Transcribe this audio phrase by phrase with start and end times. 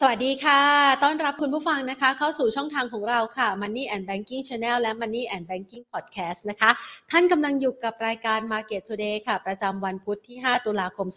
[0.00, 0.60] สวัสดีค่ะ
[1.02, 6.70] ต้อนรับคุณผู้ฟังนะคะ เข้าสู่ช่องทางของเราค่ะ Money and Banking Channel และ Money and Banking Podcast นะคะ
[7.10, 11.08] ท่านกำลังอยู่กับรายการ Market Today ค่ะ ประจำวันพุธที่ 5 ตุลาคม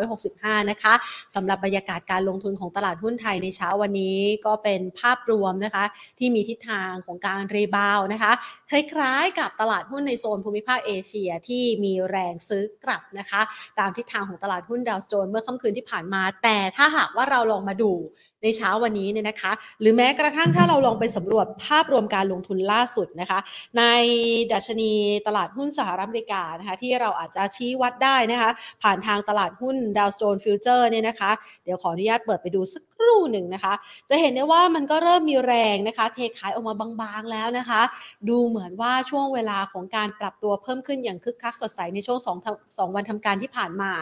[0.00, 0.94] 2565 นะคะ
[1.34, 5.84] สำหรับบรรยากาศการลงทุนของตลาดหุ้นไทยในเช้าวันนี้ก็เป็นภาพรวมนะคะ
[6.18, 8.32] ที่มีทิศทางของการรีบาวนะคะ
[8.70, 13.40] คล้ายๆ กับตลาดหุ้นในโซนภูมิภาคเอเชียที่มีแรงซื้อกลับนะคะ
[13.78, 17.92] ตามทิศทางของตลาดหุ้นดาวโจนส์เมื่อค่ำคืนที่ผ่านมา แต่ถ้าหากว่าเราลองมาดู
[18.42, 23.38] ในเช้าวันนี้เนี่ยนะคะ หรือแม้กระทั่งถ้าเราลองไปสำรวจภาพรวมการลงทุนล่าสุดนะคะ
[23.78, 23.82] ใน
[24.52, 24.92] ดัชนี
[25.26, 28.50] ตลาดหุ้นสหรัฐอเมริกานะคะที่เราอาจจะชี้วัดได้นะคะ
[28.82, 31.30] ผ่านทางตลาดหุ้นดาวโจนส์ฟิวเจอร์เนี่ยนะคะ
[31.64, 33.74] เดี๋ยวขออนุญาตเปิดไปดูสักครู่หนึ่งนะคะ
[34.10, 37.82] จะเห็นได้ว่ามันก็เริ่มมีแรงนะคะ เทขายออกมาบางๆแล้วนะคะ
[38.28, 43.92] ดูเหมือนว่าช่วงเวลาของการปรับตัวเพิ่มขึ้นอย่างคึกคักสดใสในช่วง2 2วันทำการที่ผ่านมา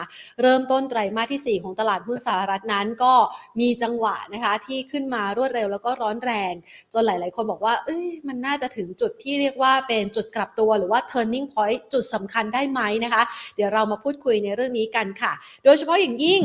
[0.41, 3.13] เริ่มต้นไตรมาสที่ 4 ของตลาดหุ้นสหรัฐนั้นก็
[3.59, 6.53] มีจังงหวะนะคะ ที่ขึ้นมารวดเร็วแล้วก็ร้อนแรง
[6.93, 13.23] จนหลาย ๆ คนบอกว่าเอ้ยมันน่าจะถึงจุดที่เรียกว่าเป็นจุดกลับตัวหรือว่า turning point จุดสำคัญได้ไหมนะคะ
[13.55, 15.31] เดี๋ยวเรามาพูดคุยในเรื่องนี้กันค่ะ
[15.63, 16.41] โดยเฉพาะอย่างยิ่ง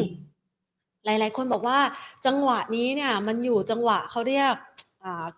[1.05, 1.79] หลาย ๆ คนบอกว่า
[2.27, 4.55] จังหวะนี้เนี่ยมันอยู่จังหวะเขาเรียก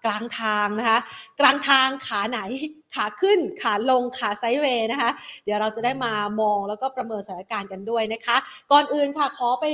[0.05, 0.99] กลางทางนะคะ
[1.41, 2.41] กลางทางขาไหน
[2.95, 5.11] ขาขึ้นขาลงขาไซด์เวย์นะคะ
[5.45, 8.37] เดี๋ยวเราจะได้มามองแล้วก็ประเมินสถานการณ์กันด้วยนะคะ
[8.73, 9.67] ก่อนอื่นค่ะขอไป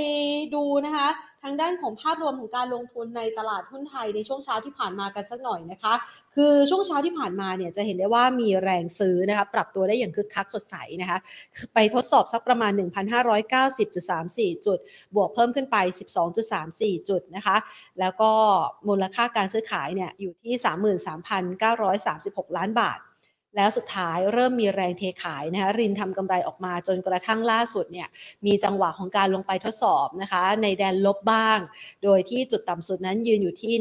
[0.54, 1.08] ดูนะคะ
[1.42, 5.94] ทางด้านของภาพรวมของการลงทุนในตลาดหุ้นไทยในช่วงเช้าที่ผ่านมากันสักหน่อยนะคะ
[6.34, 11.18] คือช่วงเช้าที่ผ่านมาเนี่ยจะเห็นได้ว่ามีแรงซื้อนะคะปรับตัวได้อย่างคึกคักสดใสนะคะ
[11.74, 12.72] ไปทดสอบสักประมาณ
[13.68, 14.78] 1,590.34 จุด
[15.14, 15.76] บวกเพิ่มขึ้นไป
[16.44, 17.56] 12.34 จุดนะคะ
[18.00, 18.30] แล้วก็
[18.88, 20.54] มูลค่าการซื้อขายเนี่ยอยู่ที่
[21.76, 22.98] 33,936 ล้านบาท
[23.56, 28.08] แล้วสุดท้ายเริ่มมีแรงเทขายนะคะรินทำกำไรออกมาจนกระทั่งล่าสุดเนี่ย
[28.46, 31.58] มีจังหวะของการลงไปทดสอบนะคะในแดนลบบ้าง
[32.04, 33.72] โดยที่จุดต่ำสุดนั้นยืนอยู่ที่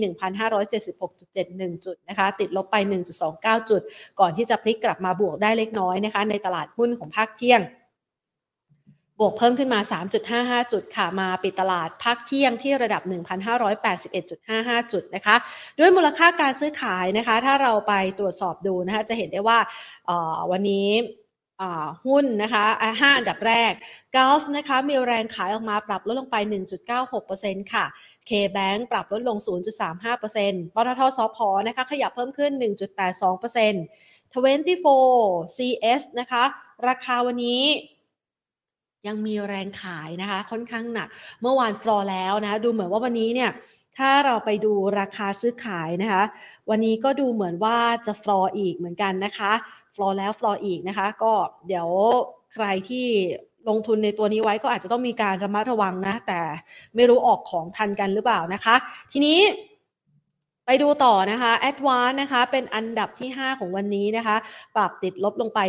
[0.94, 2.76] 1,576.71 จุดนะคะติดลบไป
[3.24, 3.82] 1.29 จุด
[4.20, 7.62] ก่อนที่จะพลิกกลับมาบวกได้เล็กน้อยนะคะในตลาดหุ้นของภาคเที่ยง
[9.20, 9.80] บวกเพิ่มขึ้นมา
[10.66, 13.02] 3.55 จุดค่ะ มาปิดตลาดภาคเที่ยงที่ระดับ
[13.98, 15.36] 1,581.55 จุดนะคะ
[15.80, 19.60] ด้วยมูลค่าการซื้อขายนะคะ ถ้าเราไปตรวจสอบดูนะคะ จะเห็นได้ว่า
[20.52, 20.90] วันนี้
[22.06, 22.66] หุ้นนะคะ
[23.02, 23.72] ห้าอันดับแรก
[24.16, 26.36] กอล์ฟนะคะ มีแรงขายออกมาปรับลดลงไป
[27.04, 27.86] 1.96%ค่ะ
[28.30, 29.38] K-Bank ปรับลดลง
[30.02, 32.64] 0.35%ปตทสพนะคะ ขยับเพิ่มขึ้น 1.82%
[34.36, 36.44] 24 CS นะคะ
[36.88, 37.64] ราคาวันนี้
[39.08, 41.08] ยังมีแรงขายนะคะ ค่อนข้างหนัก
[41.42, 43.52] เมื่อวานฟลอร์แล้วนะ ดูเหมือนว่าวันนี้เนี่ย
[43.98, 46.24] ถ้าเราไปดูราคาซื้อขายนะคะ
[46.70, 49.52] วันนี้ก็ดูเหมือนว่าจะฟลอร์อีกเหมือนกันนะคะ
[49.96, 51.34] ฟลอร์แล้วฟลอร์อีกนะคะ ก็
[51.68, 51.88] เดี๋ยว
[52.54, 53.06] ใครที่
[53.70, 56.40] ลงทุนในตัวนี้ไว้ก็อาจจะต้องมีการระมัดระวังนะ แต่
[56.96, 58.76] ไม่รู้ออกของทันกันหรือเปล่านะคะ
[59.12, 59.38] ทีนี้
[60.70, 64.36] ไปดูต่อนะคะ a d v a n c e นะคะเป็นอันดับที่ 5 ของวันนี้นะคะ
[64.76, 65.60] ปรับติดลบลงไป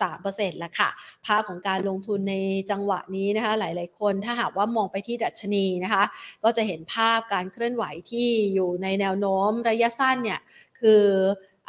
[0.00, 0.88] 1.3%แล้วค่ะ
[1.26, 2.34] ภาพของการลงทุนใน
[2.70, 6.04] จังหวะนี้นะคะ หลายๆคนถ้าหากว่ามองไปที่ดัชนีนะคะ
[6.44, 10.40] ก็จะเห็นภาพการเคลื่อนไหวที่อยู่ในแนวโน้มระยะสั้นเนี่ย
[10.80, 11.04] คือ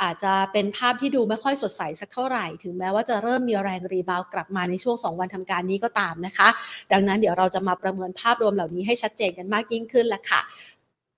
[0.01, 6.47] อาจจะเป็นภาพที่ดูไม่ค่อยสดใสสักเท่าไหร่ ถึงแม้ว่าจะเริ่มมีแรงรีบาวกลับมาในช่วง 2 วันทำการนี้ก็ตามนะคะ
[6.91, 10.41] ดังนั้นเดี๋ยวเราจะมาประเมินภาพรวมเหล่านี้ให้ชัดเจนกันมากยิ่งขึ้นละค่ะ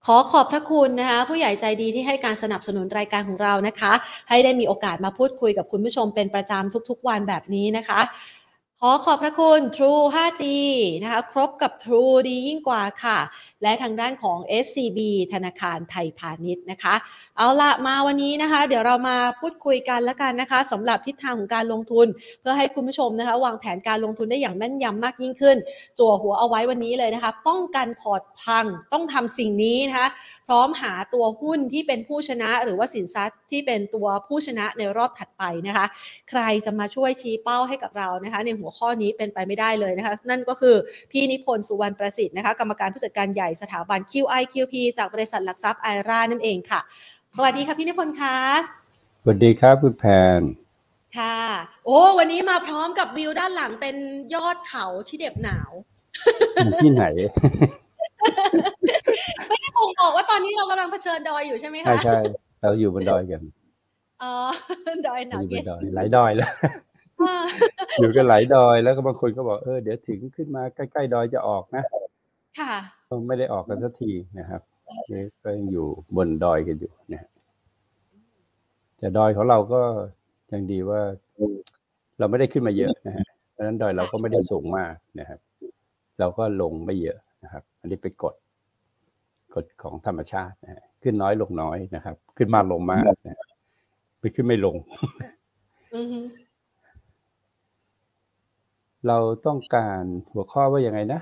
[0.05, 3.93] ขอขอบพระคุณนะคะ ผู้ใหญ่ใจดีที่ให้การสนับสนุนรายการของเรานะคะ
[4.29, 7.99] ให้ได้มีโอกาสมาพูดคุยกับคุณผู้ชมเป็นประจำทุกๆวันแบบนี้นะคะ
[8.79, 10.43] ขอขอบพระคุณ True 5G
[11.03, 13.17] นะคะ ครบกับ True ดียิ่งกว่าค่ะ
[13.63, 14.99] และทางด้านของ SCB
[15.33, 16.95] ธนาคารไทยพาณิชย์นะคะ
[17.37, 22.07] เอาละมาวันนี้นะคะ เดี๋ยวเรามาพูดคุยกันแล้วกันนะคะสำหรับทิศทางของการลงทุน
[22.41, 25.57] เพื่อให้คุณผู้ชมนะคะ วางแผนการลงทุนได้อย่างแม่นยำมากยิ่งขึ้น
[25.99, 30.07] จั่วหัวเอาไว้วันนี้เลยนะคะ ป้องกันพอร์ตพังต้องทำสิ่งนี้นะคะ
[30.47, 35.85] พร้อมหาตัวหุ้นที่เป็นผู้ชนะ หรือว่าสินทรัพย์ที่เป็นตัวผู้ชนะในรอบถัดไปนะคะ
[36.29, 40.75] ใครจะมาช่วยชี้เป้าให้กับเรานะคะ ในหัวข้อนี้เป็นไปไม่ได้เลยนะคะ นั่นก็คือ
[41.11, 46.79] พี่นิพนธ์สุวรรณประสิทธิ์นะคะ กรรมการผู้จัดการใหญ่สถาบัน QI QP จากบริษัทหลักทรัพย์ไอรานั่นเองค่ะ
[47.35, 48.37] สวัสดีค่ะพี่นิพนธ์คะ
[49.21, 50.03] สวัสดีครับคุณแพ
[50.39, 50.41] น
[51.17, 51.37] ค่ะ
[51.85, 53.95] โอ้ วันนี้มาพร้อมกับวิวด้านหลังเป็น
[54.35, 55.71] ยอดเขาที่เด็บหนาว
[56.83, 57.05] ที่ไหน
[59.47, 62.19] ไม่ได้บ่งบอกว่าตอนนี้เรากำลังเผชิญดอยอยู่ใช่ไหมคะ ใช่ใช่
[62.61, 63.41] เราอยู่บนดอยกัน
[64.23, 64.33] อ๋อ
[65.07, 66.51] ดอยหนาวอยู่บเย็นนดอยหลายดอยแล้ว
[67.99, 71.83] อยู่กันหลายดอยแล้วก็บางคนก็บอกเออเดี๋ยวถึงขึ้นมาใกล้ๆดอยจะออกนะ
[72.57, 72.73] ค่ะ
[73.07, 74.61] ก็ไม่ได้ออกกันสักทีนะครับ
[75.11, 77.29] นี่ก็ยังอยู่บนดอยกันอยู่นะฮะ
[78.97, 79.81] แต่ดอยของเราก็
[80.51, 81.01] ยังดีว่า
[82.19, 85.39] เราไม่ได้ขึ้นมาเยอะนะฮะเพราะฉะนั้นดอยเราก็ไม่ได้สูงมากนะครับ
[86.19, 88.35] เราก็ลงไม่เยอะนะครับ อันนี้ไปกด
[89.55, 93.47] กฎของธรรมชาตินะฮะขึ้นน้อยลงน้อยนะครับ ขึ้นมากลงมากนะฮะ
[94.19, 94.75] ไม่ขึ้นไม่ลง
[95.95, 96.19] อือฮึ
[99.07, 101.21] เราต้องการหัวข้อว่ายังไงนะ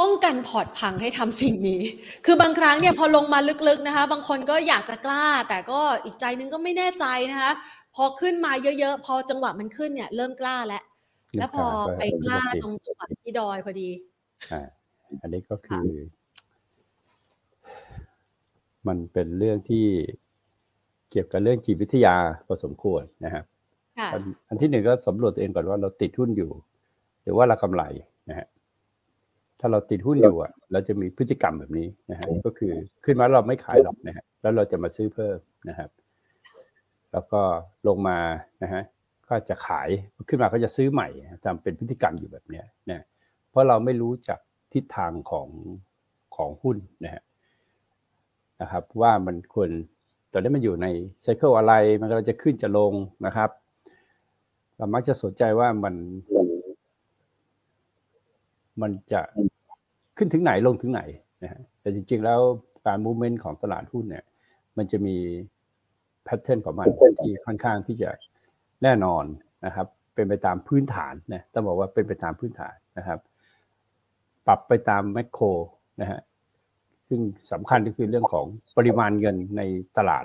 [0.00, 1.82] ป้องกันพอร์ตพังให้ทำสิ่งนี้
[2.26, 3.38] คือบางครั้งเนี่ยพอลงมา
[3.68, 7.52] ลึกๆนะคะ บางคนก็อยากจะกล้า แต่ก็อีกใจนึงก็ไม่แน่ใจนะคะ
[7.94, 10.82] พอขึ้นมาเยอะๆ พอจังหวะมันขึ้นเนี่ย เริ่มกล้าแล้ว
[11.38, 11.66] แล้วพอ
[11.96, 13.88] ไปกล้าตรงจังหวะที่ดอยพอดี
[14.52, 14.62] อ่า
[15.22, 15.86] อันนี้ก็คือ
[18.88, 19.86] มันเป็นเรื่องที่
[21.10, 22.16] เกี่ยวกับเรื่องจิตวิทยา
[22.46, 23.44] พอสมควรนะครับ
[23.98, 26.50] ค่ะอันอันที่หนึ่งก็สำรวจตัวเองก่อนว่าเราติดหุ้นอยู่
[27.22, 27.82] หรือว่าเรากำไร
[28.28, 28.46] นะฮะ
[29.60, 32.72] ถ้าเราติดหุ้นอยู่อะ เราจะมีพฤติกรรมแบบนี้นะฮะก็คือ
[33.04, 35.38] ขึ้นมาเราไม่ขายหรอกนะฮะแล้วเราจะมาซื้อเพิ่ม
[35.68, 35.90] นะครับ
[37.12, 37.40] แล้วก็
[37.88, 38.18] ลงมา
[38.62, 38.82] นะฮะ
[39.28, 39.88] ก็จะขาย
[40.28, 41.08] ขึ้นมาก็จะซื้อใหม่
[41.44, 43.04] ทำเป็นพฤติกรรมอยู่แบบเนี้ยนะ
[43.50, 44.38] เพราะเราไม่รู้จัก
[44.72, 45.48] ทิศทางของ
[46.36, 47.22] ของหุ้นนะฮะ
[48.60, 49.70] นะครับ ว่ามันควร
[50.32, 50.86] ตอนนี้มันอยู่ใน
[51.22, 52.92] ไซเคิลอะไรมันกำลังจะขึ้นจะลง
[53.26, 53.50] นะครับ
[54.76, 55.94] เรามักจะสนใจว่ามัน
[58.82, 59.20] มันจะ
[60.16, 61.02] ขึ้นถึงไหนลงถึงไหน
[61.42, 62.40] นะฮะแต่จริง ๆ แล้ว
[62.86, 64.24] การมูเมนต์ของตลาดหุ้นเนี่ย
[64.76, 65.16] มันจะมี
[66.24, 66.88] แพทเทิร์นของมัน
[67.22, 68.10] ที่ค่อนข้างที่จะ
[68.82, 69.24] แน่นอน
[69.66, 73.20] นะครับ เป็นไปตามพื้นฐานนะต้องบอกว่าเป็นไปตามพื้นฐานนะครับ
[74.46, 75.44] ปรับไปตามแมคโคร
[76.00, 76.20] นะฮะ
[77.08, 77.20] ซึ่ง
[77.52, 78.46] สำคัญก็คือเรื่องของ
[78.76, 79.62] ปริมาณเงินใน
[79.98, 80.24] ตลาด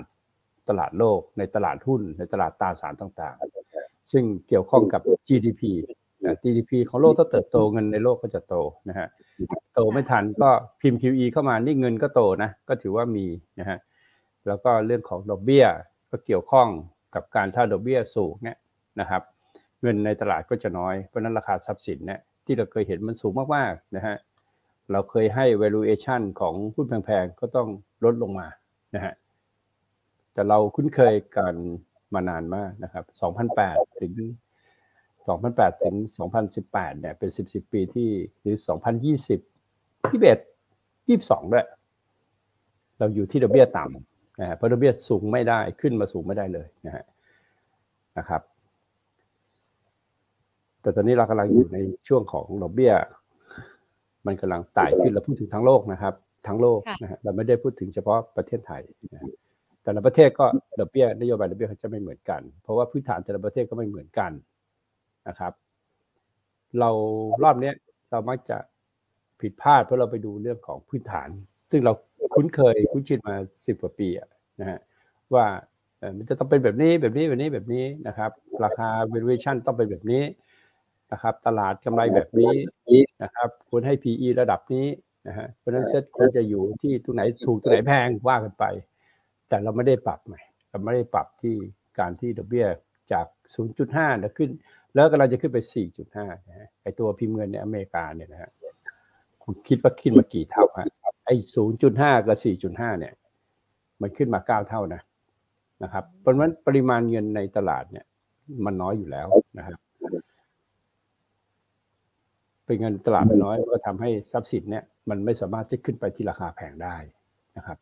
[0.68, 5.98] ตลาดโลก ในตลาดหุ้น ในตลาดตราสารต่างๆ ซึ่งเกี่ยวข้องกับ GDP นะ
[6.42, 8.54] GDP ของโลกถ้าเติบโตเงินในโลกก็จะโต
[8.88, 9.08] นะฮะ
[9.74, 13.26] โตไม่ทันก็พิมพ์ QE เข้ามานี่เงินก็โตนะก็ถือว่ามี
[13.60, 13.78] นะฮะ
[14.46, 15.64] แล้วก็เรื่องของดอกเบี้ย
[16.10, 16.68] ก็เกี่ยวข้อง
[17.14, 18.56] กับการถ้าดอกเบี้ยสูงเนี่ย
[19.00, 19.22] นะครับ
[19.82, 24.16] เงินในตลาดก็จะน้อยเพราะฉะนั้นราคาทรัพย์สินเนี่ยที่เราเคยเห็นมันสูงมากๆนะฮะ
[24.92, 27.68] เราเคยให้ valuation ของหุ้นแพงๆก็ต้อง
[28.04, 28.46] ลดลงมา
[28.94, 29.14] นะฮะ
[30.32, 31.54] แต่เราคุ้นเคยกัน
[32.14, 33.04] มานานมากนะครับ
[33.52, 34.12] 2008 ถึง
[35.30, 35.96] 2008 ถึง
[36.48, 38.10] 2018 เนี่ย เป็น 10 10 ปีที่
[38.40, 39.40] หรือ 2020
[40.10, 41.66] 21 22 ด้วย
[42.98, 47.04] เราอยู่ที่ดอกเบี้ยต่ำนะฮะเพราะดอกเบี้ยสูงไม่ได้ขึ้นมาสูงไม่ได้เลยนะฮะ
[48.18, 48.42] นะครับ
[50.82, 51.78] แต่ตอนนี้เรากำลังอยู่ใน
[52.08, 52.92] ช่วงของดอกเบี้ย
[54.26, 56.14] มันกำลังไต่ขึ้นเราพูดถึงทั้งโลกนะครับ
[56.46, 58.82] ทั้งโลกค่ะนะฮะเราไม่ได้พูดถึงเฉพาะประเทศไทย
[59.12, 59.32] นะฮะ
[59.82, 60.46] แต่ละประเทศก็
[60.80, 64.30] ดอกเบี้ยนโยบายดอกเบี้ยเขาจะไม่เหมือนกัน เพราะว่าพื้นฐานแต่ละประเทศก็ไม่เหมือนกัน
[65.28, 65.52] นะครับ
[66.78, 66.90] เรา
[67.42, 67.72] รอบนี้
[68.10, 68.58] เรามักจะ
[69.40, 71.28] ผิดพลาดเพราะเราไปดูเรื่องของพื้นฐาน
[71.70, 71.92] ซึ่งเรา
[72.34, 73.34] คุ้นเคยคุ้นชินมา
[73.66, 74.08] สิบกว่าปี
[74.60, 74.78] นะฮะ
[75.34, 75.46] ว่า
[75.98, 78.30] เออมันจะต้องเป็นแบบนี้แบบนี้แบบนี้แบบนี้นะครับ
[78.64, 80.22] ราคา valuation ต้องเป็นแบบนี้
[81.12, 82.54] นะครับ ตลาดกำไรแบบนี้
[83.22, 84.86] นะครับควรให้ PE ระดับนี้
[85.28, 88.64] นะฮะเพราะฉะนั้นเซ็ตควรจะอยู่ที่ตรงไหนถูกตรงไหนแพงว่ากันไป
[89.48, 90.40] แต่เราไม่ได้ปรับใหม่
[90.70, 91.54] เราไม่ได้ปรับที่
[91.98, 92.66] การที่ดอกเบี้ย
[93.12, 93.26] จาก
[93.74, 94.50] 0.5นะขึ้น
[94.94, 95.58] แล้วกำลังจะขึ้นไป
[96.02, 98.50] 4.5นะฮะไอตัวพิมพ์เงินในอเมริกาเนี่ยนะฮะ
[99.42, 100.86] คุณคิดว่าขึ้นมากี่เท่าฮะ
[101.26, 101.30] ไอ
[101.78, 102.38] 0.5 กับ
[102.70, 103.12] 4.5 เนี่ย
[104.00, 105.02] มันขึ้นมา 9 เท่านะ
[105.82, 108.06] นะครับเพราะฉะนั้นปริมาณเงินในตลาดเนี่ย
[108.64, 109.28] มันน้อยอยู่แล้ว
[109.58, 109.78] นะครับ
[112.64, 116.96] เป็นเงินตลาดมันน้อยก็ทำให้ทรัพย์สินเนี่ยมันไม่สามารถจะขึ้นไปที่ราคาแพงได้
[117.56, 117.78] นะครับ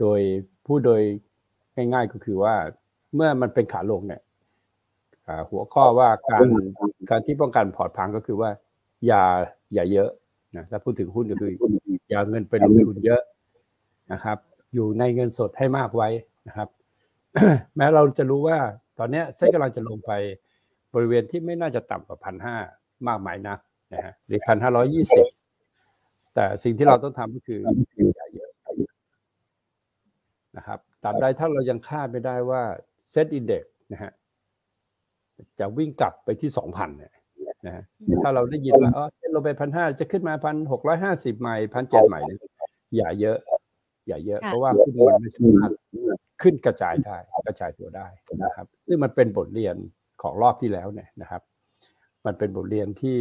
[0.00, 0.20] โดย
[0.66, 1.02] พูดโดย
[1.76, 2.54] ง่าย ๆก็คือว่า
[3.14, 4.20] เมื่อมันเป็นขาลงเนี่ย
[5.50, 6.46] หัวข้อว่าการ
[7.10, 8.50] การที่ป้องกันพอร์ตพังก็คือว่า
[9.06, 9.22] อย่า
[9.74, 10.10] อย่าเยอะ
[10.56, 11.50] นะถ้าพูดถึงหุ้นก็คือ
[12.10, 13.20] อย่าเงินไปลงทุนเยอะ
[14.12, 14.38] นะครับ
[14.74, 16.08] อยู่ในเงินสดให้มากไว้
[16.48, 16.68] นะครับ
[17.76, 18.58] แม้เราจะรู้ว่า
[18.98, 20.12] ตอนนี้เซ็ตกำลังจะลงไป
[20.94, 22.56] บริเวณที่ไม่น่าจะต่ำกว่าพันห้า
[23.08, 23.58] มากมายนัก
[23.92, 25.24] นะฮะหรือพันห้าร้อยยี่สิบ
[26.34, 27.60] แต่สิ่งที่เราต้องทำก็คือ
[28.16, 28.50] อย่าเยอะ
[30.56, 32.62] นะครับตราบใดถ้าเรายังคาดไม่ได้ว่า
[33.10, 34.12] SET Index นะฮะ
[35.60, 37.12] จะวิ่งกลับไปที่สองพันเนี่ย
[37.66, 37.84] นะฮะ
[38.22, 42.40] ถ้าเราได้ยินว่าเออเซ็ตลงไปพันห้าจะขึ้นมาพันหกร้อยห้าสิบใหม่พันเจ็ดใหม่เนี่ย
[42.96, 43.38] อย่าเยอะ
[44.08, 45.72] อย่าเยอะค่ะเพราะว่าหุ้นมันไม่สามารถ
[46.42, 48.06] ขึ้นกระจายได้กระจายตัวได้
[48.42, 49.76] นะครับ ซึ่งมันเป็นบทเรียน
[50.22, 51.42] ของรอบที่แล้วเนี่ยนะครับ
[52.26, 53.18] มันเป็นบทเรียนที่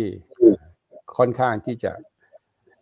[1.18, 1.92] ค่อนข้างที่จะ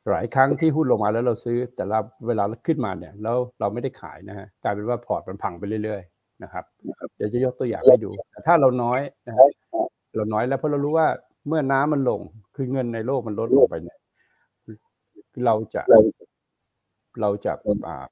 [0.10, 6.64] หลายครั้งที่หุ้นลงมาแล้วเราซื้อ แต่เราเวลาขึ้นมาเนี่ยแล้วเราไม่ได้ขายนะฮะกลายเป็นว่าพอร์ตมันพังไปเรื่อยๆ นะครับ
[7.16, 9.50] เดี๋ยวจะยกตัวอย่างให้ดูแต่ถ้าเราน้อยนะครับ
[10.16, 11.08] เราน้อยแล้วเพราะเรารู้ว่า
[11.48, 12.22] เมื่อน้ำมันลง
[12.56, 13.98] คือเงินในโลกมันลดลงไปเนี่ย
[15.46, 15.82] เราจะ
[17.22, 17.52] เราจะ
[17.88, 18.06] อ่า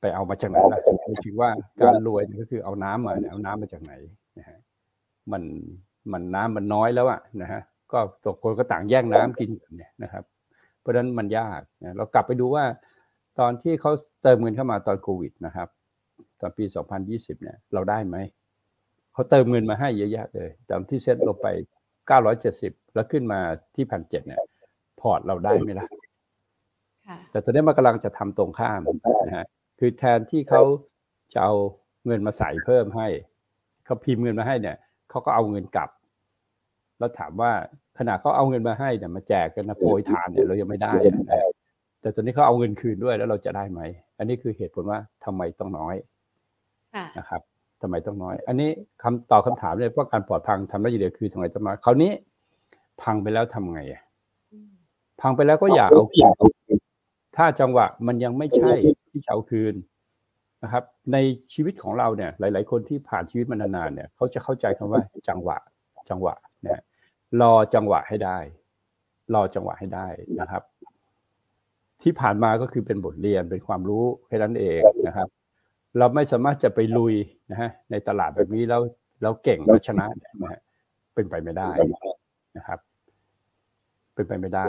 [0.00, 1.50] ไปเอามาจากไหนล่ะหมายถึงว่า
[1.82, 3.92] การรวยเนี่ยก็คือเอาน้ำมาเนี่ยเอาน้ำมาจากไหน
[4.38, 4.58] นะฮะ
[5.32, 5.42] มัน
[6.12, 7.62] มันน้ำมันน้อยแล้วอะนะฮะ
[7.92, 10.24] ก็ตกคนก็ต่างแย่งน้ำกินกันเนี่ยนะครับ
[10.80, 12.64] เพราะฉะนั้นมันยากนะเรากลับไปดูว่า
[13.40, 13.90] ตอนที่เขา
[14.22, 15.68] เติมเงินเข้ามาตอนโควิดนะครับ
[16.42, 16.64] ตอนปี
[17.04, 18.16] 2020 เนี่ย เราได้ไหม
[19.12, 21.46] เขาเติมเงินมาให้เยอะแยะเลยตอนที่เซ็ตลงไป
[22.20, 23.40] 970 แล้วขึ้นมา
[23.74, 24.40] ที่พันเเนี่ย
[25.00, 25.86] พอร์ตเราได้ไหมล่ะ
[27.06, 28.80] ค่ะ แต่ตอนนี้มันกำลังจะทำตรงข้าม
[29.26, 29.46] นะฮะ
[29.78, 30.62] คือแทนที่เขา
[31.32, 31.54] จะเอา
[32.06, 33.06] เงินมาใส่เพิ่มให้
[33.84, 34.76] เขาพิมพ์เงินมาให้เนี่ย
[35.10, 35.90] เขาก็เอาเงินกลับ
[36.98, 37.52] แล้วถามว่า
[37.98, 41.24] ขณะเขาเอาเงินมาให้เนี่ยมาแจกกันนะโปรยทานเนี่ยเรายังไม่ได้นะ
[42.00, 43.80] แต่ตอนนี้เขาเอาเงินคืนด้วยแล้วเราจะได้ไหม
[44.18, 46.11] อันนี้คือเหตุผลว่าทำไมต้องน้อยค่ะ
[47.18, 47.40] นะครับ
[47.80, 48.70] ทำไมต้องน้อย อันนี้
[49.02, 52.12] คำตอบคำถามเลยเพราะการปลอดพังทำได้อย่างเดียวคือทำไมต้องน้อยคราวนี้
[53.02, 54.02] พังไปแล้วทำไงอะ
[54.52, 54.70] อืม
[55.20, 56.20] พังไปแล้วก็อย่าเอาคื
[56.76, 56.78] น
[57.36, 58.72] ถ้าจังหวะมันยังไม่ใช่
[59.10, 59.74] ที่จะเอาคืน
[60.62, 61.16] นะครับ ใน
[61.52, 65.56] ชีวิตของเราเนี่ย หลาย ๆ คนที่ผ่านชีวิตมานานๆเนี่ย เขาจะเข้าใจคำว่าจังหวะ
[66.10, 66.34] จังหวะ
[66.64, 66.82] นะ
[67.40, 68.38] รอจังหวะให้ได้
[69.34, 70.06] รอจังหวะให้ได้
[70.40, 70.62] นะครับ
[72.02, 75.28] ที่ผ่านมาก็คือเป็นบทเรียนเป็นความรู้แค่นั้นเองนะครับ
[75.98, 77.14] เราไม่สามารถจะไปลุย
[77.50, 78.82] นะฮะในตลาดแบบนี้แล้ว
[79.22, 80.60] แล้วเก่งแล้วชนะเนี่ยนะฮะ
[81.14, 81.70] เป็นไปไม่ได้
[82.56, 82.78] นะครับ
[84.14, 84.66] เป็นไปไม่ได้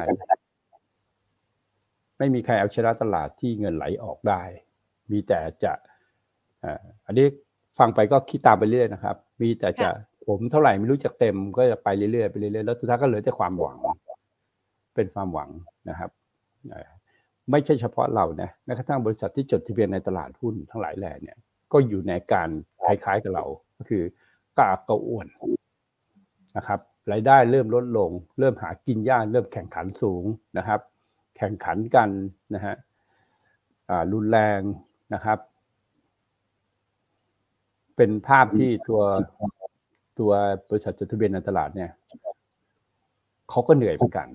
[2.17, 4.41] ไม่มีใครเอาชนะตลาดที่เงินไหลออกได้
[5.11, 5.73] มีแต่จะ
[6.63, 7.25] อ่าอันนี้
[7.79, 9.89] ฟังไปก็คิดตามไปเรื่อยนะครับ มีแต่จะ
[10.27, 13.77] ผมเท่าไหร่ไม่รู้จักเต็มก็จะไปเรื่อยๆไปเรื่อยๆแล้วสุดท้ายก็เหลือแต่ความหวัง
[14.95, 15.49] เป็นความหวัง
[15.89, 16.09] นะครับ
[16.73, 16.91] อ่า
[17.51, 21.37] ไม่ใช่เฉพาะเรานะแม้กระทั่งบริษัทที่จดทะเบียนในตลาดหุ้นทั้งหลายแหล่เนี่ย
[21.71, 22.49] ก็อยู่ในการ
[22.85, 23.45] คล้ายๆกับเรา
[23.77, 24.03] ก็คือ
[24.59, 25.27] กากกระอ่วน
[26.57, 26.79] นะครับ
[27.11, 30.23] รายได้เริ่มลดลง เริ่มหากินยากเริ่มแข่งขันสูง
[30.57, 30.79] นะครับ
[31.37, 32.09] แข่งขันกัน
[32.55, 32.75] นะฮะ
[33.89, 34.61] อ่ารุนแรง
[35.13, 35.39] นะครับ
[37.95, 39.01] เป็นภาพที่ตัว
[40.19, 40.31] ตัว
[40.69, 41.89] บริษัทจดทะเบียนในตลาดเนี่ย
[43.49, 44.27] เขาก็เหนื่อยเหมือนกัน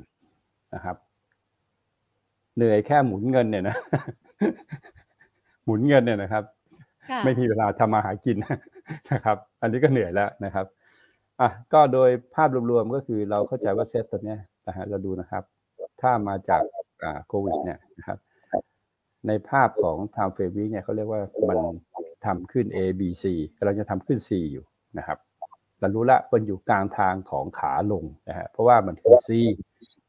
[0.74, 0.96] นะครับ
[2.58, 3.76] เหนื่อยแค่หมุนเงินเนี่ยนะ
[5.64, 6.44] หมุนเงินเนี่ยนะครับ
[7.10, 8.36] ค่ะไม่มีเวลาทำมาหากิน
[9.12, 10.66] นะครับ อันนี้ก็เหนื่อยแล้วนะครับ
[11.40, 15.42] อะก็โดยภาพรวมๆก็คือเราเข้าใจว่าเซตตัวเนี้ยนะฮะเราดูนะครับ
[16.00, 16.62] ถ้ามาจาก
[17.02, 18.18] อ่าโควิด เนี่ยนะครับ
[19.26, 21.58] ในภาพของ time frame week เนี่ยเขาเรียกว่ามัน
[22.26, 23.24] ทำขึ้น A B C
[23.58, 24.64] กำลังจะทำขึ้น C อยู่
[24.98, 25.18] นะครับ
[25.80, 29.28] เรารู้ละมันอยู่กลางทางของขาลงนะฮะเพราะว่ามันคือ C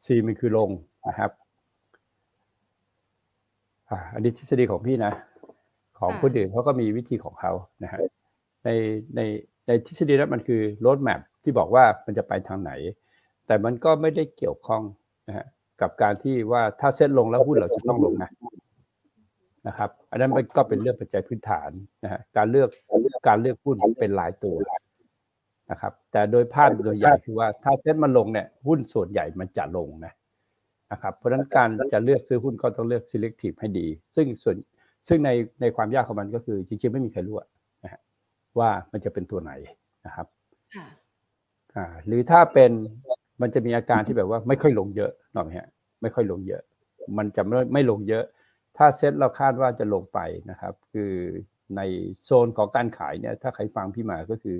[0.06, 0.70] C มันคือลง
[1.08, 1.32] นะครับ
[3.90, 5.14] อ่าอันนี้ทฤษฎีของพี่นะ
[6.00, 7.52] ของคนอื่นเขาก็มีวิธีของเขา
[7.84, 8.00] นะฮะ
[8.66, 8.70] ใน
[9.16, 9.22] ใน
[9.68, 12.72] ในทฤษฎีนั้นมันคือรถแมพที่บอกว่ามันจะไปทางไหน
[13.48, 14.84] แต่มันก็ไม่ได้เกี่ยวข้อง
[15.28, 15.46] นะฮะ
[15.82, 18.32] กับการที่ว่าถ้าเซ็ตลงแล้วหุ้นเราจะต้องลงนะ
[19.68, 21.70] นะครับ อันนั้นมันก็เป็นเรื่องปัจจัยพื้นฐาน
[22.04, 22.70] นะฮะการเลือก
[23.28, 24.56] การเลือกหุ้นเป็นรายตัว
[25.72, 30.14] นะครับ แต่โดยภาพโดยใหญ่คือว่าถ้าเซ็ตมันลงเนี่ยหุ้นส่วนใหญ่มันจะลงนะ
[30.92, 34.58] นะครับเพราะฉะนั้นการจะเลือกซื้อหุ้นก็ต้องเลือก selective ให้ดี ซึ่งส่วน
[35.08, 35.30] ซึ่งใน
[35.62, 37.48] ในความยากของมันก็คือจริงๆ ไม่มีใครรู้อะ
[37.84, 38.02] นะฮะ
[38.60, 39.52] ว่ามันจะเป็นตัวไหน
[40.06, 40.28] นะครับ
[40.76, 40.88] ค่ะ
[41.76, 42.72] อ่าหรือถ้าเป็น
[43.42, 45.68] มันจะมีอาการที่แบบว่าไม่ค่อยลงเยอะหน่อยฮะ
[46.02, 46.62] ไม่ค่อยลงเยอะ
[47.18, 48.24] มันจะไม่ไม่ลงเยอะ
[48.78, 50.20] ถ้าเซ็ตเราคาดว่าจะลงไป
[50.52, 51.12] นะครับ คือ
[51.78, 51.82] ใน
[52.24, 54.58] โซนของการขายเนี่ยถ้าใครฟังพี่มาก็คือ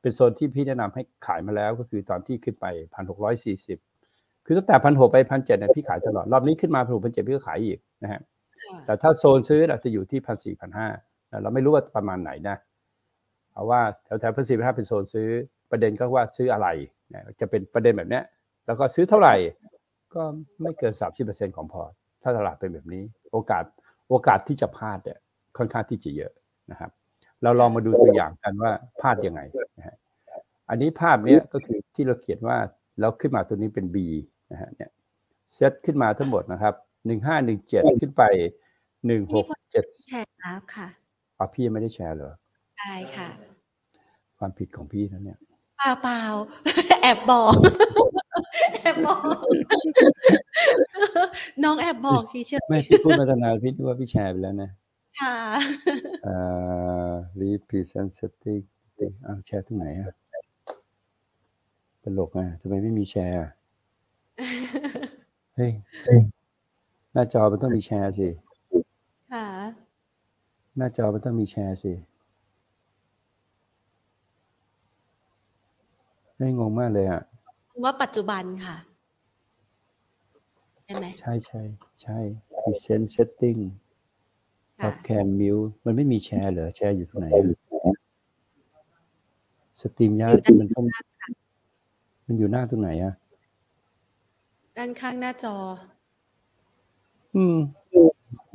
[0.00, 3.78] เป็นโซนที่พี่แนะนำให้ขายมาแล้วก็คือตอนที่ขึ้นไปพันหกร้อยสี่สิบ
[4.50, 8.20] คือตั้งแต่พันหกไปพันเจ็ดเนี่ยพี่ขายตลอด รอบนี้ขึ้นมาพันหกพันเจ็ดพี่ก็ขายอีกนะฮะ
[8.64, 10.88] ค่ะแต่ถ้าโซนซื้อเราจะอยู่ที่พันสี่พันห้า
[11.42, 12.56] เราไม่รู้ว่าประมาณไหนนะ
[13.52, 15.28] เอาว่าแถวแถวพันสี่พันห้าเป็นโซนซื้อ
[15.70, 16.68] ประเด็นก็ว่าซื้ออะไร
[17.12, 18.24] นะจะเป็นประเด็นแบบเนี้ย
[18.66, 19.34] แล้วก็ซื้อเท่าไหร่
[20.14, 20.22] ก็
[20.62, 21.92] ไม่เกินสามสิบเปอร์เซ็นของพอร์ต
[22.22, 23.02] ถ้าตลาดเป็นแบบนี้
[23.32, 23.64] โอกาส
[24.08, 25.18] โอกาสที่จะพลาดเนี่ย
[25.56, 26.32] ค่อนข้างที่จะเยอะ
[26.70, 26.90] นะครับ
[27.42, 29.40] เราลองมาดูตัวอย่างกันว่าพลาดยังไง
[29.78, 29.96] นะฮะ
[30.70, 32.58] อันนี้ภาพเนี้ยก็คือที่เราเขียนว่า
[33.00, 33.96] แล้วขึ้นมาตัวนี้เป็น B
[34.50, 34.90] นะฮะเนี่ย
[35.54, 36.74] เซตขึ้นมาทั้งหมดนะครับ
[37.06, 38.22] หนึ่งห้าหนึ่งเจ็ดขึ้นไป
[39.06, 40.88] หนึ่งหกเจ็ดแชร์แล้วค่ะ
[41.38, 42.32] อ๋อพี่ยังไม่ได้แชร์เหรอ
[42.78, 43.28] ได้ค่ะ
[44.38, 45.38] ความผิดของพี่นะเนี่ย
[45.78, 46.22] เปล่าเปล่า
[47.02, 47.54] แอบบอก
[48.74, 49.38] แอบบอก
[51.62, 55.36] น้องแอบบอกเฉยไม่พี่พูดมาตั้งนานพี่นึกว่าพี่แชร์ไปแล้วนะๆค่ะ
[56.24, 56.36] เอ่
[57.08, 57.10] อ
[57.42, 58.62] represent setting
[59.26, 60.14] อ้าวแชร์ตรงไหนอะ
[62.02, 63.50] ตลกอะทำไมไม่มีแชร์อะ
[65.56, 65.72] เฮ้ย
[67.12, 68.28] หน้าจอมันต้องมีแชร์สิ
[69.32, 69.46] ค่ะ
[70.76, 71.92] หน้าจอมันต้องมีแชร์สิ
[76.36, 77.22] ได้ยงงมากเลยอะ
[77.84, 78.76] ว่าปัจจุบันค่ะ
[80.82, 81.62] ใช่ไหม ใช่ใช่
[82.02, 82.18] ใช่
[82.58, 83.60] present setting
[84.78, 87.46] ค่ะ top cam mute มันไม่มีแชร์เหรอ แชร์อยู่ตรงไหนอะ
[89.80, 90.84] สตรีมยากมันต้อง
[92.26, 93.14] มันอยู่หน้าตรงไหนอะ
[94.82, 95.56] ด้านข้างหน้าจอ
[97.36, 97.58] อืม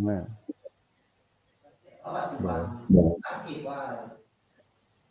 [0.08, 0.18] มา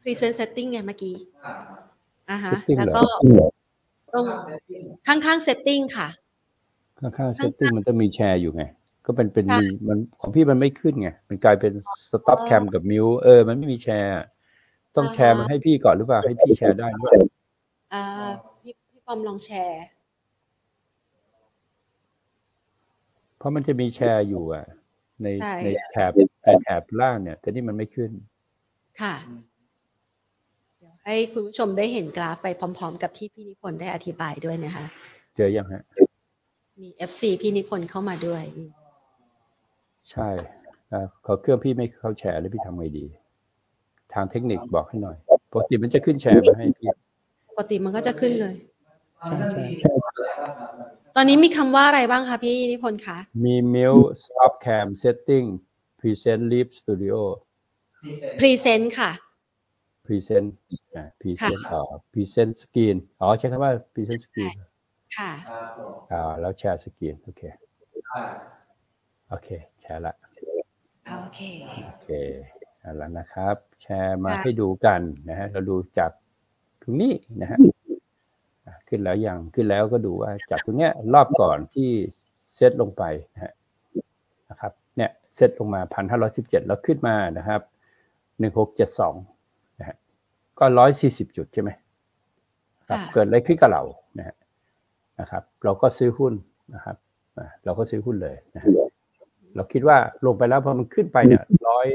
[0.03, 1.15] present setting ไงเมื่อกี้
[2.31, 3.47] อ่าฮะ setting แล้วเหรก็อ
[4.13, 4.25] ตรง
[5.07, 6.09] ข้างๆ setting ค่ะ
[7.01, 8.63] ข้างๆ setting มันจะมีแชร์อยู่ไง
[9.07, 11.73] ก็เป็นเป็นใช่มีมันของพี่มันไม่ขึ้นไง มันกลายเป็น
[12.05, 14.13] stop อ๋อ cam กับ mute เออ มันไม่มีแชร์
[14.97, 17.15] ต้องแชร์มันให้พี่ก่อนหรือเปล่า ให้พี่แชร์ได้หรือเปล่า
[17.93, 18.03] อ่า
[18.61, 19.85] พี่พี่ปอมลองแชร์
[23.34, 24.67] เพ ราะมันจะมีแชร์อยู่อะ
[25.23, 26.13] ในใช่ ในแถบ
[26.45, 28.11] ในแถบล่างเนี่ย แต่นี่มันไม่ขึ้น
[29.01, 29.15] ค่ะ
[30.79, 34.85] เดี๋ยวให้คุณผู้ชมได้เห็นกราฟไปพร้อม ๆ กับที่พี่นิพนธ์ได้อธิบายด้วยนะคะ
[35.37, 35.83] เจอยังฮะ
[36.83, 38.43] มี FC พี่นิพนธ์เข้ามาด้วย
[40.11, 40.29] ใช่
[40.93, 43.05] อ่าขอเครื่องพี่ไม่เข้าแชร์แล้วพี่ทำไงดี
[44.15, 45.17] ทางเทคนิคบอกให้หน่อย
[45.53, 46.89] ปกติมันจะขึ้นแชร์มาให้พี่
[47.51, 48.55] ปกติมันก็จะขึ้นเลย
[49.25, 49.93] ใช่ใช่
[51.17, 55.47] ตอนนี้มีคำว่าอะไรบ้างคะพี่นิพนธ์คะ มี mute stop cam setting
[56.01, 57.17] present live studio
[58.41, 59.11] present ค่ะ
[60.07, 60.49] present
[60.97, 64.55] อ่า present อ๋อ present screen อ๋อใช้คำว่า present screen
[65.19, 65.33] ค่ะ
[66.13, 67.43] อ่าแล้วแชร์สกรีนโอเค
[69.31, 69.49] โอเค
[69.81, 70.15] แชร์ละ
[71.21, 71.41] โอเค
[71.87, 72.09] โอเค
[72.81, 76.11] เอาละนะครับ แชร์มาค่ะให้ดูกันนะฮะเราดูจาก
[76.83, 77.74] ตรงนี้นะฮะอะ
[78.89, 81.91] ขึ้นแล้วยังขึ้นแล้วก็ดูว่าจากตรงเนี้ยรอบก่อนที่
[82.55, 83.03] เซตลงไป
[83.35, 83.53] นะฮะ
[84.51, 87.61] นะครับเนี่ยเซตลงมาพันห้าร้อยสิบเจ็ดแล้วขึ้นมานะครับ
[88.39, 89.15] หนึ่งหกเจ็ดสอง
[89.79, 89.97] นะฮะ
[90.59, 91.71] ก็ร้อยสี่สิบจุดใช่ไหม
[92.89, 93.83] ครับค่ะเกิดอะไรขึ้นกับเรา
[94.19, 94.37] นะฮะ
[95.21, 96.35] นะครับ เราก็ซื้อหุ้น
[96.75, 96.97] นะครับ
[97.39, 98.69] อะเราก็ซื้อหุ้นเลยนะฮะ
[99.55, 101.87] เราคิดว่าลงไปแล้วพอมันขึ้นไปเนี่ยร้อย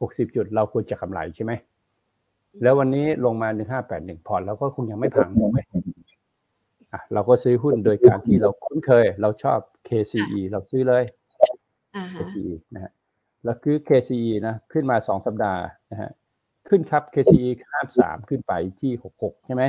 [0.00, 1.52] หกสิบจุด เราควรจะกำไรใช่ไหม
[2.62, 5.80] แล้ววันนี้ลงมาหนึ่งห้าแปดหนึ่งพอร์ตเราก็คงยังไม่พังถูกไหมอะ
[7.12, 9.58] เราก็ซื้อหุ้นโดยการที่เราคุ้นเคย เราชอบ
[9.88, 11.04] KCE เราซื้อเลย
[11.96, 12.92] อ่าฮะ KCE นะฮะ
[13.44, 16.10] แล้วคือ KCE นะขึ้นมาสองสัปดาห์นะฮะ
[16.68, 19.62] ขึ้นครับ KCE ข้ามสามขึ้นไปที่หกหกใช่ไหม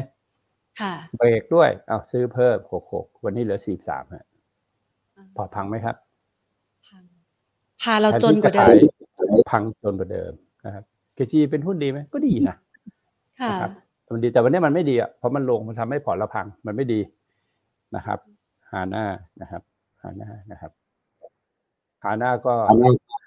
[0.81, 4.25] ค่ะเบรกด้วยเอาซื้อเพิ่มหกหกวันนี้เหลือสี่สามฮะ
[5.35, 5.95] พอร์ตพังไหมครับ
[6.87, 7.03] พัง
[7.81, 10.31] พาเราจนกว่าเดิมแทที่จะขายพังจนกว่าเดิม
[10.65, 10.83] นะครับ
[11.17, 12.55] KCE เป็นหุ้นดีไหมก็ดีนะ
[13.41, 13.71] ค่ะนะครับ
[14.13, 16.99] มันดีแต่วันนี้มันไม่ดีอะเพราะมันลงมันทำให้พอร์ตเราพังมันไม่ดี
[17.95, 18.19] นะครับ
[18.71, 19.05] หาหน้า
[19.41, 19.63] นะครับ
[20.01, 20.71] หาหน้านะครับ
[22.03, 22.53] หาหน้าก็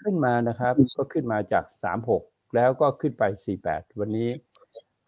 [0.03, 2.23] ขึ้นมานะครับ ก็ขึ้นมาจากสามหก
[2.55, 4.29] แล้วก็ขึ้นไปสี่แปดวันนี้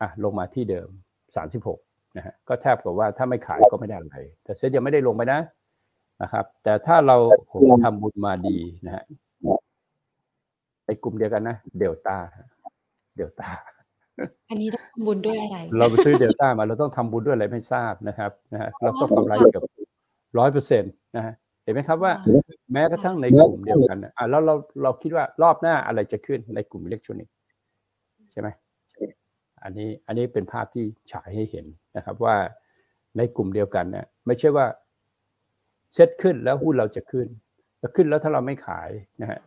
[0.01, 0.89] อะลงมาที่เดิม
[1.37, 1.81] สามสิบหก
[2.17, 5.41] นะฮะก็แทบกับว่าถ้าไม่ขายก็ไม่ได้อะไร แต่เซ็ตยังไม่ได้ลงไปนะ
[6.23, 7.17] นะครับ แต่ถ้าเรา
[7.49, 9.05] โหทำบุญมาดีนะฮะ
[10.87, 12.17] ในกลุ่มเดียวกันนะ เดลต้า
[13.17, 13.49] เดลต้า
[14.51, 19.65] อันนี้ต้องทำบุญด้วยอะไร เราไปซื้อเดลต้ามาเราต้องทำบุญด้วยอะไรไม่ทราบนะครับนะฮะเราก็กำไรเกือบ
[20.39, 22.13] ร้อยเปอร์เซ็นต์นะฮะเห็นไหมครับว่า
[22.73, 27.35] แม้กระทั่งในกลุ่มเดียวกันน่ะอะแล้วเราเราคิดว่ารอบหน้าอะไรจะขึ้นในกลุ่มอิเล็กทรอนิกส์
[28.33, 28.49] ใช่ไหม
[29.63, 32.37] อันนี้อันนี้เป็นภาพที่ฉายให้เห็นนะครับว่า
[33.17, 34.67] ในกลุ่มเดียวกันเนี่ยไม่ใช่ว่า
[35.95, 37.27] เซ็ตขึ้นแล้วหุ้นเราจะขึ้น
[37.79, 38.91] แล้วขึ้นแล้วถ้าเราไม่ขาย
[39.23, 39.41] นะฮะ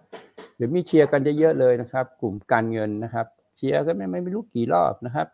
[0.55, 3.27] หรือมีเชียร์กันเยอะๆเลยนะครับ กลุ่มการเงินนะครับ
[3.63, 5.27] เชียร์กันไม่ไม่รู้กี่รอบนะครับ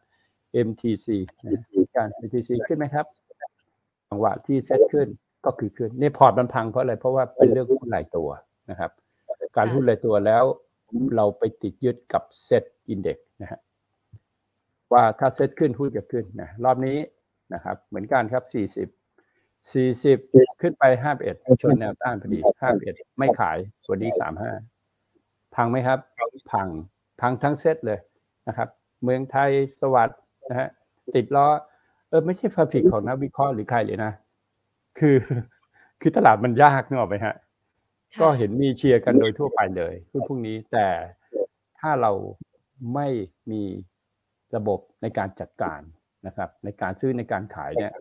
[0.68, 1.08] MTC
[1.44, 1.64] นะฮะ
[1.96, 3.06] การ MTC ขึ้นไหมครับ
[4.10, 5.08] จังหวะที่เซ็ตขึ้น
[5.46, 8.30] ก็คือขึ้นนี่พอร์ตมันพังเพราะอะไร เพราะว่าเป็นเรื่องหุ้นรายตัว
[8.70, 8.92] นะครับ
[9.58, 10.44] การหุ้นรายตัวแล้ว
[11.16, 13.60] เราไปติดยึดกับ SET Index นะฮะ
[14.94, 16.98] ว่าถ้าเซ็ตขึ้นหุ้นจะขึ้นนะรอบนี้
[17.54, 18.44] นะครับ เหมือนกันครับ
[19.74, 20.84] 40 40 ขึ้นไป
[21.24, 22.40] 51 ชนแนวต้านพอดี
[22.80, 23.58] 51 ไม่ขาย
[23.90, 24.12] วันนี้
[24.88, 26.00] 35 พังไหมครับ
[26.52, 26.68] พัง
[27.22, 28.00] พังทั้งเซตเลย
[28.50, 28.70] นะครับ
[29.04, 30.70] เมืองไทยสวัสด์นะฮะ
[31.16, 31.48] ติดล้อ
[32.10, 34.12] เออไม่ใช่ฟาบริกของนักวิเคราะห์หรือใครเลยนะ
[35.00, 35.18] คือ
[36.02, 37.36] คือตลาดมันยากนึกออกไหมฮะ
[38.22, 40.88] ก็เห็นมีเชียร์กันโดยทั่วไปเลยหุ้นพวกนี้แต่
[41.80, 42.12] ถ้าเรา
[42.94, 43.08] ไม่
[43.52, 43.64] มี
[44.56, 45.82] ระบบในการจัดการ
[46.28, 47.94] นะครับ ในการซื้อในการขายเนี่ย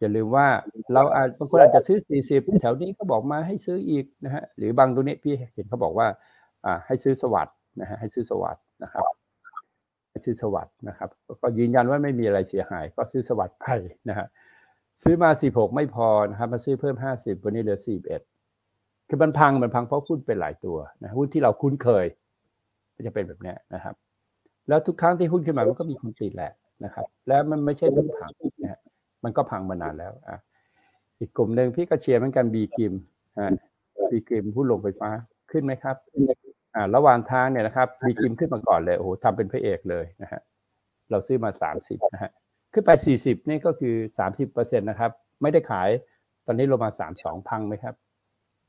[0.00, 0.46] อย่าลืมว่า
[0.92, 6.06] เราอาจบางคนอาจจะซื้อ 40 แถวนี้เขาบอกมาให้ซื้ออีกนะฮะหรือบางตัวนี้พี่เห็นเขาบอกว่า
[6.64, 9.04] อ่าให้ซื้อสวัสด์นะฮะให้ซื้อสวัสด์นะครับ
[10.14, 11.10] ให้ซื้อสวัสด์นะครับ
[11.42, 13.66] ก็ยืนยันว่าไม่มีอะไรเสียหาย ก็ซื้อสวัสด์ไป
[14.08, 14.26] นะฮะ
[15.02, 17.78] ซื้อมา 16 ไม่พอนะครับมาซื้อเพิ่ม 50 วันนี้เหลือ
[18.42, 22.06] 41 คือมันพังมันพังเพราะหุ้นเป็นหลายตัวนะหุ้นที่เราคุ้นเคย
[22.94, 23.94] ก็จะเป็นแบบนี้นะครับ
[24.68, 26.52] แล้วทุกครั้งที่หุ้นขึ้นมามันก็มีคนติดแหละ
[26.84, 28.30] นะครับ แล้วมันไม่ใช่เพิ่งพัง
[28.62, 28.80] นะฮะ
[29.24, 30.38] มันก็พังมานานแล้วอะ
[31.18, 32.94] อีกกลุ่มหนึ่งพี่ก็เชียร์เหมือนกันบีกิม
[33.40, 33.50] ฮะ
[34.10, 35.10] บีกิมหุ้นลงไฟฟ้า
[35.50, 35.96] ขึ้นไหมครับ
[36.74, 40.40] อ่าระหว่างทางเนี่ยนะครับบีกิมขึ้นมาก่อนเลยโอ้โหทำเป็นพระเอกเลยนะฮะ
[41.10, 42.30] เราซื้อมา 30นะฮะ
[42.72, 43.94] ขึ้นไป 40 นี่ก็คือ
[44.26, 45.10] 30เปอร์เซ็นต์นะครับ
[45.42, 45.88] ไม่ได้ขาย
[46.46, 47.94] ตอนนี้ลงมา 32 พังไหมครับ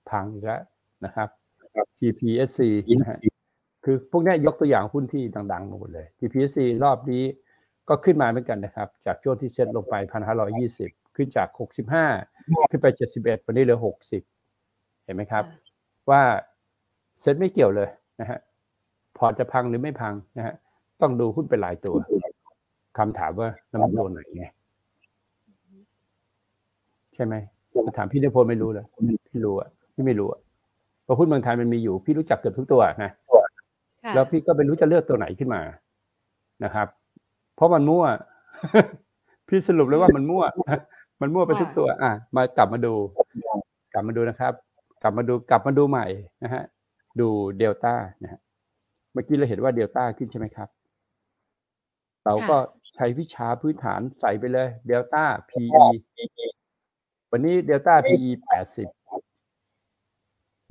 [0.09, 0.61] พังอีกแล้ว
[1.05, 1.29] นะครับ
[1.97, 2.59] GPSC
[2.99, 3.19] นะฮะ
[3.85, 7.23] คือพวกเนี้ยยกตัวอย่างหุ้นที่ดังๆมาหมดเลย GPSC รอบนี้
[7.89, 9.95] ก็ขึ้นมาเหมือนกันนะครับ จากช่วงที่เซ็ตลงไป
[10.55, 11.47] 1,520 ขึ้นจาก
[12.09, 12.87] 65 ขึ้นไป
[13.17, 13.79] 71 วันนี้เหลือ
[14.43, 15.43] 60 เห็นไหมครับ
[16.09, 16.21] ว่า
[17.21, 18.39] เซ็ตไม่เกี่ยวเลยนะฮะ
[19.17, 20.55] พอร์ตจะพังหรือไม่พังนะฮะ
[21.01, 21.95] ต้องดูหุ้นเป็นรายตัว
[22.97, 24.45] คำถามว่าน้ำมันโดนไหนไง
[27.15, 27.33] ใช่ไหม
[27.85, 28.85] มาถามพี่นพลไม่รู้เลย
[29.29, 30.39] พี่รู้อะพี่ไม่รู้อะ
[31.03, 33.11] เพราะหุ้นเมืองไทยมันมีอยู่ พี่รู้จักเกือบทุกตัวนะ
[34.03, 35.61] ค่ะแล้วพี่ก็ไม่รู้จะเลือกตัวไหนขึ้นมา
[36.63, 36.87] นะครับ
[37.55, 38.05] เพราะมันมั่ว
[39.47, 40.43] พี่สรุปเลยว่ามันมั่ว
[41.21, 42.93] มันมั่วไปทุกตัว อะ มากลับมาดู
[43.93, 44.53] กลับมาดูนะครับ
[45.01, 46.05] กลับมาดูกลับมาดูใหม่
[46.43, 46.63] นะฮะ
[47.19, 48.41] ดูเดลต้านะฮะ
[49.13, 50.69] เมื่อกี้เราเห็นว่าเดลต้าขึ้นใช่ไหมครับ
[52.25, 52.57] เราก็
[52.95, 55.85] ใช้วิชาพื้นฐานใส่ไปเลยเดลต้า PE
[57.31, 58.87] วันนี้เดลต้า PE แปดสิบ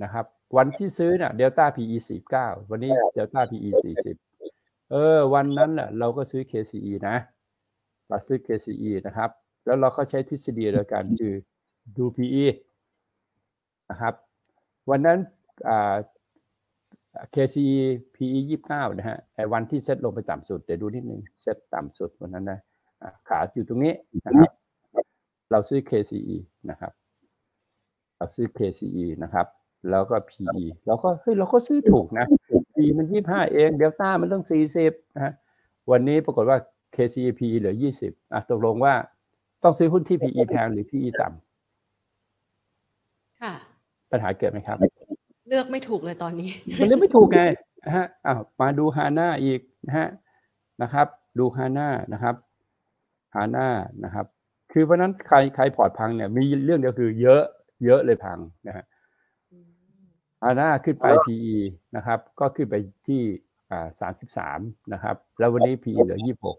[0.03, 0.25] นะครับ
[0.57, 4.17] วันที่ซื้อเนี่ยเดลต้า PE สี่เก้าวันนี้เดลต้า PE สี่สิบ
[4.91, 7.17] เออ วันนั้นน่ะเราก็ซื้อ KCE นะ
[8.09, 9.31] เราซื้อ KCE นะครับ
[9.65, 11.35] แล้วเราก็ใช้ทฤษฎีเดียวกันคือ
[11.97, 12.47] ดู PE
[13.91, 14.15] นะครับ
[14.91, 15.19] วันนั้น
[15.69, 15.95] อ่า
[17.35, 17.81] KCE
[18.15, 22.59] PE ยี่สิบเก้านะฮะไอ้วันที่เซ็ตลงไปต่ำสุด เดี๋ยวดูนิดนึงเซ็ตต่ำสุดวันนั้นนะ
[23.03, 23.95] อะขาอยู่ตรงนี้
[24.27, 24.51] นะครับ
[25.51, 26.37] เราซื้อ KCE
[26.71, 26.93] นะครับ
[28.17, 29.47] เราซื้อ KCE นะครับ
[29.91, 32.27] แล้วก็ PE เราก็เฮ้ยเราก็ซื้อถูกนะ
[32.75, 35.33] PE มันยี่ห้าเองเดลต้ามันต้องสี่สิบนะฮะ
[35.91, 36.59] วันนี้ปรากฏว่า
[36.97, 38.95] KCE PE เหลือยี่สิบอะตกลงว่า
[39.63, 43.53] ต้องซื้อหุ้นที่ PE แพงหรือ PE ต่ำค่ะ
[44.11, 44.79] ปัญหาเกิดไหมครับ
[45.49, 47.43] เลือกไม่ถูกเลยตอนนี้ มันเลือกไม่ถูกไง
[47.85, 50.09] นะฮะอ้าวมาดูฮาน่าอีกนะฮะ
[50.83, 51.07] นะครับ
[51.39, 52.35] ดูฮาน่านะครับ
[53.35, 53.69] ฮาน่า
[54.05, 54.27] นะครับ
[54.73, 57.43] คือเพราะฉะนั้นใครใครพอร์ตพังเนี่ย มีเรื่องเดียวคือเยอะ
[57.85, 58.85] เยอะเลยพังนะฮะ
[60.43, 61.57] ฮาน่าขึ้นไป PE
[61.97, 62.75] นะครับ ก็ขึ้นไป
[63.07, 63.23] ที่
[63.71, 64.59] อ่าสามสิบสาม
[64.93, 66.57] นะครับ แล้ววันนี้ PE เหลือยี่หก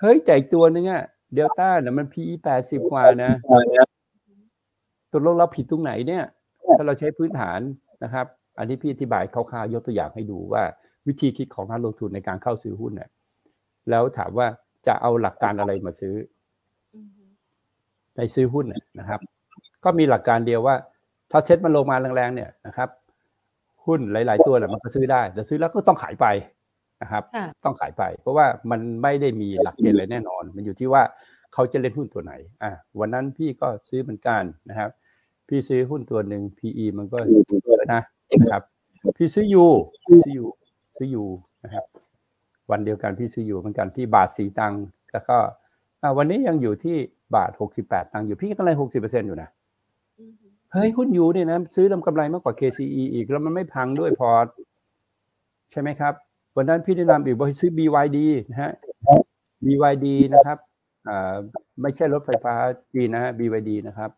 [0.00, 3.32] เฮ้ยแต่อีกตัวนึงอะเดลต้าเนี่ยมัน PE แปดสิบกว่านะ
[5.12, 6.24] ตกลงเราผิดตรงไหนเนี่ย
[6.76, 7.60] ถ้าเราใช้พื้นฐาน
[8.04, 8.26] นะครับ
[8.58, 10.62] อันนี้พี่อธิบายคร่าวๆยกตัวอย่างให้ดูว่า
[11.06, 13.10] วิธีคิดของนักลงทุนในการเข้าซื้อหุ้นเนี่ย
[13.90, 14.46] แล้วถามว่า
[14.86, 16.14] จะเอาหลักการอะไรมาซื้อ
[18.16, 19.20] ในซื้อหุ้นเนี่ยนะครับ
[19.84, 20.74] ก็มีหลักการเดียวว่า
[21.30, 22.88] ถ้าเซ็ตมันลงมาแรงๆเนี่ยนะครับ
[23.86, 26.26] หุ้นหลาย ๆ ตัวเนี่ยมันก็ซื้อได้แต่ซื้อแล้วก็ต้องขายไป
[27.02, 31.02] นะครับค่ะต้องขายไป เพราะว่ามันไม่ได้มีหลักเกณฑ์อะไรแน่นอน มันอยู่ที่ว่า
[31.54, 32.32] เขาจะเล่นหุ้นตัวไหน
[32.62, 34.90] อะวันนั้นพี่ก็ซื้อเหมือนกันนะครับ
[35.50, 38.02] พี่ซื้อหุ้นตัวหนึ่ง PE มันก็เยอะนะ
[38.40, 38.62] นะครับ
[39.16, 39.64] พี่ซื้อยู
[40.24, 40.44] ซื้อยู
[40.96, 41.24] ซื้อยู
[41.64, 41.84] นะครับ
[42.70, 45.36] วันเดียวกันพี่ซื้อยูเหมือนกันที่บาทสีตังค์แล้วก็
[46.02, 46.96] อะวันนี้ยังอยู่ที่
[47.34, 49.48] บาทหกสิบแปดตังค์อยู่พี่กำไรหกสิบเปอร์เซ็นอยู่นะ
[50.72, 54.46] เฮ้ยหุ้นยูเนี่ยนะซื้อทำกำไรมากกว่า KCE อีกแล้วมันไม่พังด้วยพอร์ต
[55.72, 56.14] ใช่ไหมครับ
[56.56, 58.18] วันนั้นพี่แนะนำอีกบอกให้ซื้อ BYD
[58.50, 58.72] นะฮะ
[59.64, 60.58] BYD นะครับ
[61.08, 61.34] อ่า
[61.80, 62.54] ไม่ใช่รถไฟฟ้า
[62.94, 64.10] จีนนะฮะ BYD นะครับ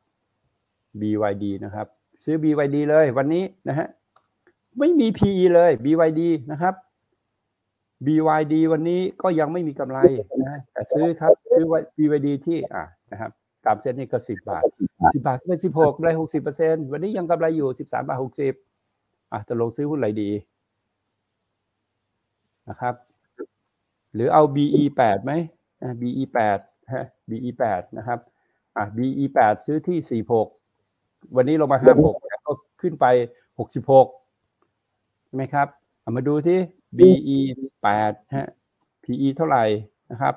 [1.00, 1.86] BYD นะครับ
[2.24, 3.88] ซื้อ BYD เลยวันนี้นะฮะ
[4.78, 6.74] ไม่มี PE เลย BYD นะครับ
[8.06, 9.98] BYD วันนี้ก็ยังไม่มีกำไร
[10.42, 13.30] นะแต่ซื้อครับ ซื้อไว้ BYD ที่อ่านะครับ
[13.66, 14.62] ตามเส้นนี้ก็สิบบาท
[15.14, 18.54] สิบาทเป็นสิบหกกำไรหกสิบเปอร์เซ็นวันนี้ยังกำไรอยู่สิบสามบาทหกสิบ
[19.32, 20.30] อะจะลงซื้อหุ้นอะไรดี
[22.68, 22.94] นะครับ
[24.14, 25.32] หรือเอา BE แปดไหม
[26.00, 26.58] BE แปด
[26.94, 28.18] ฮะ BE แปดนะครับ
[28.76, 30.48] อะ BE แปดซื้อที่สี่หก
[31.36, 33.06] วันนี้ลงมาห้าหกก็ขึ้นไป
[33.58, 34.06] หกสิบหก
[35.26, 35.68] ใช่ไหมครับ
[36.00, 36.58] เอามาดูที่
[36.98, 37.38] BE
[37.82, 38.48] แปดฮะ
[39.04, 39.64] PE เท่าไหร่
[40.10, 40.34] นะครับ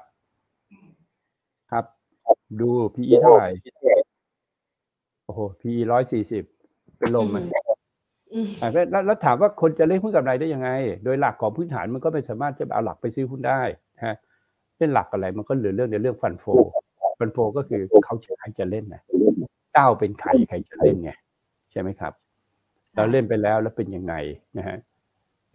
[1.72, 1.86] ครับ
[2.62, 3.48] ดู PE เท่าไหร่
[5.26, 6.44] โอ้โห PE ร้อยสี่สิบ
[6.98, 7.38] เป็นลมไหม
[8.34, 10.70] อืมอะแล้วแล้วแล้วถามว่าคนจะเล่นหุ้นกับไรได้ยังไง
[11.04, 13.62] โดยหลักของพื้นฐานมันก็ไม่สามารถจะเอาหลักไปซื้อหุ้นได้
[14.06, 14.16] ฮะ
[14.78, 16.46] เล่นหลักอะไรมันก็เหลือเรื่องในเรื่องฟันโฟ
[17.20, 19.02] ฟันโฟก็คือเขาจะใครจะเล่นนะ
[19.76, 21.12] เจ้าเป็นใครใครจะเล่นไง
[21.72, 22.14] ใช่ไหมครับ
[22.96, 24.14] เราเล่นไปแล้วแล้วเป็นยังไง
[24.58, 24.78] นะฮะ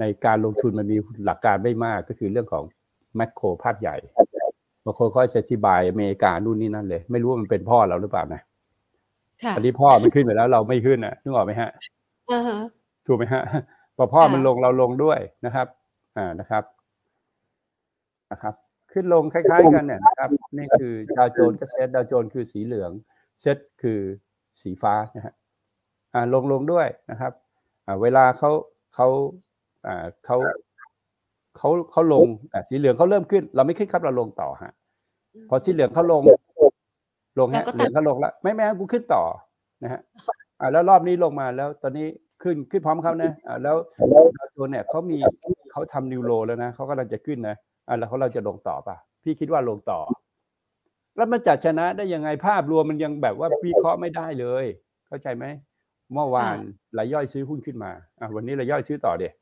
[0.01, 2.65] ในการลงทุนมันมีหลักการไม่มากก็คือเรื่องของ
[3.17, 3.97] แมคโครภาพใหญ่
[4.85, 8.41] บางคนก็จะอธิบายอเมริกานู่นนี่นั่นเลย ไม่รู้ว่ามันเป็นพ่อเราหรือเปล่านะ
[9.43, 11.71] ค่ะตอนนี้พ่อมันขึ้นไปแล้วเราไม่ขึ้นนะนึกออกไหมฮะ
[12.31, 12.59] อ่าฮะ
[13.07, 13.43] ถูกไหมฮะ
[13.97, 15.67] พอพ่อค่ะมันลงเราลงด้วยนะครับ
[16.17, 16.65] อ่านะครับ
[18.33, 18.55] นะครับ
[18.93, 22.93] ขึ้นลงคล้าย ๆ กันเนี่ยนะครับ นี่คือดาวโจนส์กับเซตดาวโจนส์คือสีเหลือง
[23.41, 23.99] เซตคือ
[24.61, 25.35] สีฟ้านะฮะ
[26.15, 27.33] อ่าลงลงด้วยนะครับ
[27.87, 28.51] อ่าเวลาเขา
[28.95, 29.09] เขา
[29.87, 30.37] อ่าเขา
[31.57, 34.73] เขาเขาลงอ่าสีเหลืองเขาเริ่มขึ้น เราไม่ขึ้นครับเราลงต่อฮะ
[35.49, 36.23] พอสีเหลืองเขาลง
[37.39, 39.23] ลงแล้ฮะวก็เหลืองเขาลงแล้วไม่แม้กูขึ้นต่อ
[39.83, 40.01] นะฮะ
[40.61, 42.07] อ่าแล้วรอบนี้ลงมาแล้วตอนนี้
[42.43, 43.77] ขึ้นขึ้นพร้อมเขานะอ่าแล้ว
[44.37, 45.19] ดาวโจนส์เนี่ยเขามี
[45.73, 47.57] เขาทำนิวโรแล้วนะเขากำลังจะขึ้นนะ
[47.89, 49.99] อ่าแล้วเขาเราจะลงต่อป่ะ พี่คิดว่าลงต่อ
[51.21, 54.65] แล้วมันจัดชนะได้ยังไงภาพรวมมันยังแบบว่าวิเคราะห์ไม่ได้เลย
[55.09, 55.45] เข้าใจไหม
[56.13, 56.57] เมื่อวาน
[56.99, 59.33] รายย่อยซื้อหุ้นขึ้นมาอะวันนี้รายย่อยซื้อต่อเดีย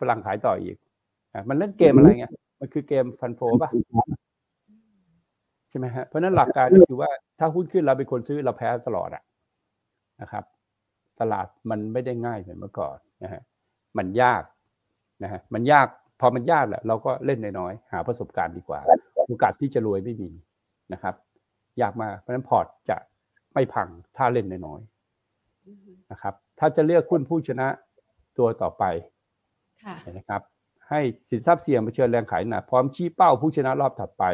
[0.00, 0.76] ฝรั่งขายต่ออีก
[1.34, 3.70] อะมันเล่นเกมอะไรเงี้ยมันคือเกมฟันโฟป่ะ
[5.70, 9.22] ใช่ไหมฮะเพราะฉะนั้นหลักการก็คือว่าถ้าหุ้นขึ้นเราเป็นคนซื้อเราแพ้ตลอดอะ
[10.20, 10.44] นะครับ
[11.20, 13.42] ตลาดมันไม่ได้ง่ายเหมือนเมื่อก่อนนะฮะ
[13.98, 14.42] มันยาก
[15.22, 15.86] นะฮะมันยาก
[16.20, 18.80] พอมันยากแหละเราก็เล่นน้อยๆหาประสบการณ์ดีกว่า
[19.26, 20.30] โอกาสที่จะรวยไม่มี
[20.92, 21.14] นะครับ
[21.80, 22.96] ยากมากเพราะฉะนั้นพอร์ตจะ
[23.54, 27.68] ไม่พังถ้าเล่นน้อยๆนะครับ ถ้าจะเลือกหุ้นผู้ชนะ
[28.38, 28.84] ตัวต่อไป
[29.84, 30.42] ค่ะนะครับ
[30.90, 34.24] ให้สินทรัพย์เสี่ยงเผชิญแรงขายหนักพร้อมชี้เป้าผู้ชนะรอบถัดไป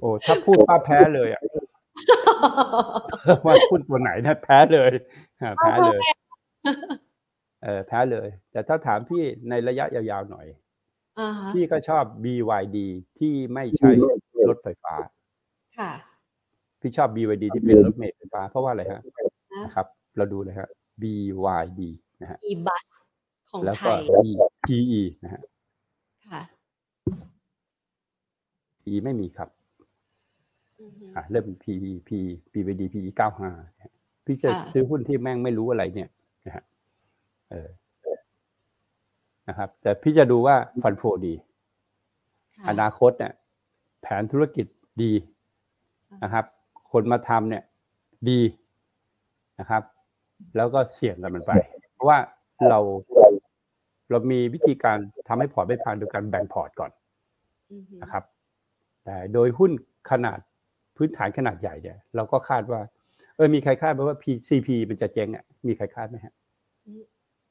[0.00, 1.42] โอ้ถ้าพูดป้าแพ้เลยอะ
[3.44, 4.92] ว่าหุ้นตัวไหนนะแพ้เลย
[5.40, 6.00] อ่าแพ้เลย
[7.62, 10.46] เออแพ้เลย แต่ถ้าถามพี่ในระยะยาวๆหน่อย
[11.18, 12.78] อ่าฮะพี่ก็ชอบ BYD
[13.18, 13.90] ที่ไม่ใช้
[14.48, 14.94] รถไฟฟ้า
[15.78, 15.92] ค่ะ
[16.80, 19.00] พี่ชอบ BYD ที่เป็นรถเมล์ไฟฟ้า เพราะว่าอะไรฮะ
[19.52, 20.68] นะนะครับ เราดูเลยฮะ
[21.02, 21.80] BYD
[22.22, 22.86] นะฮะอีบัส
[23.50, 24.30] ของแล้วไทก็ย E
[24.66, 25.42] PE นะฮะ
[26.28, 26.42] ค่ะ
[28.82, 29.48] PE ไม่มีครับ
[30.80, 32.10] อือฮึอะเริ่ม PE P
[32.52, 33.92] BYD PE 95นะฮะ
[34.24, 36.10] พี่จะค่ะซื้อหุ้นที่แม่งไม่รู้อะไรเนี่ย
[36.46, 36.64] นะฮะ
[37.50, 37.68] เออ
[39.48, 41.34] นะครับ แต่พี่จะดูว่าฟันโฟดี
[42.56, 43.32] ค่ะอนาคตเนี่ย
[44.02, 44.66] แผนธุรกิจ
[45.02, 45.12] ดี
[46.24, 46.44] นะครับ
[46.92, 47.62] คนมาทำเนี่ย
[48.28, 48.40] ดี
[49.60, 49.82] นะครับ
[50.56, 51.52] แล้วก็เสี่ยงกันมันไป
[51.94, 52.18] เพราะว่า
[52.68, 52.78] เรา
[54.10, 56.90] เรามีวิธีการทำให้พอร์ตไม่พังโดยการแบ่งพอร์ตก่อน
[57.72, 58.24] อือฮึนะครับ
[59.04, 59.70] แต่โดยหุ้น
[60.10, 60.38] ขนาด
[60.96, 62.80] พื้นฐานขนาดใหญ่เนี่ย เราก็คาดว่า
[63.36, 66.34] เออมีใครคาดไหมว่า PCP มันจะเจ๊งอะมีใครคาดไหมฮะ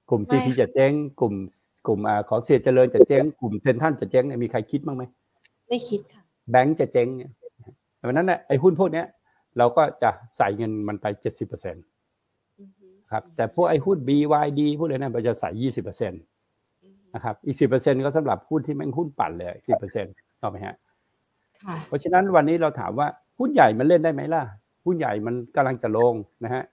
[0.09, 1.33] กลุ่ม CP จะเจ๊งกลุ่ม
[1.87, 5.03] กลุ่มอ่าของเสียเจริญจะเจ๊งกลุ่มเซนทันจะเจ๊งเนี่ยมีใครคิดบ้างไหม
[5.69, 7.31] ไม่คิดค่ะ แบงก์จะเจ๊งเนี่ย
[8.01, 9.05] ดังนั้นเนี่ยไอ้หุ้นพวกเนี้ย
[9.57, 11.83] เราก็จะใส่เงินมันไปเจ็ดสิบเปอร์เซ็นต์
[12.59, 16.21] อือฮึครับแต่พวกไอ้หุ้น BYD พวกอะไรนั้นเราจะใส่ยี่สิบเปอร์เซ็นต์
[16.83, 20.75] อือฮึนะครับอีกสิบเปอร์เซ็นต์ก็สำหรับหุ้นที่แม่งหุ้นปั่นเลยสิบเปอร์เซ็นต์ถูกไหมฮะ
[21.63, 23.07] ค่ะเพราะฉะนั้นวันนี้เราถามว่า
[23.39, 24.43] หุ้นใหญ่มันเล่นได้ไหมล่ะ
[24.85, 26.63] หุ้นใหญ่มันกำลังจะลงนะฮะ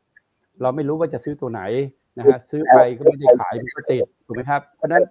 [0.62, 1.62] เราไม่รู้ว่าจะซื้อตัวไหน
[2.18, 5.02] นะฮะซื้อไปก็ไม่ได้ขายมันก็ติดถูกไหมครับเพราะฉะนั้น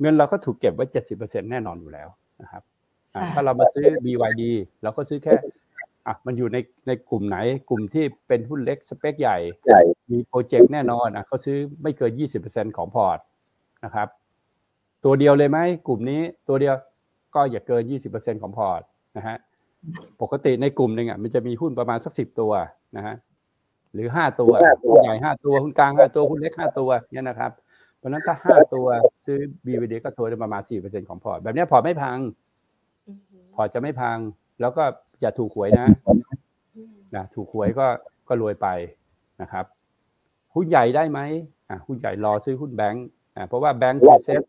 [0.00, 2.08] เงินเราก็ถูกเก็บไว้เจ็ดสิบเปอร์เซ็นต์แน่นอนอยู่แล้ว
[2.42, 2.77] นะครับอะค่ะ
[3.34, 4.42] ถ้าเรามาซื้อ BYD
[4.82, 5.34] เราก็ซื้อแค่
[6.06, 9.38] อะมันอยู่ในในกลุ่มไหนกลุ่มที่เป็นหุ้นเล็กสเปคใหญ่
[10.12, 13.18] มี project แน่นอนอะเขาซื้อไม่เกินยี่สิบเปอร์เซ็นต์ของพอร์ต
[13.84, 14.08] นะครับ
[15.04, 16.74] ตัวเดียวเลยไหมกลุ่มนี้ตัวเดียว
[17.34, 18.82] ก็อย่าเกินยี่สิบเปอร์เซ็นต์ของพอร์ต
[19.16, 19.36] นะฮะ
[20.22, 22.52] ปกติในกลุ่มหนึ่งอะมันจะมีหุ้นประมาณสักสิบตัว
[22.96, 23.14] นะฮะ
[23.94, 24.52] หรือห้าตัว
[24.84, 27.50] หุ้นใหญ่ห้าตัวหุ้นกลางห้าตัวหุ้นเล็กห้าตัวเนี่ยนะครับ
[27.98, 28.86] เพราะฉะนั้นถ้าห้าตัว
[29.26, 32.32] ซื้อ BYD ก็ตัวได้ประมาณสี่เปอร์เซ็นต์ของพอร์ตแบบเนี้ยพอร์ตไม่พังอือฮึ
[33.58, 34.18] พอร์ตจะไม่พัง
[34.60, 34.84] แล้วก็
[35.20, 36.20] อย่าถูกหวยนะอืม
[37.14, 37.86] นะถูกหวยก็
[38.28, 38.68] ก็รวยไป
[39.42, 39.64] นะครับ
[40.54, 41.20] หุ้นใหญ่ได้ไหม
[41.68, 44.42] อะหุ้นใหญ่รอซื้อหุ้นแบงก์อะเพราะว่าแบงก์คือเซ็ต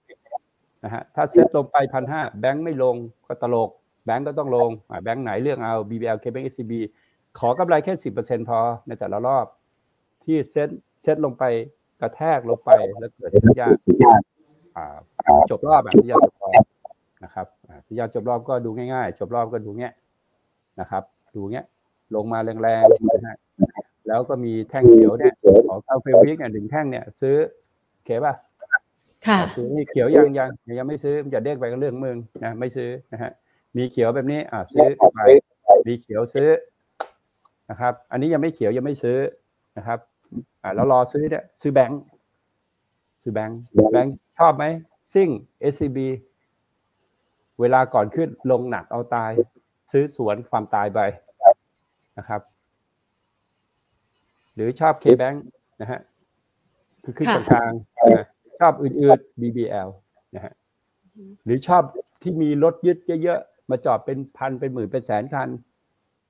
[0.83, 2.95] นะฮะถ้าเซ็ตลงไปพันห้าแบงก์ไม่ลง
[3.27, 3.69] ก็ตลก
[4.05, 6.73] แบงก์ก็ต้องลงอะแบงก์ไหนเลือกเอา BBL KBank SCB
[7.39, 9.45] ขอกำไรแค่สิบเปอร์เซ็นต์พอในแต่ละรอบ
[10.23, 10.69] ที่ SET
[11.01, 11.43] SET ลงไป
[12.01, 13.73] กระแทกลงไปแล้วเกิดสัญญาณ
[14.75, 14.85] อ่า
[15.49, 16.63] จบรอบแบบสัญญาณจบรอบ
[17.23, 19.93] นะครับอ่าสัญญาณจบรอบก็ดูง่ายๆ จบรอบก็ดูเงี้ย
[20.79, 21.03] นะครับ
[21.35, 21.65] ดูเงี้ย
[22.15, 23.37] ลงมาแรงๆนะฮะ
[24.07, 25.33] แล้วก็มีแท่งเขียวเนี่ย
[25.67, 27.35] ของ timeframe week เนี่ยหนึ่งแท่งเนี่ยซื้อ
[28.03, 28.33] เขียวป่ะ
[29.27, 33.31] ค่ะซื้อนี่เขียวยังยังยังไม่ซื้อมันจะเด้งไปก็เรื่องมึงนะไม่ซื้อนะฮะ
[33.77, 35.19] มีเขียวแบบนี้อ่าซื้อไป
[35.87, 36.49] มีเขียวซื้อ
[37.69, 39.17] นะครับ อันนี้ยังไม่เขียวยังไม่ซื้อ
[39.77, 39.99] นะครับ
[40.63, 42.01] อ่าแล้วรอซื้อเนี่ยซื้อแบงค์
[43.21, 43.59] ซื้อแบงค์
[43.91, 44.65] แบงค์ชอบไหม
[45.13, 45.29] ซิ่ง
[45.71, 45.97] SCB
[47.59, 49.31] เวลาก่อนขึ้นลงหนักเอาตาย
[49.91, 50.99] ซื้อสวนความตายไป
[52.17, 52.41] นะครับ
[54.55, 55.37] หรือชอบ KBank
[55.81, 55.99] นะฮะ
[57.03, 57.71] คือขึ้นกลาง
[58.17, 58.25] นะ
[58.59, 59.89] ชอบอื่นๆ BBL
[60.35, 60.53] นะฮะ
[61.45, 61.83] หรือชอบ
[62.21, 65.49] ที่มีรถยึดเยอะๆ มาจอดเป็นพันเป็นหมื่นเป็นแสนคัน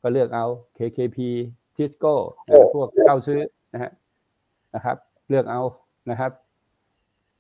[0.01, 0.45] ก็เลือกเอา
[0.77, 1.17] KKP
[1.75, 2.13] Tisco
[2.47, 3.39] นะพวกเก้าซื้อ
[3.73, 3.91] นะฮะ
[4.75, 4.97] นะครับ
[5.29, 5.61] เลือกเอา
[6.09, 6.31] นะครับ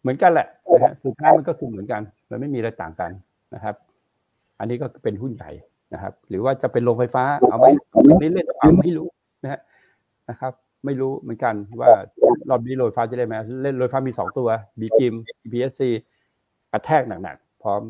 [0.01, 3.11] เหมือนกันแหละนะฮะสุดท้ายมันก็คือเหมือนกัน มันไม่มีอะไรต่างกัน
[3.53, 3.75] นะครับ
[4.59, 5.51] อันนี้ก็เป็นหุ้นใหญ่
[5.93, 7.65] นะครับ หรือว่าจะเป็นโรงไฟฟ้าเอาไหม
[8.21, 9.07] นี่เล่นเอาไม่รู้
[9.43, 9.59] นะฮะ
[10.29, 10.53] นะครับ
[10.85, 11.91] ไม่รู้เหมือนกันว่า
[12.49, 15.13] รอบนี้โรงไฟฟ้าจะได้ไหมเล่นโรงไฟฟ้ามีสองตัวบีกิม
[15.51, 15.81] PSC
[16.71, 17.81] กระแทกหนักๆพร้อม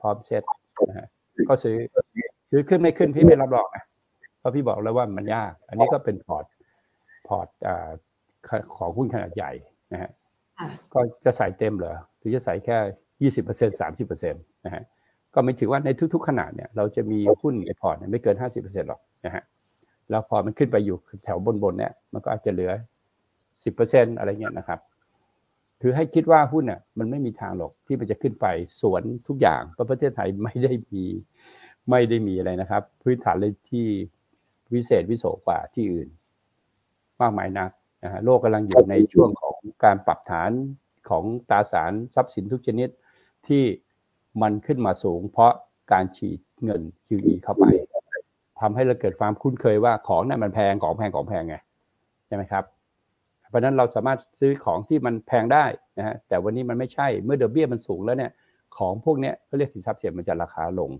[0.00, 0.42] พร้อมเซ็ต
[0.88, 1.06] นะฮะ
[1.48, 1.76] ก็ซื้อ
[2.50, 3.84] ซื้อขึ้นไม่ขึ้นพี่ไม่รับรองนะ
[4.38, 6.44] เพราะพี่บอกแล้วว่ามันยาก อันนี้ก็เป็นพอร์ต
[7.28, 7.88] พอร์ตอ่า
[8.76, 9.52] ของหุ้นขนาดใหญ่
[9.92, 10.10] นะฮะ
[10.58, 12.76] ค่ะก็จะใส่เต็มเหรอหรือจะใส่แค่
[13.22, 14.82] ยี่สิบเปอร์เซ็นสามสิบเปอร์เซ็นต์นะฮะ
[15.34, 19.44] ก็ไม่ถือว่าในทุกๆขนาดเนี่ยเราจะมีหุ้นในพอร์ตไม่เกินห้าสิบเปอร์เซ็นต์หรอกนะฮะ
[20.10, 22.72] แล้วพอมันขึ้นไปอยู่แถวบนๆเนี่ยมันก็อาจจะเหลือ
[23.64, 23.80] สิบเป
[24.18, 24.80] อะไรเงี้ยนะครับ
[25.80, 28.46] คือให้คิดว่าหุ้นอะมันไม่มีทางหรอกที่มันจะขึ้นไป
[28.80, 31.02] สวนทุกอย่างเพราะประเทศไทยไม่ได้มี
[31.90, 33.86] ไม่ได้มีอะไรนะครับ พื้นฐานเลยที่
[34.74, 36.08] วิเศษวิโสกว่าที่อื่น
[37.20, 37.70] มากมายนัก
[38.04, 40.50] นะฮะโลกกำลังอยู่ในช่วงของการปรับฐาน
[41.08, 42.88] ของตราสารทรัพย์สินทุกชนิด
[43.48, 43.62] ที่
[44.42, 45.52] มันขึ้นมาสูง เพราะ
[45.92, 47.64] การฉีดเงิน QE เข้าไป
[48.60, 51.56] ทำให้เราเกิดความคุ้นเคยว่าของนั้นมันแพงของแพงของแพงไง
[52.26, 52.64] ใช่ไหมครับ
[53.48, 55.64] เพราะฉะนั้นเราสามารถซื้อของที่มันแพงได้
[55.98, 58.32] นะฮะแต่วันนี้มันไม่ใช่เมื่อเดอเบี้ยมันสูงแล้วเนี่ย
[58.78, 60.90] ของพวกนี้เขาเรียกสินทรัพย์เสี่ยงมันจะราคาลง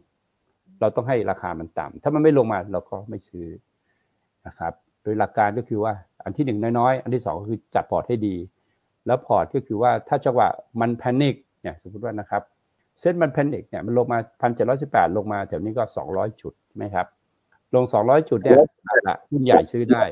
[0.80, 3.46] เราต้องให้ราคามันต่ำถ้ามันไม่ลงมาเราก็ไม่ซื้อ
[4.46, 5.92] นะครับ โดยหลักการก็คือว่า
[6.24, 8.36] อันที่หนึ่งน้อยๆ อันที่สองก็คือจัดพอร์ตให้ดี
[9.06, 10.48] แล้วพอร์ตก็คือว่าถ้าจังหวะ
[10.80, 12.42] มัน panic เนี่ยสมมติว่านะครับ
[13.00, 17.06] เส้นมัน panic เนี่ยมันลงมาพันเจ็ดร้อยสิบแปดลงมาแถวนี้ก็สองร้อยจุดไหมครับ
[17.74, 20.04] ลงสองร้อยจุดเนี่ยเอาละหุ้นใหญ่ซื้อได้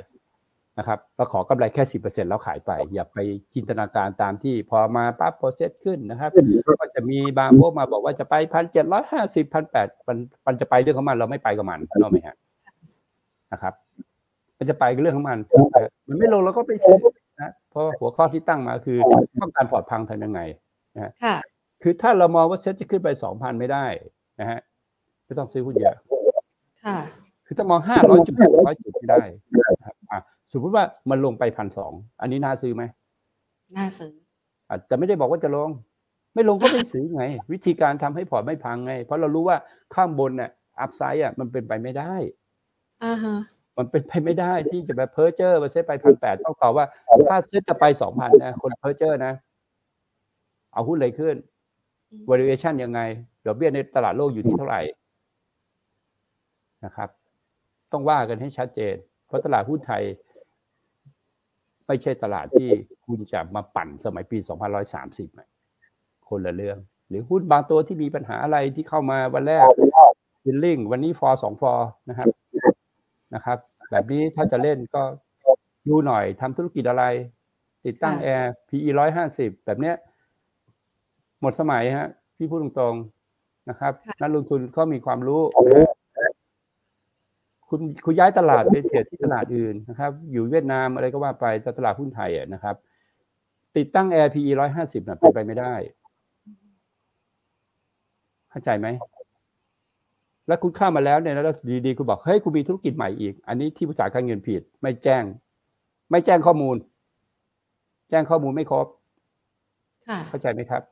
[0.79, 3.18] นะครับเราขอกำไรแค่สิบเปอร์เซ็นต์แล้วขายไป อย่าไป
[3.55, 6.31] จินตนาการตามที่พอมาปั๊บ process ขึ้นนะครับ
[6.81, 10.16] ก็จะมีบางพวกมาบอกว่าจะไปพันเจ็ดร้อยห้าสิบพันแปดมัน
[10.47, 12.37] มันจะไปเรื่องของมันเราไม่ไปกับมันรู้ไหมฮะ
[13.53, 13.75] นะครับ
[14.59, 15.38] มันจะไปกับเรื่องของมัน
[16.09, 16.97] มันไม่ลงเราก็ไปซื้อ
[17.40, 18.99] นะเพราะหัวข้อที่ตั้งมาคือ
[19.40, 20.40] ต้องการปลอดพังทำยังไง
[21.25, 21.37] ค่ะ
[21.83, 23.87] คือถ้าเรามองว่าเซ็ตจะขึ้นไปสองพันไม่ได้
[24.40, 24.61] นะฮะ
[25.25, 25.97] ไม่ต้องซื้อหุ้นเยอะ
[26.85, 26.99] ค่ะ
[27.47, 28.35] คือถ้ามองห้าร้อยจุด
[28.66, 29.23] ร้อยจุดไม่ได้
[29.81, 30.21] นะครับอะ
[30.53, 32.83] สมมติว่ามันลงไปพันสองอันนี้น่าซื้อไหม
[33.77, 34.12] น่าซื้อ
[34.68, 35.71] อะแต่ไม่ได้บอกว่าจะลง
[36.35, 39.57] ไม่ลงก็ไม่ซื้อไง วิธีการทำให้พอร์ตไม่พังไง เพราะเรารู้ว่า
[39.95, 42.14] ข้างบนเนี่ย upside อะมันเป็นไปไม่ได้
[43.05, 43.37] อ่าฮะ
[43.79, 46.87] มันเป็นไปไม่ได้ที่จะแบบเพ้อเจ้อมาเซ็ตไปพันแปดต้องตอบว่า
[47.29, 49.33] ถ้าเซ็ตจะไปสองพันนะคนเพ้อเจ้อนะ
[50.73, 51.37] เอาหุ้นเลยขึ้น
[52.31, 53.01] valuation ยังไง
[53.46, 54.81] ดอกเบี้ยในตลาดโลกอยู่ที่เท่าไหร่
[56.85, 57.09] นะครับ
[57.92, 58.94] ต้องว่ากันให้ชัดเจน
[59.27, 60.03] เพราะตลาดหุ้นไทย
[61.87, 62.68] ไม่ใช่ตลาดที่
[63.07, 64.38] คุณจะมาปั่นสมัยปี
[64.88, 65.48] 2130อะ
[66.29, 69.66] คนละเรื่อง หรือหุ้นบางตัวที่มีปัญหาอะไรที่เข้ามาวันแรก
[70.42, 71.72] ซิลลิงวันนี้ฟอสองฟอ
[72.09, 72.29] นะครับ
[73.35, 73.59] นะครับ
[73.90, 75.03] แบบนี้ถ้าจะเล่นก็
[75.88, 77.05] ดูหน่อยทำธุรกิจอะไร
[77.87, 79.96] ติดตั้งแอร์ PE ร้อยห้าสิบแบบเนี้ย
[81.42, 86.33] หมดสมัยฮะพี่พูดตรงๆนะครับนักลงทุนก็มีความรู้นะฮะ
[87.68, 92.76] คุณคุณย้ายตลาดไปเทรดที่ตลาดอื่นนะครับ อยู่เวียดนามอะไรก็ว่าไปแต่ตลาดหุ้นไทยอะนะครับ
[93.76, 95.74] ติดตั้ง Air PE ร้อยห้าสิบน่ะเป็นไปไม่ได้
[98.50, 98.87] เข้าใจไหม
[100.46, 101.46] แล้วคุณเข้ามาแล้วเนี่ยแล้ว
[101.87, 105.24] ดีๆคุณบอกเฮ้ยคุณมีธุรกิจใหม่อีก อันนี้ที่ปรึกษาการเงินผิด ไม่แจ้ง
[106.11, 106.76] ไม่แจ้งข้อมูล
[108.11, 108.87] แจ้งข้อมูลไม่ครบ
[110.09, 110.83] ค่ะเข้าใจไหมครับ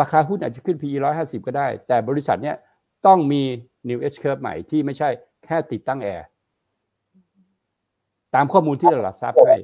[0.00, 2.56] ราคาหุ้นอาจจะขึ้น PE ร้อยห้าสิบก็ได้ แต่บริษัทเนี้ย
[3.06, 3.42] ต้องมี
[3.88, 5.08] New H curve ใหม่ที่ไม่ใช่
[5.44, 6.26] แค่ติดตั้งแอร์
[8.34, 9.56] ตามข้อมูลที่ตลาดหลักทรัพย์ให้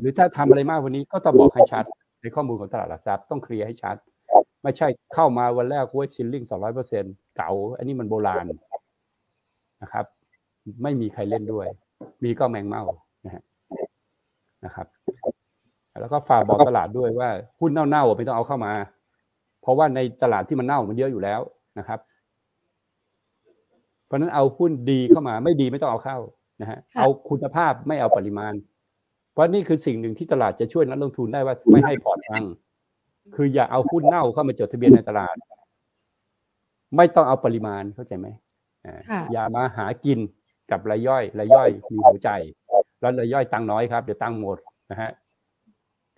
[0.00, 1.84] หรือถ้าทำอะไรมากวันนี้ก็ต้องบอกให้ชัด
[2.20, 3.96] ในข้อมูลของตลาดหลักทรัพย์ต้องเคลียร์ให้ชัด
[4.62, 7.04] ไม่ใช่เข้ามาวันแรกเวทซิลลิงสองร้อยเปอร์เซ็น
[7.36, 8.44] เก่า อันนี้มันโบราณ
[9.82, 10.04] นะครับ
[10.82, 11.66] ไม่มีใครเล่นด้วย
[12.22, 12.84] มีก็แมงเม่า
[13.24, 13.42] นะฮะ
[14.64, 14.86] นะครับ
[16.00, 18.72] แล้วก็ฝากบอกตลาดด้วยว่าหุ้นเน่าๆไม่ต้องเอาเข้ามา
[19.70, 21.40] ราะว่าในตลาดที่มันเน่ามันเยอะอยู่แล้ว
[21.78, 21.98] นะครับ
[24.06, 26.18] เพราะฉะนั้นเอาหุ้นดีเข้ามาไม่ดีไม่ต้องเอาเข้า
[26.60, 28.54] นะฮะค่ะเอาคุณภาพไม่เอาปริมาณ
[29.32, 32.44] เพราะนี่คือสิ่งหนึ่งที่ตลาดจะช่วยนักลงทุนได้ว่าไม่ให้พอร์ตพัง
[33.34, 35.36] คืออย่าเอาหุ้นเน่าเข้ามาจดทะเบียนในตลาด
[36.96, 38.28] ไม่ต้องเอาปริมาณเข้าใจไหม
[38.86, 40.18] อ่าค่ะอย่ามาหากิน
[40.70, 42.30] กับรายย่อยรายย่อยมีหัวใจ
[43.00, 44.58] แล้วรายย่อยตังค์น้อยครับเดี๋ยวตังค์หมด
[44.90, 45.10] นะฮะ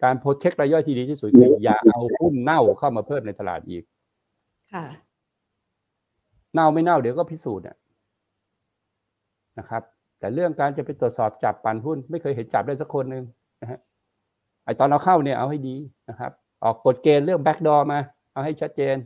[0.04, 3.82] การ protect รายย่อยที่ดีที่สุดคืออย่าเอาหุ้นเน่าเข้ามาเพิ่มในตลาดอีก
[4.72, 4.84] ค่ะ
[6.54, 7.76] เน่าไม่เน่าเดี๋ยวก็พิสูจน์อะ
[9.58, 9.82] นะครับ
[10.18, 13.24] แต่เรื่องการจะไปตรวจสอบจับปั่นหุ้น ไม่เคยเห็นจับได้สักคนหนึ่ง
[13.62, 13.78] นะฮะ
[14.64, 15.76] ไอตอนเราเข้าเนี่ยเอาให้ดี
[16.08, 16.32] นะครับ
[16.64, 17.98] ออกกฎเกณฑ์เรื่อง backdoor มา
[18.32, 18.96] เอาให้ชัดเจน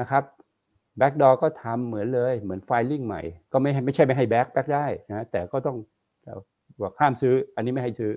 [0.00, 0.22] นะครับ
[0.98, 5.76] backdoor ก็ทำเหมือนเลยเหมือน filing ใหม่ ก็ไม่ให้ไม่ใช่ไม่ให้ back back ได้นะแต่ก็ต้อง
[6.82, 8.10] บอกห้ามซื้อ อันนี้ไม่ให้ซื้อ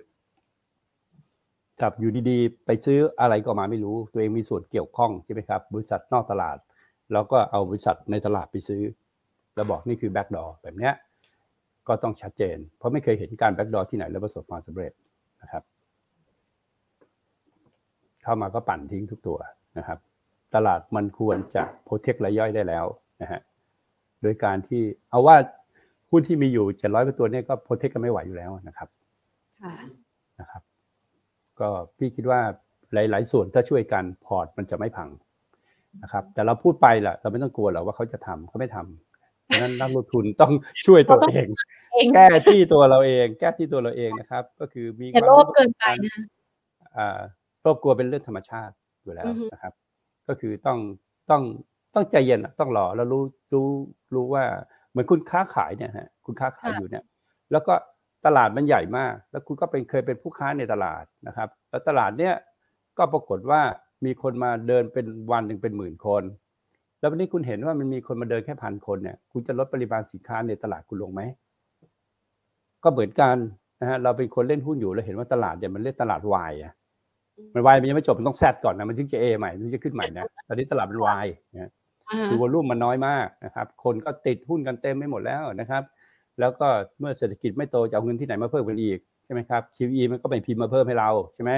[1.82, 6.57] จับอยู่ดีๆ ไปซื้ออะไรก็มาไม่รู้ ตัวเองมีส่วนเกี่ยวข้องใช่ไหมครับ บริษัทนอกตลาด
[7.13, 8.82] แล้วก็เอาบริษัทในตลาดไปซื้อ
[9.55, 10.93] แล้วบอกนี่คือ backdoor แบบเนี้ย
[11.88, 14.91] ก็ต้องชัดเจน เพราะไม่เคยเห็นการ backdoor ที่ไหนแล้วประสบความสำเร็จ
[15.41, 15.63] นะครับ
[18.23, 19.38] เข้ามาก็ปั่นทิ้งทุกตัว
[19.78, 19.99] นะครับ
[20.55, 22.86] ตลาดมันควรจะ protect รายย่อยได้แล้ว
[23.21, 23.41] นะฮะ
[24.21, 25.36] โดยการที่เอาว่า
[26.09, 28.89] หุ้นที่มีอยู่เจ็ดร้อยตัวเนี่ยก็ protect กันไม่ไหวอยู่แล้วนะครับ
[29.61, 29.73] ค่ะ
[30.39, 30.61] นะครับ
[31.60, 32.41] ก็พี่คิดว่า
[32.93, 35.10] หลาย ๆ ส่วนถ้าช่วยกันพอร์ตมันจะไม่พัง
[36.03, 40.53] นะครับ แต่เราพูดไปแหละเราไม่ต้องกลัวหรอกว่าเขาจะทำเขาไม่ทำเพราะฉะนั้นนักลงทุนต้อง
[40.86, 41.47] ช่วยตัวเอง
[41.93, 46.16] เอง แก้ที่ตัวเราเอง แก้ที่ตัวเราเองนะครับ ก็คือมีอย่าโลภเกินไปนะ
[46.97, 47.20] อ่า
[47.62, 49.74] โลภกลัวเป็นเรื่องธรรมชาติอยู่แล้วอือฮึนะครับ
[50.28, 50.80] ก็คือต้อง
[51.30, 51.43] ต้อง
[51.95, 53.68] ต้องใจเย็นอะต้องรอแล้วรู้รู้
[54.16, 54.43] รู้ว่า
[54.89, 57.03] เหมือนคุณค้าขายเนี่ยฮะคุณค้าขายอยู่เนี่ย
[57.51, 57.74] แล้วก็
[58.26, 62.34] ตลาดมันใหญ่มาก แล้วคุณก็เป็นเคยเป็นผู้ค้าในตลาดนะครับ แล้วตลาดเนี้ย
[62.97, 63.61] ก็ปรากฏว่า
[64.05, 66.24] มีคนมาเดินเป็นวันหนึ่งเป็นหมื่นคน
[66.99, 71.22] แล้ววันนี้คุณเห็นว่ามันมีคนมาเดินแค่พันคนเนี่ย คุณจะลดปริมาณสินค้าในตลาดคุณลงไหม
[72.84, 73.36] ก็เหมือนกัน
[73.82, 76.74] นะฮะ เราเป็นคนเล่นหุ้นอยู่เราเห็นว่าตลาดเนี่ยมันเล่นตลาดวายอะ
[77.53, 81.72] มันวายมันยังไม่จบมันต้องแซดก่อนนะ มันถึงจะเอใหม่ มันถึงจะขึ้นใหม่นะ ตอนนี้ตลาดมันวายนะ
[82.09, 85.84] อ่าคือวอลุ่มมันน้อยมากนะครับ คนก็ติดหุ้นกันเต็มไม่หมดแล้วนะครับ
[86.39, 86.67] แล้วก็
[86.99, 91.51] เมื่อเศรษฐกิจไม่โตจะเอาเงินที่ไหนมาเพิ่มกันอีกใช่ไหมครับ QE มันก็ไม่พิมพ์มาเพิ่มให้เราใช่ไหม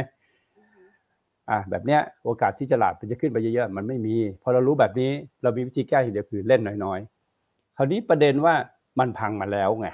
[1.49, 5.11] อะแบบเนี้ยโอกาสที่ตลาดมันจะขึ้นไปเยอะๆมันไม่มีพอเรารู้แบบนี้
[5.43, 8.55] เรามีวิธีแก้อย่างเดียวคือเล่นน้อยๆคราวนี้ประเด็นว่า
[8.99, 9.87] มันพังมาแล้วไง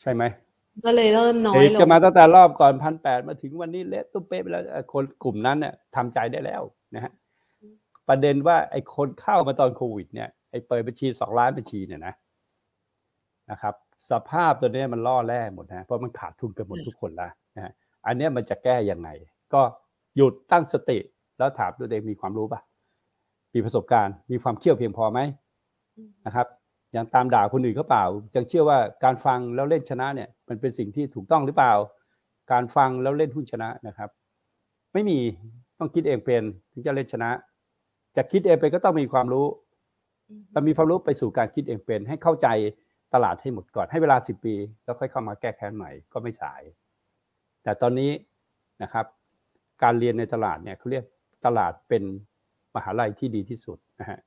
[0.00, 0.22] ใช่ไหม
[0.84, 6.62] ก็เลยเริ่มน้อยเอ๊ะลจะงมาตั้งแต่รอบก่อนพันแปดมาถึงวันนี้เละตุ้มเป๊ะไปแล้วเอ่อคนกลุ่มนั้นเนี่ยทำใจได้แล้ว
[6.94, 7.12] นะฮะ
[8.08, 12.14] ประเด็นว่าไอ้คนเข้ามาตอนโควิด เนี่ยไอ้เปิดบัญชีสองล้านบัญชีเนี่ยนะ
[13.50, 13.74] นะครับ
[14.10, 17.72] สภาพตัวนี้มันล่อแร่หมดนะเพราะมันขาดทุนกันหมดทุกคนล้วนะ
[18.06, 19.08] อันนี้มันจะแก้ยังไง
[19.54, 19.60] ก็
[20.16, 20.98] หยุดตั้งสติ
[21.38, 22.60] แล้วถามตัวเองมีความรู้ป่ะ
[23.54, 25.20] มีประสบการณ์มีความเชี่ยวเพียงพอไหม
[26.26, 26.46] นะครับ
[26.96, 28.04] ยังตามด่าคนอื่นเขาเปล่า
[28.36, 31.72] ยังเชื่อว่าการฟังแล้วเล่นชนะเนี่ย มันเป็นสิ่งที่ถูกต้องหรือเปล่า
[32.52, 34.10] การฟังแล้วเล่นหุ้นชนะนะครับ
[34.92, 35.18] ไม่มี
[35.78, 36.42] ต้องคิดเองเป็น
[36.72, 37.30] ถึงจะเล่นชนะ
[38.16, 39.46] จะคิดเองเป็นก็ต้องมีความรู้
[40.52, 42.48] เรามีความรู้ไปสู่การคิดเองเป็น ให้เข้าใจ
[43.14, 44.54] ตลาดให้หมดก่อนให้เวลาสิบปี
[44.84, 46.62] แล้วค่อยเข้ามาแก้แค้นใหม่ก็ไม่สาย
[47.62, 48.10] แต่ตอนนี้
[48.82, 49.06] นะครับ
[49.82, 51.04] การเรียนในตลาดเนี่ยเขาเรียก
[51.46, 52.02] ตลาดเป็น
[52.74, 54.18] มหาลัยที่ดีที่สุดนะฮะ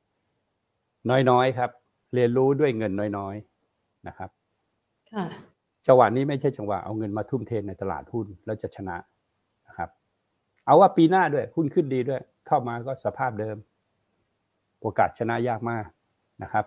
[1.30, 1.72] น้อยๆครับ
[2.14, 4.30] เรียนรู้ด้วยเงินน้อยๆนะครับ
[5.14, 5.26] ค่ะ
[5.88, 8.98] จังหวะนี้ไม่ใช่จังหวะเอาเงินมาทุ่มเทในตลาดหุ้นแล้วจะชนะ
[9.68, 9.90] นะครับ
[10.66, 13.58] เอาว่าปีหน้าด้วยหุ้นขึ้นดีด้วย เข้ามาก็สภาพเดิม
[14.82, 15.86] โอกาสชนะยากมาก
[16.44, 16.66] นะครับ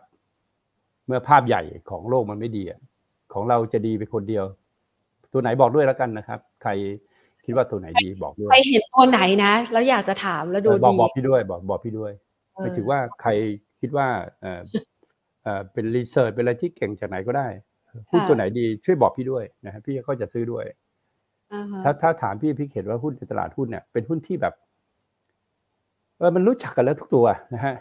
[1.06, 2.80] เมื่อภาพใหญ่ของโลกมันไม่ดีอะ
[3.32, 4.44] ของเราจะดีไปคนเดียว
[5.32, 6.70] ตัวไหนบอกด้วยแล้วกันนะครับ ใคร
[7.44, 12.12] คิดว่าตัวไหนดีบอกด้วยไปเห็นตัวไหนนะ แล้วอยากจะถามแล้วดูเออบอกดีบอกพี่ด้วย บอกบอกพี่ด้วย
[12.54, 13.30] เออไม่ถือว่าใคร
[13.80, 14.06] คิดว่า
[14.40, 14.60] เออ
[15.42, 17.48] เออเป็นรีเสิร์ชเป็นอะไรที่เก่งจากไหนก็ได้
[18.10, 20.64] หุ้นตัวไหนดีช่วยบอกพี่ด้วยนะฮะพี่ก็จะซื้อด้วย
[21.52, 24.54] อ่าฮะถ้าถ้าถามพี่พี่เห็นว่าหุ้นในตลาดหุ้นเนี่ยเป็นหุ้นที่แบบ
[26.18, 27.74] เออมันรู้จักกันแล้วทุกตัวนะฮะ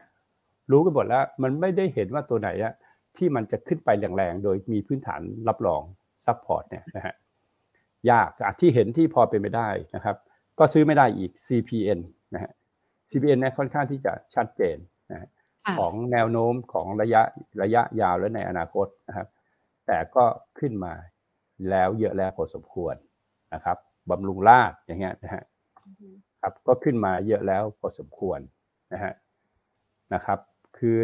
[0.72, 2.74] รู้กันหมดแล้ว มันไม่ได้เห็นว่าตัวไหนอะ
[3.18, 5.82] ที่มันจะขึ้นไปแรงๆ โดยมีพื้นฐานรับรอง
[6.26, 7.14] support เนี่ยนะฮะ
[8.12, 10.16] ยากอะที่เห็นที่พอเป็นไปได้นะครับ
[10.60, 12.00] ก็ซื้อไม่ได้อีก CPN
[12.34, 12.52] นะฮะ
[13.10, 14.78] CPN เนี่ยค่อนข้างที่จะชัดเจน
[15.12, 15.30] นะฮะ
[15.66, 17.22] ค่ะของแนวโน้มของระยะ
[17.64, 19.28] ระยะยาวและในอนาคตนะครับ
[19.88, 20.26] แต่ก็
[20.60, 20.94] ขึ้นมา
[21.70, 22.96] แล้วเยอะแล้วพอสมควร
[23.54, 23.78] นะครับ
[24.10, 25.44] บำรุงราษฎร์อย่างเงี้ยนะฮะ
[26.42, 28.40] ครับก็ขึ้นมาเยอะแล้วพอสมควร
[28.94, 29.14] นะฮะ
[30.14, 30.40] นะครับ
[30.80, 30.98] คือ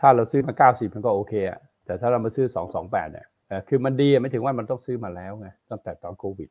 [0.00, 2.46] ถ้าเราซื้อมา 90 มันก็โอเคอะแต่ถ้าเรามาซื้อ
[2.80, 6.48] 228 เนี่ยเอ่อคือมันดีอะไม่ถึงว่ามันต้องซื้อมาแล้วไงตั้งแต่ตอนโควิด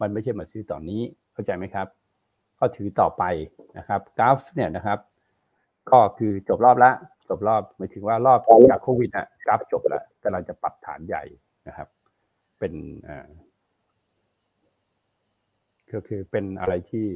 [0.00, 1.00] มันไม่ใช่มาซื้อตอนนี้
[1.32, 1.86] เข้าใจไหมครับ
[2.58, 3.24] ก็ถือต่อไป
[3.78, 4.98] นะครับกราฟเนี่ยนะครับ
[5.90, 6.90] ก็คือจบรอบละ
[7.28, 11.24] จบรอบหมายถึงว่ารอบจากโควิดอะกราฟจบแล้วกำลังจะปรับฐานใหญ่
[11.68, 11.88] นะครับ
[12.58, 12.72] เป็น
[13.08, 13.28] อ่า
[15.92, 17.06] ก็คือเป็นอะไรที่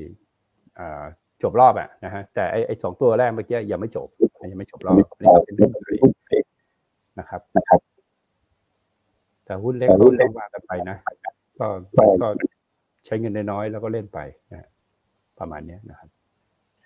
[0.79, 1.05] อ่า
[1.43, 4.09] จบรอบอะนะฮะแต่ไอไอสองตัวแรกเมื่อกี้ยังไม่จบ
[4.51, 6.45] ยังไม่จบรอบอันนี้ก็เป็นหุ้นเล็ก
[7.18, 7.80] นะครับนะครับ
[9.45, 10.97] แต่หุ้นเล็กก็ต้องว่ากันไปนะ
[11.59, 11.66] ก็
[12.22, 12.28] ก็
[13.07, 14.18] ใช้เงินน้อยๆแล้วก็เล่นไป
[14.53, 14.68] นะฮะ
[15.39, 16.09] ประมาณเนี้ยนะครับ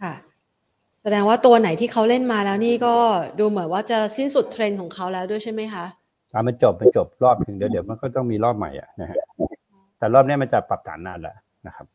[0.02, 0.14] ค่ะ
[1.02, 2.94] แสดงว่าตัวไหนที่เขาเล่นมาแล้วนี่ก็
[3.38, 5.84] ดูเหมือนว่าจะสิ้นสุดเทรนด์ของเขาแล้วด้วยใช่ไหมคะ
[6.32, 9.16] อ่ามันจบมันจบรอบถึงเดี๋ยวเดี๋ยวมันก็ต้องมีรอบใหม่อะนะฮะ
[9.98, 11.36] แต่รอบเนี้ยมันจะปรับฐานนานแล้ว
[11.66, 11.86] นะครับ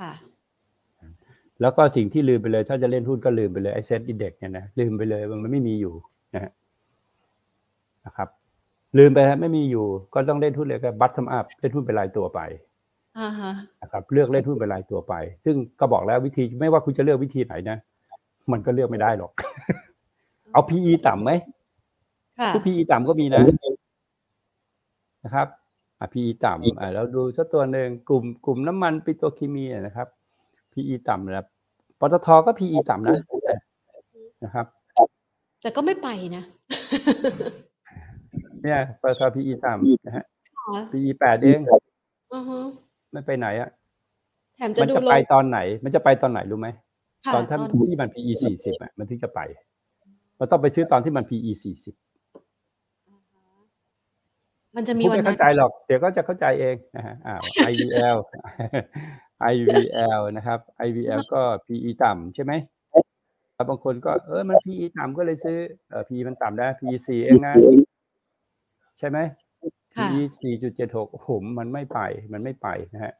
[0.00, 0.12] ค่ะ
[1.60, 5.94] แล้วก็สิ่งที่ลืมไปเลย ถ้าจะเล่นหุ้นก็ลืมไปเลยไอ SET Index เนี่ยนะลืมไปเลยมันไม่มีอยู่
[6.34, 6.52] นะฮะ
[8.06, 8.28] นะครับ
[8.98, 12.40] ลืมไปฮะไม่มีอยู่ ก็ต้องเล่นหุ้นเลยก็ bottom up เล่นหุ้นเป็นรายตัวไป
[13.18, 13.52] อ่าฮะ
[13.82, 17.78] นะครับ เลือกเล่นหุ้นเป็นรายตัวไป ซึ่งก็บอกแล้ววิธีไม่ว่าคุณจะเลือกวิธีไหนนะ
[18.52, 19.32] มันก็เลือกไม่ได้หรอก
[20.52, 21.30] เอา PE ต่ำไหม
[22.38, 23.42] ค่ะผู้ PE ต่ำก็มีนะ
[25.24, 25.48] นะครับ
[26.00, 30.08] อะ PE ต่ำอะแล้วดูสักตัวหนึ่งกลุ่มกลุ่มน้ำมันปิโตรเคมีอะนะครับ
[30.74, 31.46] PE ต่ำนะครับ
[32.00, 33.16] ปตทก็ PE ต่ำนะ
[34.44, 34.66] นะครับ
[35.62, 36.44] แต่ก็ไม่ไปนะ
[38.62, 40.24] เนี่ยปตท PE ต่ำนะฮะ
[40.58, 41.60] ค่ะ PE แปดเอง
[42.34, 42.58] อือฮึ
[43.12, 43.70] ไม่ไปไหนอะ
[44.56, 46.68] แถมจะมันดูจะลไปงตอนไหน มันจะไปตอนไหนรู้ไหม
[47.26, 47.60] ค่ะตอนท่าน
[47.90, 49.40] ที่มัน PE สี่สิบอะมันถึงจะไป
[50.38, 51.94] มันต้องไปซื้อตอนที่มัน PE สี่สิบ
[54.76, 57.34] มันจะมีพูดวันไม่นั้เข้านใจหรอก เดี๋ยวก็จะเข้าใจเองนะฮะอ่า
[57.70, 58.16] IVL
[59.52, 62.52] IVL นะครับ IVL ก็ PE ต่ำใช่ไหม
[63.54, 65.58] แล้วบางคนก็เออมัน PE ต่ำก็เลยซื้อ
[65.90, 67.54] เออ PE มันต่ำได้ PE สี่เองนะ
[68.98, 69.18] ใช่ไหม
[69.96, 71.28] ค่ะ PE สี่จุดเจ็ดหกโอ้โห
[71.58, 72.00] มันไม่ไป
[72.32, 73.12] มันไม่ไปนะฮะ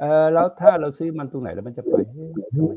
[0.00, 2.72] เออแล้วถ้าเราซื้อมันตรงไหนแล้วมันจะไปเฮ้ยทำไม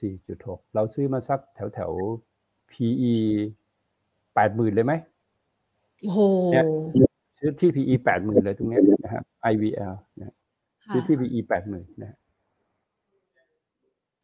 [0.00, 3.14] สี่จุดหกเราซื้อมาสักแถวแถวๆ PE
[4.34, 4.92] แปดหมื่นเลยไหม
[6.02, 6.20] โอ้โห
[6.52, 6.64] เนี่ย
[7.38, 10.34] ซื้อที่ PE แปดหมื่นเลยตรงเนี้ยนะครับ IVL นะค่ะ
[10.90, 12.18] ซื้อที่ PE แปดหมื่นนะฮะ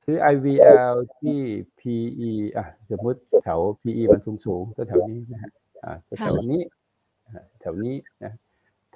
[0.04, 1.38] ซื้อ IVL ที่
[1.80, 5.50] PE อะสมมติแถว PE มันสูงสูงๆแถวๆนี้นะฮะ
[5.84, 6.60] อ่าแถวๆนี้
[7.26, 7.94] อ่าแถวนี้
[8.24, 8.32] นะ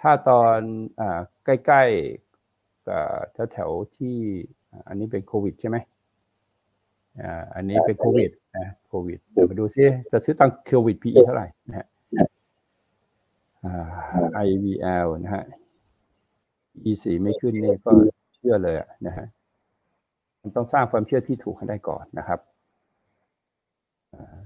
[0.00, 0.58] ถ้าตอน
[1.00, 3.00] อ่าใกล้ๆกั
[3.46, 4.16] บแถวๆที่
[4.70, 5.76] อ่าอันนี้เป็นโควิดใช่ไหม
[7.22, 11.86] อ่าอันนี้เป็นโควิดนะโควิดเดี๋ยวมาดูซิจะซื้อตอนโควิด PE เท่าไหร่นะฮะ
[13.64, 15.44] อ่า IVL นะฮะ
[16.90, 17.90] E4 ไม่ขึ้นนี่ก็
[18.36, 19.26] เชื่อเลยอะนะฮะ
[20.40, 22.40] มันต้องสร้างความเชื่อที่ถูกให้ได้ก่อนนะครับ
[24.14, 24.38] อ่า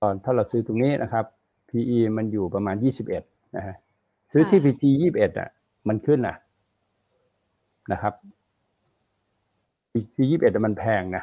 [0.00, 1.24] ตอนถ้าเราซื้อตรงนี้นะครับ
[1.70, 2.76] PE มันอยู่ประมาณ
[3.16, 3.74] 21นะฮะ
[4.32, 4.84] ซื้อที่ PT
[5.14, 5.48] 21อะ
[5.88, 6.36] มันขึ้นนะ
[7.92, 8.14] นะครับ
[9.92, 11.22] PT 21อะมันแพงนะ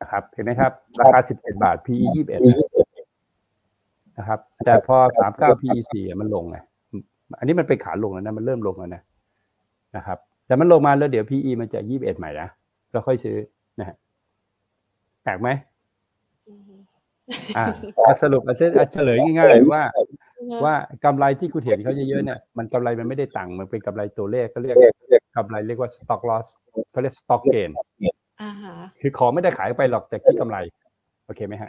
[0.00, 2.58] นะครับ เห็นไหมครับ ราคา17บาท PE 21นะ
[4.18, 6.56] นะครับ แต่พอสามเก้า PE สี่มันลงไง
[7.38, 9.02] อันนี้มันเป็นขาลงแล้วนะมันเริ่มลงแล้วนะ
[9.96, 12.48] นะครับแต่มันลงมาแล้วเดี๋ยว PE มันจะยี่สิบเอ็ดใหม่นะ
[12.92, 13.36] เราค่อยซื้อ
[13.80, 13.96] นะฮะ
[15.24, 15.48] แปลกไหม
[16.48, 16.74] อือฮึ
[17.56, 17.66] อ่า
[18.06, 19.82] อะสรุปอะเฉอะเฉลยง่ายๆว่า
[20.64, 20.74] ว่า
[21.04, 24.76] กำไรที่คุณเห็นเขาเยอะๆเนี่ยมันกำไรมันไม่ได้ตังค์มันเป็นกำไรตัวเลขก็เรียก
[25.36, 26.48] กำไรเรียกว่า stock loss
[26.90, 27.70] เขาเรียก stock gain
[28.42, 30.58] อ่าฮะคือของไม่ได้ขายไปหรอกแต่คิดกำไร
[31.26, 31.68] โอเคไหมฮะ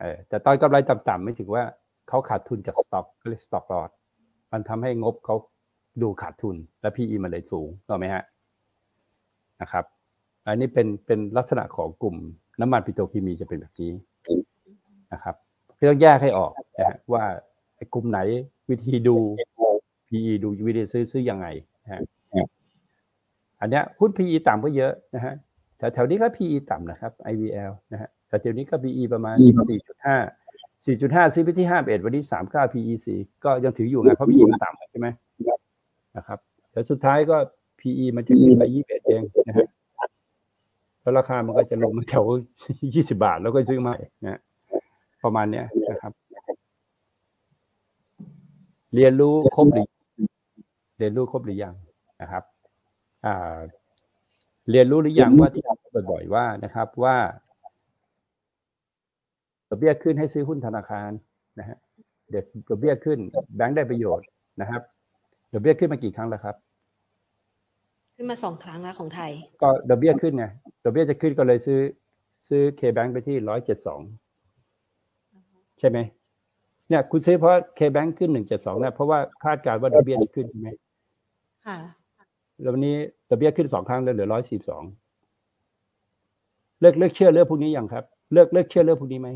[0.00, 1.62] เออแต่ตอนกำไรต่ำๆไม่ถือว่า
[2.08, 3.90] เขาขาดทุนจากสต็อกก็เรียกสต็อกลอส
[4.52, 5.36] มันทำให้งบเขา
[6.02, 8.24] ดูขาดทุน และ PE มันเลยสูงถูกไหมฮะ
[9.60, 9.84] นะครับ
[10.46, 12.16] อันนี้เป็นเป็นลักษณะของกลุ่ม
[12.60, 13.92] น้ำมันปิโตรเคมีจะเป็นแบบนี้
[15.12, 15.34] นะครับ
[15.76, 17.24] เพื่อแยกให้ออกนะฮะว่า
[17.76, 18.20] ไอ้กลุ่มไหน
[18.70, 19.16] วิธีดู
[20.08, 21.46] PE ดูวิธีซื้อซื้อยังไง
[21.84, 22.00] นะฮะ
[23.60, 25.34] อันเนี้ยหุ้น PE ต่ำก็เยอะนะฮะ
[25.78, 29.36] แถวแถวนี้ก็ PE ต่ำนะครับ IVL นะฮะแต่แถวนี้ก็ PE ประมาณ
[29.96, 30.39] 4.5
[30.84, 35.08] 4.5ซื้อไปที่51 วันนี้ 39 PE 4ก็ยังถืออยู่ไงเพราะ PE มันต่ำใช่ไหม
[36.16, 36.38] นะครับ
[36.72, 37.36] แต่สุดท้ายก็
[37.80, 39.68] PE มันจะขึ้นไป 21 เองนะฮะ
[41.00, 42.24] แล้วราคามันก็จะลงมาแถว
[42.72, 44.40] 20 บาทแล้วก็ซื้อใหม่นะฮะ
[45.24, 46.12] ประมาณเนี้ยนะครับ
[48.94, 49.86] เรียนรู้ครบหรือ
[50.98, 51.74] เรียนรู้ครบหรือยัง
[52.22, 52.44] นะครับ
[53.26, 53.56] อ่า
[54.70, 57.16] เรียนรู้หรือยังว่าที่พูดบ่อยๆว่านะครับว่า
[59.70, 61.10] ดอกเบี้ยขึ้นให้ซื้อหุ้นธนาคาร
[61.58, 61.76] นะฮะ
[62.30, 63.18] เดี๋ยวดอกเบี้ยขึ้น
[63.56, 64.26] แบงก์ได้ประโยชน์
[64.60, 64.82] นะครับ
[65.52, 66.56] ดอกเบี้ยขึ้นมากี่ครั้งแล้วครับ
[68.16, 69.30] ขึ้นมาสองครั้งแล้วของไทย
[69.62, 70.44] ก็ดอกเบี้ยขึ้นไง
[70.84, 71.80] ดอกเบี้ยจะขึ้นก็เลยซื้อ
[72.48, 74.00] ซื้อเคแบงไปที่ร้อยเจ็ดสอง
[75.78, 75.98] ใช่ไหม
[76.88, 80.68] เนี่ยคุณซื้อเพราะเคแบงขึ้นหนึ่งเจ็ดสองเนี่ยเพราะว่าคาดการณ์ว่าดอกเบี้ยจะขึ้นใช่ไหม
[81.66, 81.78] ค่ะ
[82.60, 82.96] แล้ววันนี้
[83.28, 84.82] ดอกเบี้ยขึ้นสองครั้งแล้วเหลือร้อยสี่สอง
[86.80, 89.28] เลิกเลิกเชื่อเรื่องพวกนี้ยังครับ เลิกเลิกเชื่อเรื่องพวกนี้ไหม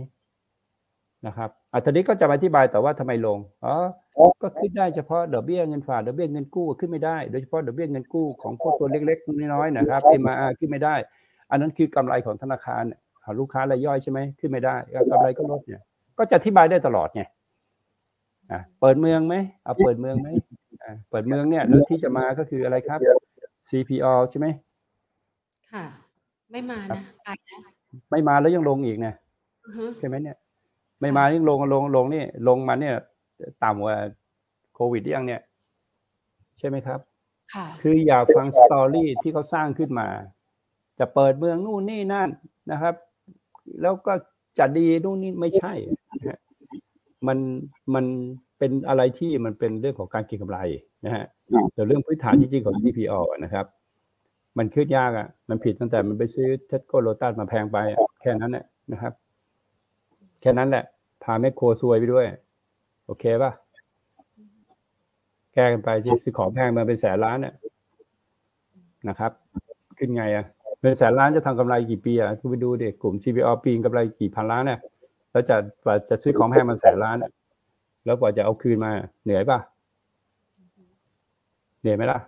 [1.27, 3.75] นะครับอะทีนี้ก็จะมาอธิบายต่อว่าทำไมลงอ๋อ
[4.43, 10.95] ก็ขึ้นได้เฉพาะดอกเบี้ยเงินฝากดอกเบี้ยเงินกู้ขึ้นไม่ได้โดยเฉพาะดอกเบี้ยเงินกู้ของพวกตัวเล็กๆน้อยๆนะครับ MR ขึ้นไม่ได้
[11.51, 12.83] อันนั้นคือกำไรของธนาคาร
[13.25, 14.77] ของลูกค้ารายย่อยใช่ไหมขึ้นไม่ได้
[15.13, 15.83] กำไรก็ลดเนี่ย
[16.19, 17.23] ก็จะอธิบายได้ตลอดไง
[18.53, 20.29] อะเปิดเมืองไหมเอาเปิดเมืองไหม
[20.83, 22.99] อะเปิดเมืองเนี่ยแล้วที่จะมาก็คืออะไรครับ
[23.69, 24.47] CPO ใช่ไหม
[25.73, 25.85] ค่ะ
[26.51, 27.61] ไม่มานะไปแล้ว
[28.11, 29.15] ไม่มาแล้วยังลงอีกนะ
[29.67, 30.37] อือฮึใช่ไหมเนี่ย
[31.01, 32.95] ไม่มายังลงลงลงนี่ ลงมาเนี่ย
[33.65, 33.97] ต่ำกว่า
[34.75, 35.41] โควิดหรือยังเนี่ย
[36.59, 37.01] ใช่ไหมครับ
[37.55, 40.09] ค่ะคืออยากฟังสตอรี่ที่เขาสร้างขึ้นมา
[40.99, 42.29] จะเปิดเมืองนู่นนี่นั่น
[42.73, 42.95] นะครับ
[43.83, 44.13] แล้วก็
[44.59, 45.73] จะดีนู่นนี่ไม่ใช่
[46.19, 46.39] นะฮะ
[47.27, 47.39] มัน
[47.95, 48.05] มัน
[48.59, 50.59] เป็นอะไรที่มันเป็นเรื่องของการเก็งกำไร
[51.05, 51.25] นะฮะ
[51.75, 53.67] แต่เรื่องพื้นฐานจริงๆของ CPO อะนะครับ
[54.59, 59.13] มันขึ้นยากอะ มันผิดตั้งแต่มันไปซื้อเทสโกโลตัสมาแพงไปอะแค่นั้นแหละนะครับ
[60.45, 60.85] แค่นั้นแหละ
[61.23, 62.27] พาแมคโครซวยไปด้วย
[63.07, 63.53] โอเคป่ะ
[65.55, 67.55] แก้กันไปที่ซื้อของแพงมาเป็นแสนล้านเนี่ย
[69.09, 69.33] นะครับ
[69.99, 70.47] ขึ้นไงอะ
[70.81, 74.81] เป็นแสนล้านจะทำกำไรกี่ปีอะคุณไปดูเด็กกลุ่ม CPO ปีนกำไรกี่พันล้านเนี่ย
[75.31, 75.57] แล้วจะ
[76.09, 77.33] จะซื้อของแพงมาแสนล้านเนี่ย
[78.05, 78.91] แล้วกว่าจะเอาคืนมา
[79.25, 79.59] เหนื่อยป่ะ
[81.81, 82.19] เหนื่อยไหมล่ะ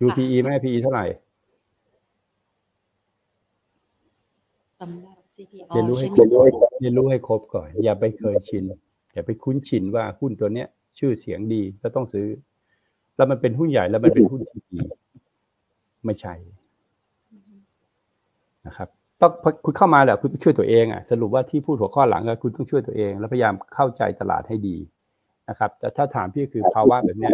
[0.00, 1.04] ดู PE ไหม PE เท่าไหร่
[4.80, 8.64] สำหรับ CPO เรียนรู้ให้ใช่ไหคมรบเรียนรู้ให้ครบก่อน อย่าไปเคยชิน
[9.12, 10.68] อย่าไปคุ้นชินว่าหุ้นตัวเนี้ย
[10.98, 12.26] ชื่อเสียงดีแล้วต้องซื้อ
[13.16, 14.80] แล้วมันเป็นหุ้นใหญ่แล้วมันเป็นหุ้นที่ดี
[16.04, 16.34] ไม่ใช่
[18.66, 18.88] นะครับ
[19.20, 19.32] ต้อง
[19.64, 24.76] คุณเข้ามาแหละคุณต้องช่วยตัวเองอะสรุปว่าที่พูดหัวข้อหลังก็คุณต้องช่วยตัวเอง แล้วพยายามเข้าใจตลาดให้ดี
[25.48, 27.32] นะครับ แต่ถ้าถามพี่คือภาวะแบบเนี้ย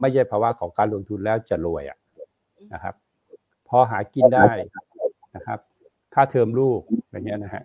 [0.00, 1.98] ไม่ใช่ภาวะของการลงทุนแล้วจะรวยอะ
[2.72, 2.94] นะครับ
[3.68, 4.52] พอหากินได้
[5.36, 5.58] นะครับ
[6.14, 6.80] ค่าเทอมลูก
[7.10, 7.64] อย่างเงี้ยนะฮะ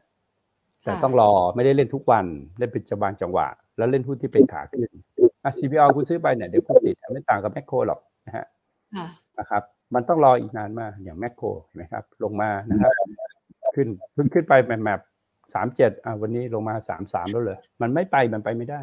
[0.83, 2.25] แต่ต้องรอไม่ได้เล่นทุกวัน
[2.59, 4.89] เล่นเป็นจังหวะจังหวะ แล้วเล่นหุ้นที่เป็นขาขึ้น
[5.43, 8.45] อะ CPO คุณซื้อไปเนี่ยเดี๋ยวคุณติดไม่ต่างกับแมคโครหรอกนะฮะ
[8.95, 9.07] ค่ะ
[9.39, 9.63] นะครับ
[9.95, 12.93] มันต้องรออีกนานมากอย่างแมคโครเห็นไหมครับ ลงมานะครับ
[13.75, 14.99] ขึ้นเพิ่งขึ้นไปแมปแมป
[15.53, 18.81] สามเจ็ดอะวันนี้ลงมาสามสามแล้วเลยมันไม่ไปมันไปไม่ได้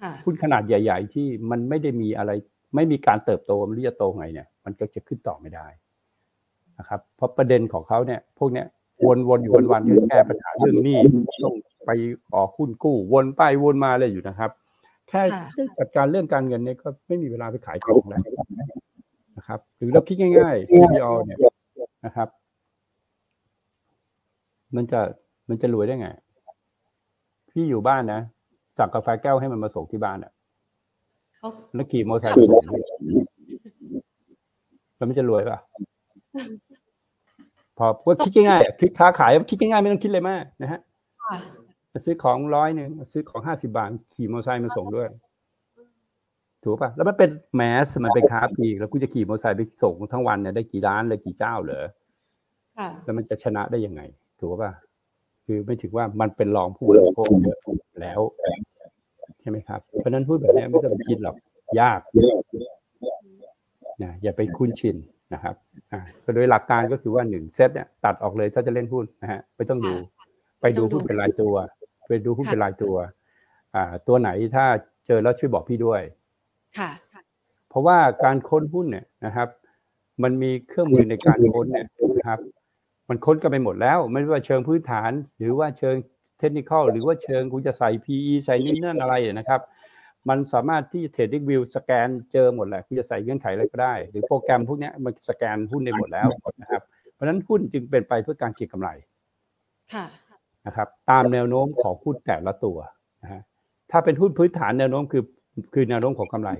[0.00, 2.30] ค่ะหุ้นขนาดใหญ่ ๆ ที่มันไม่ได้มีอะไร
[2.74, 5.66] ไม่มีการเติบโตมันรู้จะโตไงเนี่ย มันก็จะขึ้นต่อไม่ได้
[6.78, 8.66] นะครับเพราะประเด็นของเขาเนี่ยพวกเนี้ย
[9.06, 10.98] วนๆอยู่วันๆคือแก้ปัญหาเรื่องหนี้
[11.44, 11.54] ต้อง
[11.86, 11.90] ไป
[12.34, 14.50] ออกหุ้นกู้ วนไปวนมาเลยอยู่นะครับ
[15.08, 18.22] แค่ค่ะเรื่องจัดการเรื่องการเงินเนี่ยก็ไม่มีเวลาไปขายของแล้ว
[19.36, 21.38] นะครับ หรือเราคิดง่ายๆ CPO เนี่ย
[22.04, 22.28] นะครับ
[24.76, 25.00] มันจะ
[25.48, 26.08] มันจะรวยได้ไง
[27.50, 28.20] พี่อยู่บ้านนะ
[28.78, 30.32] สั่งกาแฟแก้วให้มันมาส่งที่บ้านอะ
[31.36, 32.86] เขาแล้วขี่มอเตอร์ไซค์มาส่งเนี่ย
[34.96, 35.58] แล้วมันจะรวยป่ะ
[37.78, 40.80] พอก็คิดง่ายๆอะคิดค้าขายคิดง่ายๆไม่ต้องคิดเลยมากนะฮะ
[41.22, 41.36] ค่ะ
[42.06, 45.08] ซื้อของร้อยหนึ่งซื้อของห้าสิบาทขี่มอเตอร์ไซค์มาส่งด้วย
[46.62, 51.84] ถูกป่ะ แล้วมันเป็นแมสมันเป็นค้าปลีกแล้วกูจะขี่มอเตอร์ไซค์ไปส่งทั้งวันเนี่ยได้กี่ร้านเลยกี่เจ้าเหรอ
[52.78, 54.00] ค่ะแล้วมันจะชนะได้ยังไง
[54.38, 54.72] ถูกป่ะ
[55.46, 57.58] คือไม่ถือว่ามันเป็นรองผู้บริโภคเยอะ
[58.00, 58.20] แล้ว
[59.40, 61.36] ใช่ไหมครับ เพราะฉะนั้นพูดแบบนี้ไม่ต้องไปคิดหรอก
[61.80, 62.00] ยาก
[64.02, 64.96] นะอย่าไปคุ้นชิน
[65.34, 65.54] นะครับ
[65.92, 69.94] อ่าก็โดยหลักการก็คือว่าหนึ่งเซตเนี่ยตัดออกเลยถ้าจะเล่นหุ้นนะฮะไม่ต้องดู
[70.60, 71.54] ไปดูหุ้นเป็นรายตัว
[72.08, 72.96] ไปดูหุ้นเป็นรายตัว
[73.74, 74.64] อ่า ตัวไหนถ้า
[75.06, 76.02] เจอแล้วช่วยบอกพี่ด้วย
[76.78, 76.90] ค่ะ
[77.68, 79.48] เพราะว่าการค้นหุ้นเนี่ยนะครับ
[80.22, 81.86] มันมีเครื่องมือในการค้นเนี่ย
[82.18, 82.40] นะครับ
[83.08, 85.96] มันค้นกันไปหมดแล้ว ไม่ว่าเชิงพื้นฐาน หรือว่าเชิง
[86.38, 89.60] เทคนิคหรือว่าเชิงคุณจะใส่ PE ใส่นี่นั่นอะไรนะครับ
[90.28, 96.28] มันสามารถที่เทรดดิ้งวิวสแกนเจอหมดแหละคุณจะใส่เงื่อนไขอะไรก็ได้ หรือโปรแกรมพวกเนี้ยมันสแกนหุ้นได้หมดแล้ว
[96.60, 96.82] นะครับ
[97.14, 98.90] เพราะฉะนั้นหุ้นจึงเป็นไปเพื่อการเก็งกำไร
[99.94, 100.04] ค่ะ
[100.66, 102.78] นะครับตามแนวโน้มของหุ้นแต่ละตัว
[103.22, 103.42] นะฮะ
[103.90, 105.22] ถ้าเป็นหุ้นพื้นฐานแนวโน้มคือ
[105.74, 106.50] คือแนวโน้มของกำไร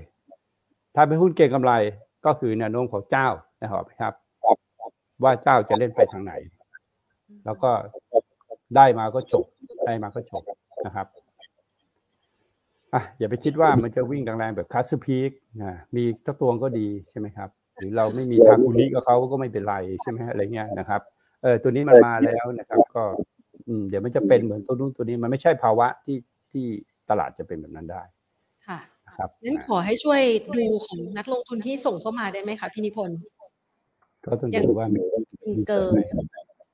[0.95, 1.73] ถ้าเป็นหุ้นเก็งกำไร
[2.25, 3.27] ก็คือแนวโน้มของเจ้า
[3.61, 4.13] นะครับครับ
[5.23, 6.33] ว่าเจ้าจะเล่นไปทางไหน
[7.45, 7.71] แล้วก็
[8.75, 9.45] ได้มาก็จบ
[9.85, 10.43] ได้มาก็จบ
[10.85, 11.07] นะครับ
[12.93, 15.31] อะอย่าไปคิดว่ามันจะวิ่งแรงๆแบบคัสพีก
[15.63, 21.01] นะมีตักตัวก็ดีใช่ไหมครับ หรือเราไม่มีทางคุนิกับเขาก็ไม่เป็นไรใช่ไหมอะไรเงี้ยนะครับ
[21.43, 23.03] เออตัวนี้มันมาแล้วนะครับ ก็
[23.67, 26.17] อืมเดี๋ยวมันจะเป็นเหมือนตัวนู้นตัวนี้มันไม่ใช่ภาวะที่
[26.51, 26.65] ที่
[27.09, 28.01] ตลาดจะเป็นแบบนั้นได้
[28.67, 30.21] ค่ะนะครับงั้นขอให้ช่วย
[30.55, 33.17] ดูของนักลงทุนที่ส่งเข้ามาได้ไหมคะพี่นิพนธ์
[34.25, 35.01] ก็ต้องดูว่ามี
[35.45, 35.91] ซิงเกอร์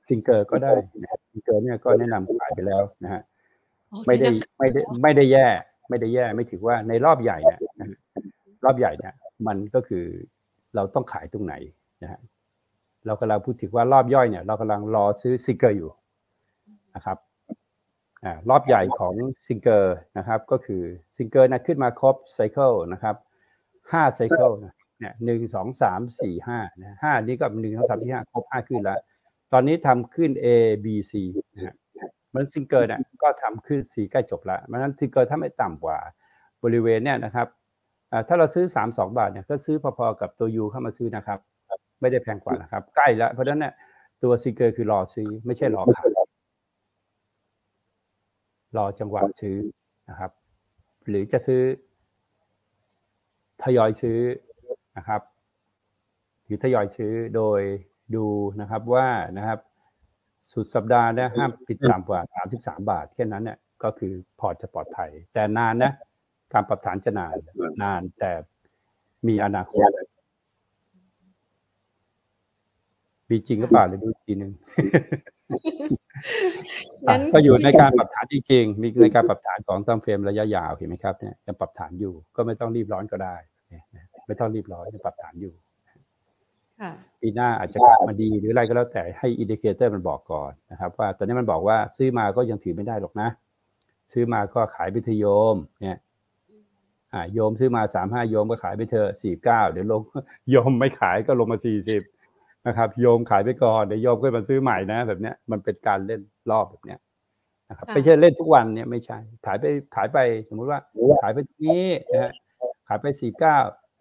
[0.08, 3.22] ซิงเกอร์ก็ได้นะครับซิงเกอร์เนี่ยก็แนะนำขายไปแล้วนะฮะ
[3.90, 5.46] โอ้ไม่ได้แนะนำไม่ได้ไม่ได้แย่
[5.88, 7.98] ไม่ได้แย่ไม่ถือว่าในรอบใหญ่เนี่ยนะฮะ
[8.64, 9.14] รอบใหญ่เนี่ย
[9.46, 10.04] มันก็คือ
[10.74, 11.54] เราต้องขายตรงไหน
[12.02, 12.20] นะฮะ
[13.06, 15.90] เรากำลังพูดถึงว่ารอบย่อยเนี่ย เรากำลังรอซื้อซิงเกอร์อยู่
[16.94, 17.18] นะครับ
[18.24, 19.14] อ่ารอบใหญ่ของ
[19.46, 20.82] ซิงเกอร์นะครับ ก็คือ
[21.16, 23.16] ซิงเกอร์นะขึ้นมาครบ cycle นะครับ
[23.92, 29.00] ห้า cycle นะเนี่ยหนึ่งสองสามสี่ห้านะห้านี้ก็หนึ่งสองสามสี่ห้าครบห้าคลื่นแล้ว
[29.52, 30.46] ตอนนี้ทำคลื่น A
[30.84, 31.12] B C
[31.54, 31.74] นะฮะ
[32.34, 35.98] มันซิงเกอร์เนี่ย ก็ทำคลื่น C ใกล้จบแล้วมันนั้นซิงเกอร์ถ้าไม่ต่ำกว่า
[36.64, 37.48] บริเวณเนี่ยนะครับ
[38.28, 41.38] ถ้าเราซื้อสามสองบาทเนี่ยก็ซื้อพอๆกับตัว U เข้ามาซื้อนะครับ
[42.00, 43.74] ไม่ได้แพงกว่านะครับ ใกล้แล้วเพราะฉะนั้นเนี่ย
[44.22, 46.08] ตัวซิงเกอร์คือรอซื้อไม่ใช่รอขาย
[48.76, 49.56] รอจังหวะซื้อ
[50.08, 50.30] นะครับ
[51.08, 51.62] หรือจะซื้อ
[53.62, 54.18] ทยอยซื้อ
[54.96, 55.20] นะครับ
[56.44, 57.60] หรือทยอยซื้อโดย
[58.14, 58.26] ดู
[58.60, 59.08] นะครับว่า
[59.38, 59.58] นะครับ
[60.52, 62.20] สุดสัปดาห์เนี่ยห้ามปิดต่ำกว่า
[62.54, 65.92] 33 บาท แค่นั้นเนี่ยก็คือพอร์ตจะปลอดภัย แต่นานนะ
[66.52, 67.34] การปรับฐานจะนาน
[67.82, 68.32] นานแต่
[69.28, 69.88] มีอนาคต
[73.30, 74.52] มีจริงก็เปล่าเลยดูอีกทีหนึ่ง
[77.08, 83.36] งั้นก็อยู่ในการปรับฐานจริงๆมีในการปรับฐานของ time frame ระยะยาวเห็นไหมครับเนี่ยยังปรับฐานอยู่ ก็ไม่ต้องรีบร้อนก็ได้
[83.68, 83.84] เนี่ย
[84.26, 85.65] ไม่ต้องรีบร้อนยังปรับฐานอยู่ค่ะ
[87.20, 93.28] ปีหน้าอาจจะกลับมาดีหรืออะไรก็แล้วแต่ให้ indicator มันบอกก่อนนะครับ ว่าตอนนี้มันบอกว่าซื้อมาก็ยังถือไม่ได้หรอกนะ
[94.12, 95.98] ซื้อมาก็ขายไปเถอะโยมเนี่ย
[97.12, 100.02] อ่าโยมซื้อมาสามห้าโยมก็ขายไปเถอะสี่เก้าเดี๋ยวลง
[100.50, 102.02] โยมไม่ขายก็ลงมาสี่สิบ
[102.66, 106.20] นะครับ โยมขายไปก่อนเดี๋ยวโยมก็มาซื้อใหม่นะ แบบเนี้ยมันเป็นการเล่น
[106.50, 107.00] รอบแบบเนี้ย
[107.68, 109.64] นะครับค่ะไม่ใช่เล่นทุกวันเนี่ยไม่ใช่ขายไป
[109.94, 110.18] ขายไป
[110.48, 110.80] สมมุติว่า
[111.22, 112.32] ขายไปตรงนี้นะฮะ
[112.88, 113.58] ขายไปสี่เก้า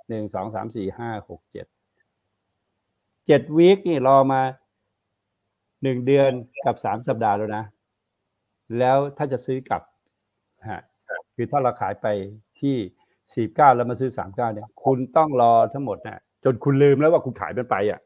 [0.10, 1.66] หนึ่งสองสามสี่ห้าหกเจ็ด
[3.26, 4.42] เจ็ดวีคนี่รอมา
[5.84, 6.32] หนึ่งเดือน
[6.66, 7.64] กับสามสัปดาห์แล้วนะ
[8.80, 9.82] แล้วถ้าจะซื้อกลับ
[10.72, 10.82] ฮะ
[11.36, 12.08] คือถ้าเราขายไป
[12.60, 12.76] ที่
[13.34, 18.00] สี่เก้าแล้วมาซื้อสามเก้าเนี่ย คุณต้องรอทั้งหมดนะจนคุณลืมแล้วว่าคุณขายมันไปอะ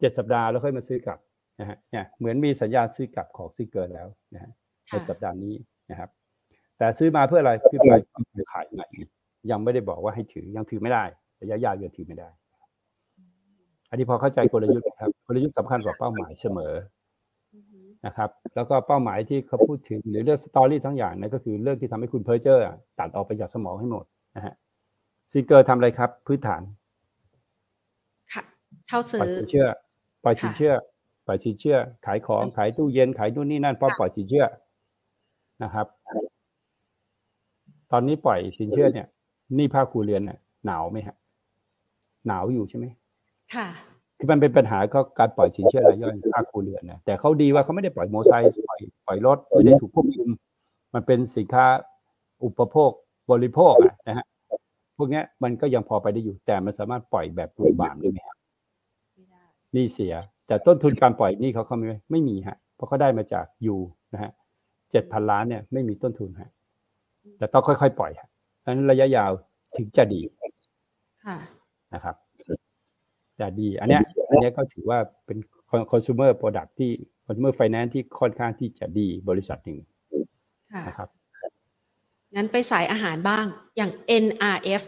[0.00, 1.18] เจ็ดสัปดาห์แล้วค่อยมาซื้อกลับ
[1.60, 4.50] นะฮะเนี่ยเหมือนมีสัญญาณซื้อกลับของซิงเกอร์แล้วนะฮะ
[4.88, 5.54] ในค่ะสัปดาห์นี้
[5.90, 6.10] นะครับ
[6.78, 7.94] แต่ซื้อมาเพื่ออะไรเพื่อไป
[8.52, 8.86] ขายใหม่
[9.50, 11.04] ยังไม่ได้บอกว่าให้ถือยังถือไม่ได้
[11.42, 12.28] ระยะยาวยังถือไม่ได้
[13.90, 16.74] อันนี้พอเข้าใจกลยุทธ์นะครับกลยุทธ์สำคัญกว่าเป้าหมายเสมอ
[18.06, 24.04] นะครับ แล้วก็เป้าหมายที่เขาพูดถึงหรือเรื่อง story ทั้งอย่างนั่นก็คือเรื่องที่ทำให้คุณเพอร์เจอร์อะตัดออกไปจากสมองให้หมด
[24.36, 24.54] นะฮะ
[25.30, 26.62] ซีเกอร์ทำอะไรครับ พื้นฐาน
[28.32, 28.42] ค่ะ
[28.86, 29.66] เช่าปล่ซื้อยอสินเชื่อ
[30.24, 30.74] ปล่อยสินค่ะเชื่อ
[31.26, 31.76] ปล่อยสินเชื่อ
[32.06, 34.44] ขายของขายตู้เย็นขายนู่นนี่นั่นเพราะค่ะปล่อยสินเชื่อ
[35.62, 35.86] นะครับ
[37.92, 39.06] ตอนนี้ปล่อยสินเชื่อเนี่ย
[39.54, 41.16] หนี่ภาคครัวเรือนเนี่ยหนาวไหมฮะ
[42.26, 42.86] หนาวอยู่ใช่ไหม
[43.56, 43.68] ค่ะ
[44.18, 50.28] คือมันเป็นปัญหาก็การปล่อยสินเชื่อรายย่อยภาคครัวเรือนนะแต่เขาดีว่าเขาไม่ได้ปล่อยมอเตอร์ไซค์ปล่อยปล่อยรถไม่ได้ถูกควบคุม
[50.94, 51.66] มันเป็นสินค้า
[52.44, 52.90] อุปโภค
[53.30, 54.26] บริโภคอะนะฮะ
[54.96, 58.36] พวกเนี้ยมันก็ยังพอไปได้อยู่ แต่มันสามารถปล่อยแบบบุ่มบามได้ไหมครับ
[59.14, 59.42] ไม่ได้
[59.72, 60.14] หนี้เสีย
[60.46, 63.76] แต่ต้นทุนการปล่อยหนี้เขาเขาไม่ไม่มีฮะเพราะเขาได้มาจากยู
[64.14, 64.30] นะฮะ
[64.90, 66.50] เจ็ดพันล้านเนี่ยไม่มีต้นทุนฮะ
[67.38, 68.28] แต่ต้องค่อยๆ ปล่อยฮะ
[68.64, 69.30] ดังนั้นระยะยาว
[69.76, 70.20] ถึงจะดี
[71.24, 71.36] ค่ะ
[71.94, 72.16] นะครับ
[73.40, 75.38] จะดี อันเนี้ยอันเนี้ยก็ถือว่าเป็น
[75.92, 76.90] consumer product ที่
[77.24, 79.78] consumer finance ที่ค่อนข้างที่จะดีบริษัทหนึ่ง
[80.72, 81.08] ค่ะนะครับ
[82.34, 83.90] งั้นไปสายอาหารบ้างอย่าง
[84.24, 84.82] NRF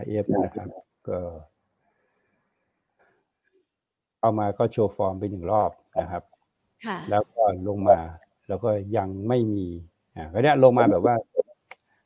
[0.00, 0.68] RF นะครับ
[1.08, 1.18] ก็
[4.20, 6.22] เอามาก็โชว์ฟอร์มไปหนึ่งรอบนะครับ
[6.86, 7.98] ค่ะแล้วก็ลงมา
[8.48, 9.66] แล้วก็ยังไม่มี
[10.16, 11.14] อ่าก็เนี้ยลงมาแบบว่า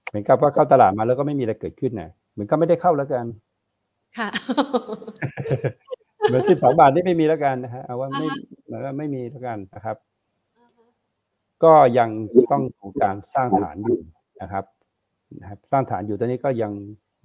[0.09, 3.27] เหมือนกับว่าเข้าตลาดมาแล้วก็ไม่มีอะไรเกิดขึ้นนะเหมือนก็ไม่ได้เข้าแล้วกัน
[4.19, 4.29] ค่ะ
[6.29, 8.27] เหมือนสิบสองบาทนี่ไม่มีแล้วกันนะฮะเอาว่าไม่
[8.65, 9.97] เหมือนว่าไม่มีแล้วกันนะครับ
[11.65, 12.11] ก็ยัง
[12.51, 14.01] ต้องดูการสร้างฐานอยู่
[14.43, 14.65] นะครับ
[15.41, 16.73] นะครับ สร้างฐานอยู่ตอนนี้ก็ยัง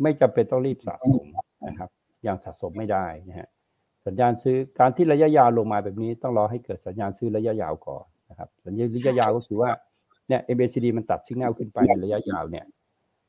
[0.02, 1.26] ไม่จำเป็นต้องรีบสะสม
[1.68, 1.90] นะครับ
[2.28, 3.48] ยังสะสมไม่ได้นะฮะ
[4.06, 9.70] สัญญาณซื้อการที่ระยะยาวลงมาแบบนี้ต้องรอให้เกิดสัญญาณซื้อระยะยาวก่อนนะครับสัญญาณระยะยาวก็คือว่า
[10.28, 12.66] เนี่ย MACD มันตัดสัญญาณขึ้นไปในระยะยาวเนี่ย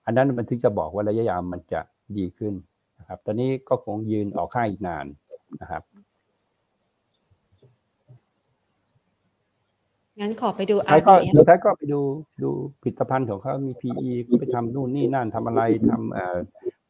[0.07, 1.81] อันนั้นมันถึงจะบอกว่าระยะยาวมันจะ
[2.19, 2.55] ดีขึ้น
[3.09, 5.07] นะครับ ตอนนี้ก็คงยืนออกข้างอีกนาน
[5.61, 5.83] นะครับ
[10.21, 12.01] งั้นขอไปดูท้ายก็ RBF สุดท้ายก็ไปดู
[12.43, 12.51] ดู
[12.83, 16.39] ผลิตภัณฑ์ของเขามี PE ก็ไปทำนู่นนี่นั่นทำอะไรทำเอ่อ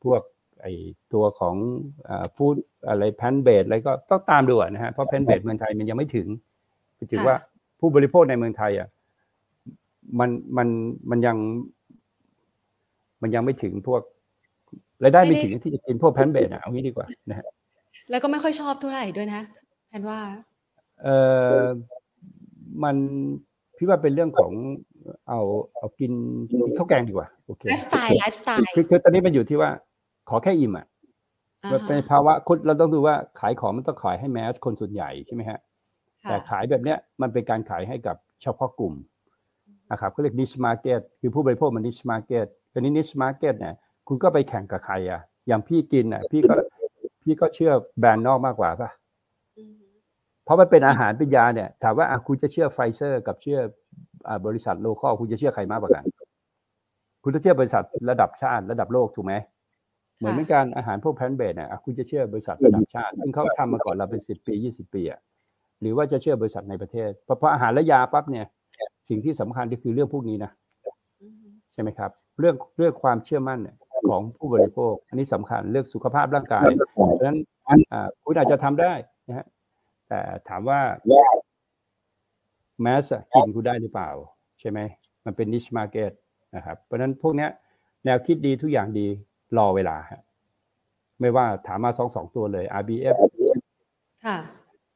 [0.05, 0.23] พวก
[0.63, 0.67] ไอ
[1.13, 1.57] ตัวของ
[2.37, 2.57] food
[2.89, 6.27] อะไร plant-based อะไรก็ต้องตามดูอะนะฮะเพราะ plant-based เมืองไทยมันยังไม่ถึง
[6.99, 7.37] ก็ถือค่ะว่า
[7.81, 8.89] ผู้บริโภคในเมืองไทยอะ
[10.19, 10.69] มันมัน
[11.11, 11.37] มันยัง
[13.23, 14.03] มันยังไม่ถึงพวก
[15.03, 17.47] รายได้ไม่ถึงที่จะกินพวก plant-based อะเอางี้ดีกว่านะฮะ
[18.11, 19.43] แล้วก็ไม่ค่อยชอบเท่าไหร่ด้วยนะ
[19.89, 20.21] แพนว่า
[21.03, 21.09] เอ
[21.61, 21.65] อ
[22.83, 22.97] มัน
[23.77, 24.53] พี่ว่าเป็นเรื่องของ
[25.29, 25.41] เอา
[25.77, 26.13] เอากิน
[26.51, 29.71] กินข้าวแกงดีกว่าโอเคไลฟ์สไตล์ไลฟ์สไตล์คือคือตอนนี้มันอยู่ที่ว่า
[30.29, 30.87] ขอแค่อิ่มอะ
[31.65, 35.59] อ่ามันเป็นฮะภาวะคุณเราต้องดูว่าขายของมันต้องขายให้ mass คนส่วนใหญ่ใช่ไหมฮะ
[36.25, 38.95] ค่ะแต่ขายแบบเนี้ยมันเป็นการขายให้กับเฉพาะกลุ่ม
[39.93, 43.75] นะครับเขาเรียก niche market คือผู้บริโภคมัน niche market ทีนี้ niche market เนี่ย
[44.09, 46.55] คุณก็ไปแข่งกับใครอะ อย่างพี่กินอะ พี่ก็
[47.23, 48.91] พี่ก็เชื่อแบรนด์นอกมากกว่าป่ะ
[49.59, 49.77] อืม
[50.45, 53.59] เพราะมันเป็นอาหารเป็นยาเนี่ย ถามว่าอะคุณจะเชื่อไฟเซอร์กับเชื่อ
[54.29, 56.05] อ่าบริษัท local คุณจะเชื่อใครมากกว่ากัน
[57.25, 59.35] คุณจะเชื่อบริษัทระดับชาติระดับโลกถูกไหม
[60.19, 65.21] เหมือนเหมือนกันอาหารพวก plant-based เนี่ยอะคุณจะเชื่อบริษัทระดับชาติซึ่งเขาทำมาก่อนเราเป็นสิบปียี่สิบปีอะ
[65.81, 68.47] หรือว่าจะเชื่อบริษัทในประเทศเพราะเพราะอาหารและยาปั๊บเนี่ย
[69.09, 70.51] สิ่งที่สำคัญก็คือเรื่องพวกนี้นะ
[71.21, 73.77] อืมใช่ไหมครับ เรื่องเรื่องความเชื่อมั่นเนี่ย
[74.09, 77.39] ของผู้บริโภค อันนี้สำคัญเรื่องสุขภาพร่างกายเพราะฉะนั้น
[77.93, 78.93] อ่าคุณอาจจะทำได้
[79.29, 79.47] นะฮะ
[80.09, 80.81] แต่ถามว่า
[82.83, 84.11] แมสกินคุณได้หรือเปล่า
[84.61, 84.79] ใช่ไหม
[85.25, 86.13] มันเป็นนิชมาร์เก็ต
[86.57, 87.51] นะครับเพราะฉะนั้นพวกเนี้ย
[88.05, 89.07] แนวคิดดีทุกอย่างดี
[89.59, 90.21] รอเวลาฮะ
[91.21, 93.17] ไม่ว่าถามมาสองสองตัวเลย RBF
[94.25, 94.39] ค่ะ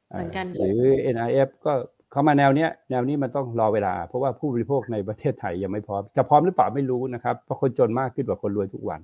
[0.09, 0.79] เหมือนกัน หรือ
[1.15, 1.73] NRF ก็
[2.13, 9.01] เข้ามาแนวเนี้ยแนวนี้มันต้องรอเวลา เพราะว่าผู้บริโภคในประเทศไทยยังไม่พร้อม จะพร้อมหรือเปล่าไม่รู้นะครับเพราะคนจนมากขึ้นกว่าคนรวยทุกวัน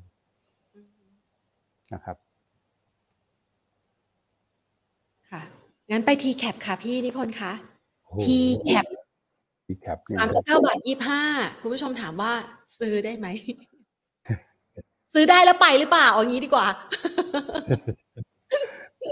[1.94, 2.18] นะครับ
[5.32, 5.42] ค่ะ
[5.92, 7.52] งั้นไป T-cap ค่ะพี่นิพนธ์คะ
[8.06, 8.86] โอ้โห T-cap
[9.68, 11.22] ทีแคปเนี่ยสามสิบเก้าบาทยี่ห้า
[11.62, 12.32] คุณผู้ชมถามว่า
[12.80, 13.28] ซื้อได้ไหม
[15.14, 16.68] ซื้อได้แล้วไปหรือเปล่าเอางี้ดีกว่า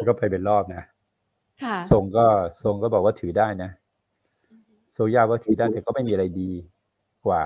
[0.08, 0.84] ก็ไปเป็นรอบนะ
[1.64, 2.26] ค่ะทรงก็
[2.64, 3.72] ทรงก็บอกว่าถือได้นะ
[4.98, 6.50] โซย่าว่าถือได้แต่ก็ไม่มีอะไรดี
[7.26, 7.43] กว่า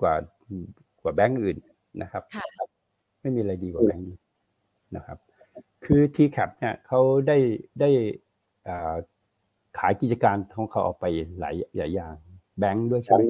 [0.00, 0.14] กว่า
[1.02, 1.56] กว่าแบงก์อื่น
[2.02, 2.46] นะครับค่ะ
[3.20, 4.20] ไม่มีอะไรดีกว่าแบงก์อื่น
[4.96, 5.18] นะครับ
[5.84, 7.36] คือ t c a p เนี่ยเขาได้
[7.80, 7.90] ได้
[8.68, 8.94] อ่า
[9.78, 11.04] ขายกิจการของเขาออกไป
[11.38, 12.14] หลายหลายอย่าง
[12.58, 13.22] แบงก์ด้วยใช่ไหม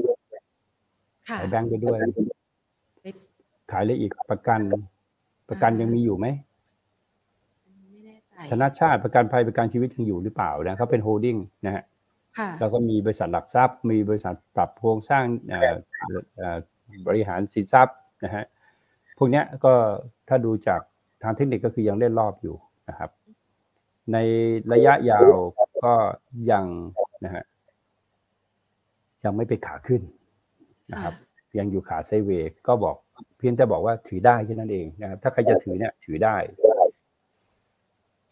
[1.29, 1.99] ค่ะขายแบงก์ไปด้วย
[3.03, 3.07] ไป
[3.71, 4.61] ขายอะไรอีกประกัน
[5.49, 6.27] ประกันยังมีอยู่ไหม
[7.91, 12.00] ไม่แน่ใจธนาชาติประกันภัยประกันชีวิตยังอยู่หรือเปล่านะเขาเป็น holding นะฮะค่ะ
[12.61, 15.77] แล้วก็มีบริษัทหลักทรัพย์ มีบริษัทปรับโครงสร้างเอ่อ
[16.37, 16.59] เอ่อ
[17.07, 18.45] บริหารสินทรัพย์นะฮะ
[19.19, 19.73] พวกเนี้ยก็
[20.29, 20.81] ถ้าดูจาก
[21.23, 22.57] ทางเทคนิคก็คือยังเล่นรอบอยู่
[22.89, 23.11] นะครับ
[24.13, 24.17] ใน
[24.73, 25.33] ระยะยาว
[25.85, 25.93] ก็
[26.51, 26.67] ยัง
[27.25, 27.45] นะฮะ
[29.25, 30.03] ยังไม่ไปขาขึ้น
[30.93, 31.15] นะครับ
[31.59, 32.97] ยังอยู่ขาไซด์เวย์ก็บอก
[33.39, 36.37] เพียงแต่บอกว่าถือได้แค่นั้นเองนะครับ ถ้าใครจะถือเนี่ยถือได้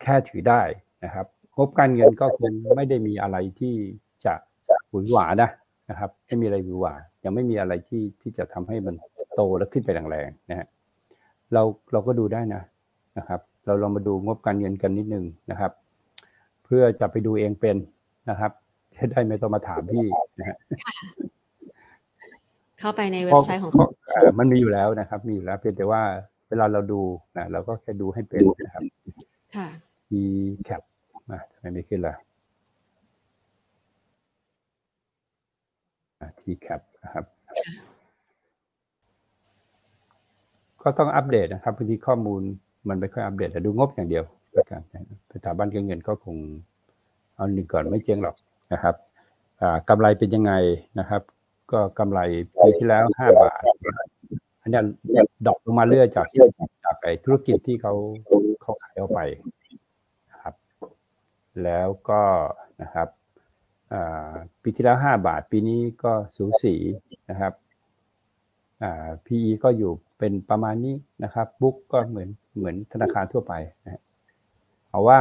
[0.02, 0.62] แค่ถือได้
[1.04, 1.26] นะครับ
[1.58, 3.74] งบการเงินก็คงไม่ได้มีอะไรที่
[4.24, 4.34] จะ
[4.90, 5.50] หวือหวานะ
[5.90, 6.94] นะครับไม่มีอะไรหวือหวา
[7.24, 8.94] ยังไม่มีอะไรที่ที่จะทำให้มัน
[9.34, 10.66] โตและขึ้นไปแรงๆนะฮะ
[11.52, 12.62] เราเราก็ดูได้นะ
[13.18, 15.72] นะครับ เราลองมาดูงบการเงินกันนิดนึงนะครับ
[16.64, 17.76] เพื่อจะไปดูเองเป็น
[18.30, 18.52] นะครับ
[18.96, 20.06] จะได้ไม่ต้องมาถามพี่
[20.38, 20.56] นะฮะ
[22.80, 26.02] เข้าไปในเว็เพบราะไซต์ของเพราะอ่ามันมีอยู่แล้วนะครับ มีอยู่แล้วเพียงแต่ว่า
[26.48, 27.00] เวลาเราดู
[27.36, 28.82] นะเราก็แค่ดูให้เป็นนะครับ
[29.56, 29.68] ค่ะ
[30.12, 30.24] มี
[30.64, 30.82] แคป
[31.28, 32.14] มาทำไมไม่ขึ้นล่ะ
[36.40, 37.24] ที่แคปนะครับ
[40.82, 42.42] ก็ต้องอัปเดตนะครับพื้นที่ข้อมูล
[42.88, 44.82] มันไม่ค่อยอัปเดตแต่ดูงบอย่างเดียวแล้วกัน
[45.34, 46.36] สถาบันการเงินก็คง
[47.36, 48.36] เอาหนึ่งก่อนไม่เจ๊งหรอก
[48.72, 48.94] นะครับ
[49.60, 50.52] อ่ากำไรเป็นยังไง
[50.98, 51.22] นะครับ
[51.72, 52.20] ก็กำไร
[52.62, 53.62] ปีที่แล้วห้าบาท
[54.62, 54.80] อันนี้
[55.46, 56.26] ดรอปลงมาเรื่อยจาก
[56.84, 57.92] จากไอ้ธุรกิจที่เขา
[58.62, 59.20] เขาขายออกไป
[61.64, 62.22] แล้วก็
[62.82, 63.08] นะครับ
[64.62, 66.74] ปีที่แล้วห้าบาท ปีนี้ก็สูสี
[67.30, 67.52] นะครับ
[69.26, 73.52] PE ก็อยู่เป็นประมาณนี้นะครับ บุ๊กก็เหมือนเหมือนธนาคารทั่วไป
[73.84, 74.02] นะ
[74.90, 75.20] เอาว่า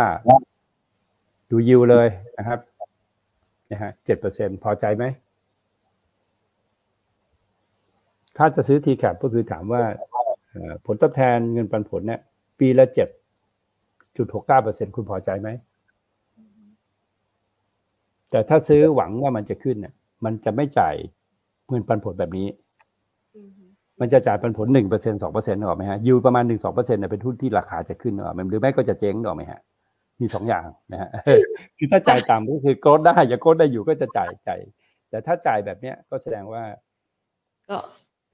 [1.50, 2.08] ดูยิวเลย
[2.38, 2.60] นะครับ
[3.72, 5.06] นะฮะเจ็ดเปอร์เซ็นพอใจไหม
[8.38, 9.82] ถ้าจะซื้อ t c a p ก็คือถามว่า
[10.86, 12.22] ผลตอบแทนเงินปันผลเนี่ย
[12.60, 13.08] ปีละเจ็ด
[14.18, 15.50] จุดหกเก้าเปอร์เซ็นคุณพอใจไหม
[18.32, 19.94] แต่ถ้าซื้อหวังว่ามันจะขึ้นเนี่ย
[20.26, 20.96] มันจะไม่จ่าย
[21.68, 22.48] เงินปันผลแบบนี้
[24.02, 29.60] มันจะจ่ายปันผลหนึ่งเปอร์เซ็นสองเปอร์เซ็นต์หรอกไหมฮะยูประมาณหนึ่งสองเปอร์เซ็นต์เป็นหุ้นที่ราคาจะขึ้นหรอกไหมหรือไม่ก็จะเจ๊งหรอกไหมฮะ
[30.22, 31.10] มีสองอย่างนะฮะ
[31.78, 34.60] คือถ้าจ่ายต่ำก็คือโกดได้อย่าโกดได้อยู่ก็จะจ่ายจ่าย
[35.10, 36.64] แต่ถ้าจ่ายแบบเนี้ยก็แสดงว่า
[37.70, 37.78] ก็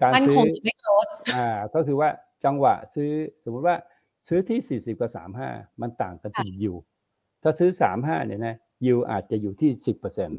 [0.01, 2.09] การมั่นซื้คองจะไม่โกรธอ่า ก็คือว่า
[2.45, 3.09] จังหวะซื้อ
[3.43, 3.75] สมมุติว่า
[4.27, 5.11] ซื้อที่40กับ
[5.45, 6.75] 35มันต่างกันที่ยิว
[7.43, 7.69] ถ้าซื้อ
[7.99, 8.55] 35เนี่ยนะ
[8.85, 9.71] ยิวอาจจะอยู่ที่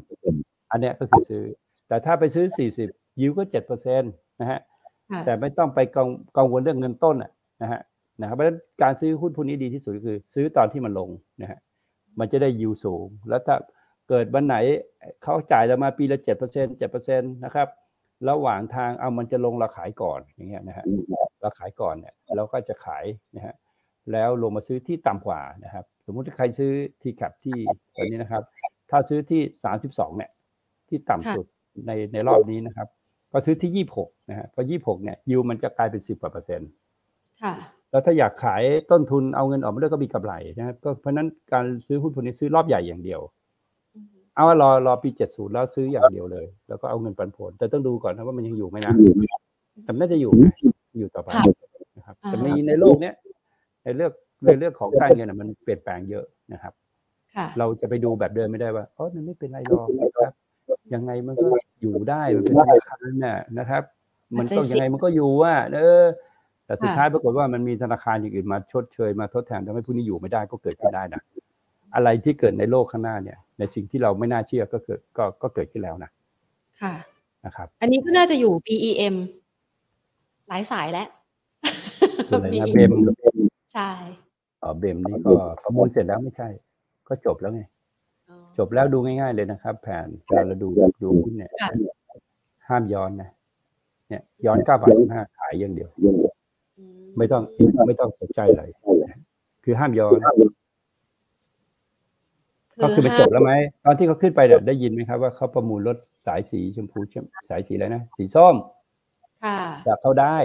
[0.03, 1.43] 10%อันเนี้ยก็คือซื้อ
[1.87, 2.45] แต่ถ้าไปซื้อ
[2.83, 4.59] 40ยิวก็7%นะฮะ
[5.11, 7.31] ค่ะแต่ไม่ต้องไปกังกังวลเรื่องเงินต้นอะ
[7.61, 7.81] นะฮะ
[8.21, 11.09] นะครับเพราะฉะนั้นการซื้อหุ้นพวกนี้ดีที่สุดก็คือซื้อตอนที่มันลง
[11.41, 11.59] นะฮะ
[12.19, 13.55] มันจะได้ยิวสูง แล้วถ้า
[14.09, 14.55] เกิดวันไหน
[15.23, 17.67] เขาจ่ายเรามาปีละ7% 7%นะครับ
[18.29, 20.85] ระหว่างทางเอามันจะลงเราขายก่อนอย่างเงี้ยนะฮะ
[21.41, 23.55] เราขายก่อนเนี่ยเราก็จะขายนะฮะ
[24.11, 27.57] แล้วลงมาซื้อที่ต่ำกว่านะครับ สมมุติถ้าใครซื้อที่แคปที่
[27.95, 28.43] ตอนนี้นะครับ
[28.89, 29.41] ถ้าซื้อที่
[29.79, 30.31] 32เนี่ย
[30.89, 31.45] ที่ต่ำสุด
[31.87, 32.87] ในในรอบนี้นะครับ
[33.31, 36.69] ก็ซื้อที่26นะฮะเพราะ26เนี่ยยูมันจะกลายเป็น10กว่าเปอร์เซ็นต์
[37.41, 37.53] ค่ะ
[37.91, 43.21] แล้วถ้าอยากขายต้นทุนเอาเงินออกมาด้วยก็มีกำไรนะครับก็เพราะฉะนั้นการซื้อหุ้นพวกนี้ซื้อรอบใหญ่อย่างเดียว
[44.35, 48.93] เอาว่ารอรอปี70แล้วซื้ออย่างเดียวเลย แล้วก็เอาเงินปันผล แต่ต้องดูก่อนนะว่ามันยังอยู่ไหมนะ
[49.83, 50.53] แต่น่าจะอยู่นะ
[50.99, 51.43] อยู่ต่อไปค่ะ
[51.97, 53.13] นะครับอ่าแต่ในในโลกเนี้ย
[53.83, 54.11] ในเรื่อง
[54.45, 56.73] ในเรื่องของการเงินนะมันเปลี่ยนแปลงเยอะนะครับ
[57.35, 60.31] ค่ะเราจะไปดูแบบเดิมไม่ได้ว่าอ๋อมันไม่เป็นไรหรอกนะครับ
[60.93, 61.47] ยังไงมันก็
[61.81, 63.83] อยู่ได้มันเป็นธนาคารน่ะนะครับ
[64.37, 66.03] มันต้องยังไงมันก็อยู่ว่าเออ
[66.65, 71.21] แต่สุดท้ายปรากฏว่ามันมีธนาคารอย่างอื่นมาชดเชยมาทดแทนทำให้ผู้นี้อยู่ไม่ได้ก็เกิดขึ้นได้นะ
[71.95, 76.11] อะไรที่เกิดในโลกข้างหน้าเนี่ย ในสิ่งที่เราไม่น่าเชื่อก็เกิดก็ก็เกิดขึ้นแล้วนะ
[76.81, 76.93] ค่ะ
[77.45, 79.15] นะครับ อันนี้ก็น่าจะอยู่ BEM
[80.47, 81.07] หลายสายแล้ว
[82.29, 82.91] ส่วนอะไรนะ BEM เบม
[83.73, 84.24] ใช่อ๋อ
[84.77, 85.31] เบมนี่ก็
[85.63, 86.49] ประมูลเสร็จแล้วไม่ใช่
[87.07, 87.61] ก็จบแล้วไง
[88.29, 90.69] อ๋อจบแล้วดูง่าย ๆเลยนะครับ แผนเวลาเราดู
[91.03, 91.69] ดูหุ้นเนี่ยค่ะ
[92.67, 93.29] ห้ามย้อนนะ
[94.09, 95.89] เนี่ย ย้อนเก้าบาทสิบห้าขายอย่างเดียว
[96.79, 96.83] อื
[97.17, 97.43] ไม่ต้อง
[97.87, 98.63] ไม่ต้องสนใจอะไร
[99.03, 99.19] นะ
[99.63, 100.19] คือห้ามย้อน
[102.83, 103.51] ก็คือมันจบแล้วไหม
[103.85, 106.99] ตอนที่เขาขึ้นไปเนี่ยได้ยินไหมครับว่าเขาประมูลรถสายสีชมพู
[107.49, 108.55] สายสีอะไรนะสีส้ม
[109.43, 110.37] ค่ะแต่เขาได้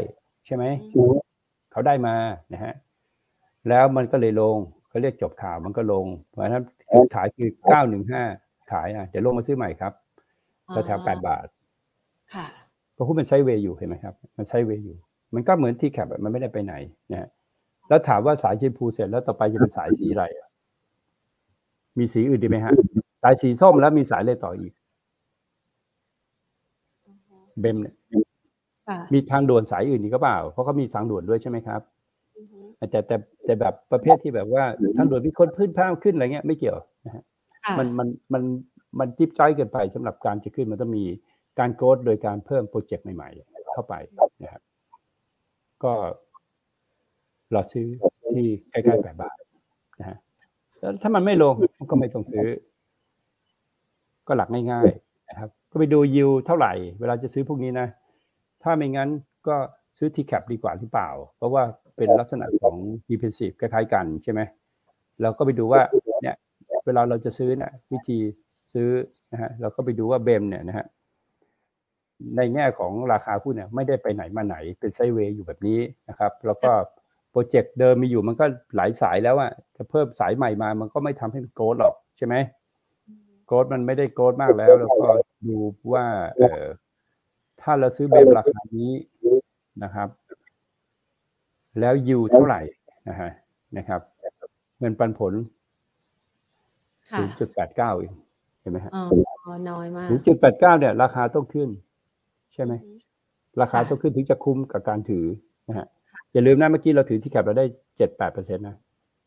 [0.46, 0.64] ใช่ไหม
[0.94, 1.14] อืม
[1.72, 2.14] เขาได้มา
[2.52, 2.74] นะฮะ
[3.68, 4.56] แล้วมันก็เลยลง
[4.88, 8.22] เขาเรียกจบข่าวมันก็ลง เพราะฉะนั้นจุดขายคือเก้าหนึ่งห้า
[8.72, 9.92] ขายอะเดี๋ยวลงมาซื้อใหม่ครับ
[10.86, 11.46] แถวๆแปดบาท
[12.34, 12.46] ค่ะ
[12.94, 14.96] เพราะหุ้นมันใช้เวย์อยู่เห็นไหมครับ มันใช้เวย์อยู่
[15.34, 16.74] มันก็เหมือนที่แคปอะมันไม่ได้ไปไหน
[17.12, 17.28] นะฮะ
[17.88, 20.48] แล้วถามว่าสายชมพูเสร็จแล้วต่อไปจะเป็นสายสีอะไรอะ
[21.98, 22.72] มีสีอื่นดีไหมฮะ
[23.22, 24.72] สายสีส้มแล้วมีสายอะไรต่ออีก
[27.60, 27.94] เบมเนี่ย
[28.88, 31.80] ค่ะมีทางด่วนสายอื่นอีกก็เปล่า เพราะเขามีทางด่วนด้วยใช่ไหมครับ
[32.80, 34.64] อือฮึแต่แต่แต่แบบประเภทที่แบบว่า
[34.96, 37.24] ทางด่วนมีคนพื้นพลาดขึ้นอะไรเงี้ยไม่เกี่ยวนะฮะ
[37.64, 38.42] ค่ะมันมันมัน
[38.98, 41.04] มันจิ๊บจ้อยเกินไปสำหรับการจะขึ้นมันต้องมี
[41.58, 43.94] การโกรธโดยการเพิ่มโปรเจกต์ใหม่ ๆ เข้าไป
[44.42, 44.62] นะครับ
[45.82, 45.92] ก็
[47.52, 47.86] เราซื้อ
[48.34, 49.36] ที่ใกล้ๆแปดบาท
[50.00, 50.16] นะฮะ
[50.80, 51.54] แล้วถ้ามันไม่ลง
[51.90, 52.46] ก็ไม่ต้องซื้อ
[54.26, 57.86] ก็หลักง่ายๆนะครับ ก็ไปดูยิวเท่าไหร่ เวลาจะซื้อพวกนี้นะ
[58.62, 59.08] ถ้าไม่งั้น
[59.48, 59.56] ก็
[59.98, 61.62] ซื้อทีแคปดีกว่าหรือเปล่า เพราะว่า
[61.96, 62.76] เป็นลักษณะของ
[63.08, 64.40] defensive คล้ายๆกันใช่ไหม
[65.22, 65.82] เราก็ไปดูว่า
[66.22, 66.36] เนี่ย
[66.86, 68.18] เวลาเราจะซื้อเนี่ยวิธี
[68.72, 68.88] ซื้อ
[69.32, 70.86] นะฮะเราก็ไปดูว่าเบมเนี่ยนะฮะ
[72.36, 76.70] ในแง่ของราคาหุ้นเนี่ยไม่ได้ไปไหนมาไหนเป็นไซเวย์อยู่แบบนี้นะครับ แล้วก็
[77.30, 78.44] โปรเจกต์เดิมมีอยู่มันก็
[78.76, 82.34] หลายสายแล้วอะจะเพิ่มสายใหม่มามันก็ไม่ทำให้มันโกรธหรอกใช่ไหม
[83.46, 85.08] โกรธมันไม่ได้โกรธมากแล้ว แล้วก็
[85.48, 85.58] ดู
[85.92, 86.04] ว่า
[86.36, 86.64] เออ
[87.60, 88.90] ถ้าเราซื้อเบมราคานี้
[89.82, 90.08] นะครับ
[91.78, 92.60] แล้วยิวเท่าไหร่
[93.08, 93.30] นะฮะ
[93.76, 94.00] นะครับ
[94.78, 95.32] เงินปันผล
[97.12, 98.12] ค่ะศูนย์จุดแปดเก้าเอง
[98.60, 99.00] เห็นไหมฮะอ๋
[99.50, 101.68] อน้อยมากศูนย์จุดแปดเก้าเนี่ย ราคาต้องขึ้น
[102.54, 102.96] ใช่ไหมอือฮึ
[103.60, 105.26] ราคาต้องขึ้นถึงจะคุ้มกับการถือ
[105.68, 105.86] นะฮะ
[106.32, 107.66] อย่าลืมนะเมื่อกี้เราถือที่แคปเราได้
[107.96, 108.76] เจ็ดแปดเปอร์เซ็นต์นะ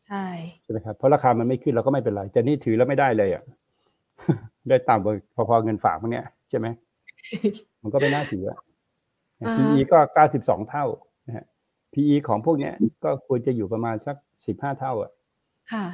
[0.06, 0.24] ใช่
[0.62, 3.42] ใช่ไหมครับเพราะราคามันไม่ขึ้นเราก็ไม่เป็นไร แต่นี่ถือแล้วไม่ได้เลยอะ
[4.68, 5.14] ได้ต่ำกว่า
[5.48, 6.66] พอๆเงินฝากพวกเนี้ยใช่ไหม
[7.82, 8.58] มันก็ไม่น่าถืออะ
[9.40, 10.84] อ่า PE ก็เก้าสิบสองเท่า
[11.26, 11.44] นะฮะ
[11.94, 12.74] PE ของพวกเนี้ย
[13.04, 14.16] ก็ควรจะอยู่ประมาณสัก
[14.46, 15.10] สิบห้าเท่าอะ
[15.72, 15.84] ค่ะ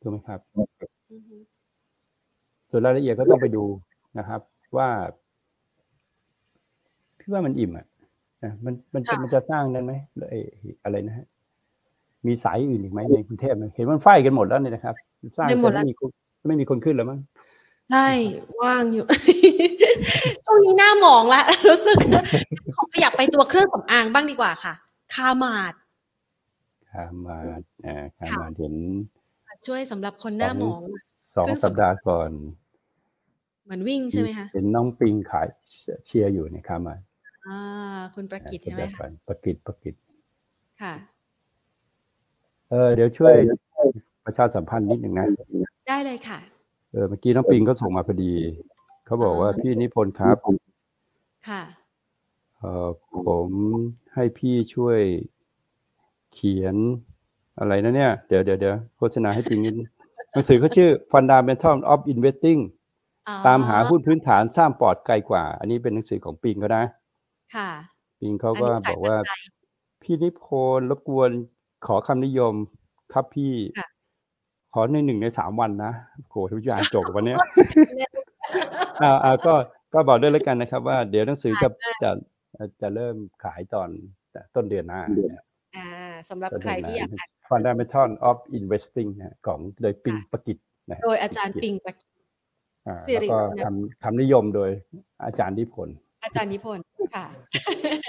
[0.00, 1.36] ถูกไหมครับอือฮึ
[2.70, 3.64] ส่วนรายละเอียดก็ต้องไปดู
[4.18, 4.40] นะครับ
[4.76, 4.88] ว่า
[7.18, 7.86] พี่ว่ามันอิ่มอะ
[8.44, 9.92] นะมันมันจะมันจะสร้างได้ไหม
[10.30, 10.40] ไอ้
[10.84, 11.26] อะไรนะฮะ
[12.26, 14.94] มีสายอื่นอีกไหมในกรุงเทพเนี่ยเห็นมันไฟกันหมดแล้วเนี่ยนะครับ
[15.36, 16.10] สร้างได้หมดแต่แล้วไม่มีคน
[16.46, 17.18] ไม่มีคนขึ้นแล้วมั้ง
[17.90, 18.08] ใช่
[18.62, 19.04] ว่างอยู่
[20.44, 21.96] ช่วงนี้หน้าหมองละรู้สึก
[22.74, 24.74] ขอขยับไปตัวเครื่องสำอางบ้างดีกว่าค่ะ
[25.14, 25.74] คามาด
[26.90, 27.36] คามา
[27.86, 28.74] อ่าคาค่ะมาเห็น
[29.66, 30.82] ช่วยสำหรับคนหน้าหมอง
[31.34, 32.30] สองเครื่องสัปดาห์ก่อน
[33.64, 35.46] เหมือนวิ่งใช่ไหมคะเห็นน้องปิงขาย
[36.04, 36.94] เชียร์อยู่ในคามา
[37.46, 37.58] อ่า
[38.14, 39.94] คุณประกิตสัใช่ปไหมดาห์คะก่อนประกิตประกิต
[40.82, 40.94] ค่ะ
[42.70, 43.34] เออเดี๋ยวช่วย
[44.24, 45.26] ประชาสัมพันธ์นิดหนึ่งนะ
[45.88, 46.38] ได้เลยค่ะ
[46.92, 48.32] เออเมื่อกี้น้องปิงก็ส่งมาพอดี
[49.06, 50.36] เขาบอกว่าอ่าพี่นิพนธ์ครับ
[51.48, 51.62] ค่ะ
[52.60, 52.88] เออ
[53.26, 53.48] ผม
[54.14, 54.98] ให้พี่ช่วย
[56.32, 56.76] เขียน
[57.58, 59.74] อะไรนะเนี่ย เดี๋ยวเดี๋ยวเดี๋ยวโฆษณาให้ปิงนิด
[60.32, 62.60] หนังสือเขาชื่อ Fundamental of Investing
[63.28, 66.84] อ๋อตามหาหุ้นพื้นฐานสร้างปลอดไกลกว่า อันนี้เป็นหนังสือของปิงเขานะ
[67.56, 67.70] ค่ะ
[68.20, 69.42] ปิงเขาก็อันนี้สายบอกว่าปัจจัย
[70.02, 70.44] พี่นิพ
[70.78, 71.30] นธ์รบกวน
[71.86, 72.54] ขอคำนิยม
[73.12, 73.88] ครับพี่ค่ะ
[74.74, 75.92] ขอในหนึ่งในสามวันนะ
[76.30, 77.38] โหทุกอย่างจบวันเนี้ย
[79.02, 79.54] อ่าอ่าก็
[79.92, 81.68] ก็บอกด้วยแล้วกันนะครับ ว่าเดี๋ยวหนังสือจะ
[82.02, 82.10] จะ
[82.82, 83.88] จะเริ่มขายตอน
[84.54, 85.02] ต้นเดือนหน้า
[85.32, 85.44] นะ
[85.76, 85.88] อ่า
[86.28, 90.58] สำหรับต้นใครเดือนหที่อยากน้า Fundamental of Investing นะของโดยปิงประกิต
[90.90, 92.10] นะโดยอาจารย์ปิงประกิต
[92.86, 94.70] อ่าสิแล้วริก็วัฒน์คำคำนิยมโดย
[95.24, 96.84] อาจารย์นิพนธ์อาจารย์นิพนธ์
[97.16, 97.26] ค่ะ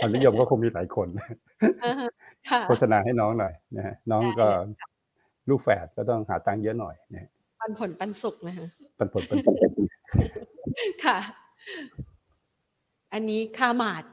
[0.02, 1.08] คำนิยมก็คงมีหลายคน
[1.84, 2.10] อ่าฮะ
[2.50, 4.60] ค่ะโฆษณาให้น้องหน่อยนะฮะน้องได้ก็เลย
[5.50, 7.30] ลูกแฝดก็ต้องหาตังค์เยอะหน่อยนะฮะ
[7.62, 9.56] ปันผลปันสุกนะคะปันผลปันสุข
[11.06, 11.18] ค่ะ
[13.14, 14.04] อันนี้คาหมาด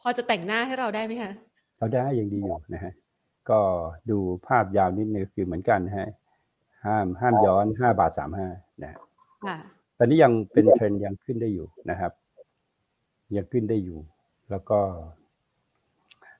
[0.00, 1.32] พอจะแต่งหน้าให้เราได้ไหมคะ
[1.78, 2.92] เราได้ยังดีอยู่นะฮะ
[3.50, 3.60] ก็
[4.10, 6.08] ดูภาพยาวนิดนึงคือเหมือนกันนะฮะ
[6.86, 8.48] ห้ามห้ามย้อนห้าบาทสามห้า
[8.82, 8.98] นะฮะ
[9.44, 9.56] ค่ะ
[9.98, 12.12] ตอนนี้ยังเป็นเทรนด์ยังขึ้นได้อยู่นะครับ
[13.36, 13.98] ยังขึ้นได้อยู่
[14.50, 14.78] แล้วก็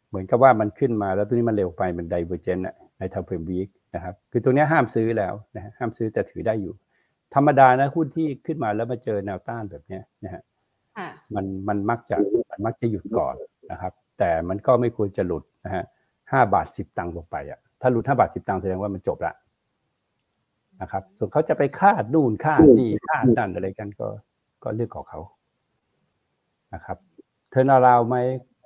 [0.09, 2.59] เหมือนกับว่ามันขึ้นมาแล้วตัวนี้มันเร็วไปมันไดเวอร์เจน
[2.99, 6.75] ในทางเพรมวีคนะครับ คือตัวเนี้ยห้ามซื้อแล้วนะฮะห้ามซื้อแต่ถือได้อยู่
[7.35, 10.43] ธรรมดานะหุ้นที่ขึ้นมาแล้วมาเจอแนวต้านแบบเนี้ยนะฮะ
[10.99, 12.17] ค่ะมันมันมักจะ
[12.51, 13.35] มันมักจะหยุดก่อน
[13.71, 15.85] นะครับ แต่มันก็ไม่ควรจะหลุดนะฮะ
[16.33, 19.35] ห้าบาทสิบตังค์ลงไปอะถ้าหลุดห้าบาทสิบตังค์แสดงว่ามันจบละ
[20.81, 24.09] นะครับ ส่วนเขาจะไปคาดนู่นคาดนี่คาดนั่นอะไรกันก็
[24.63, 25.21] ก็เรื่องของเขา
[26.75, 26.99] นะครับ
[27.51, 28.17] เทอร์นาราวไหม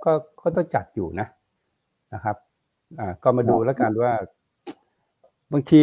[0.05, 1.27] ก็ก็ต้องจัดอยู่นะ
[2.15, 2.37] นะครับ
[2.99, 4.13] อ่าก็มาดูแล้วกันว่า
[5.53, 5.83] บางที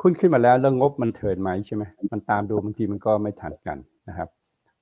[0.00, 3.78] ขึ้นขึ้นมาแล้วแล้วงบมันเทินไหมใช่ไหมมันตามดูบางทีมันก็ไม่ทันกัน
[4.08, 4.28] นะครับ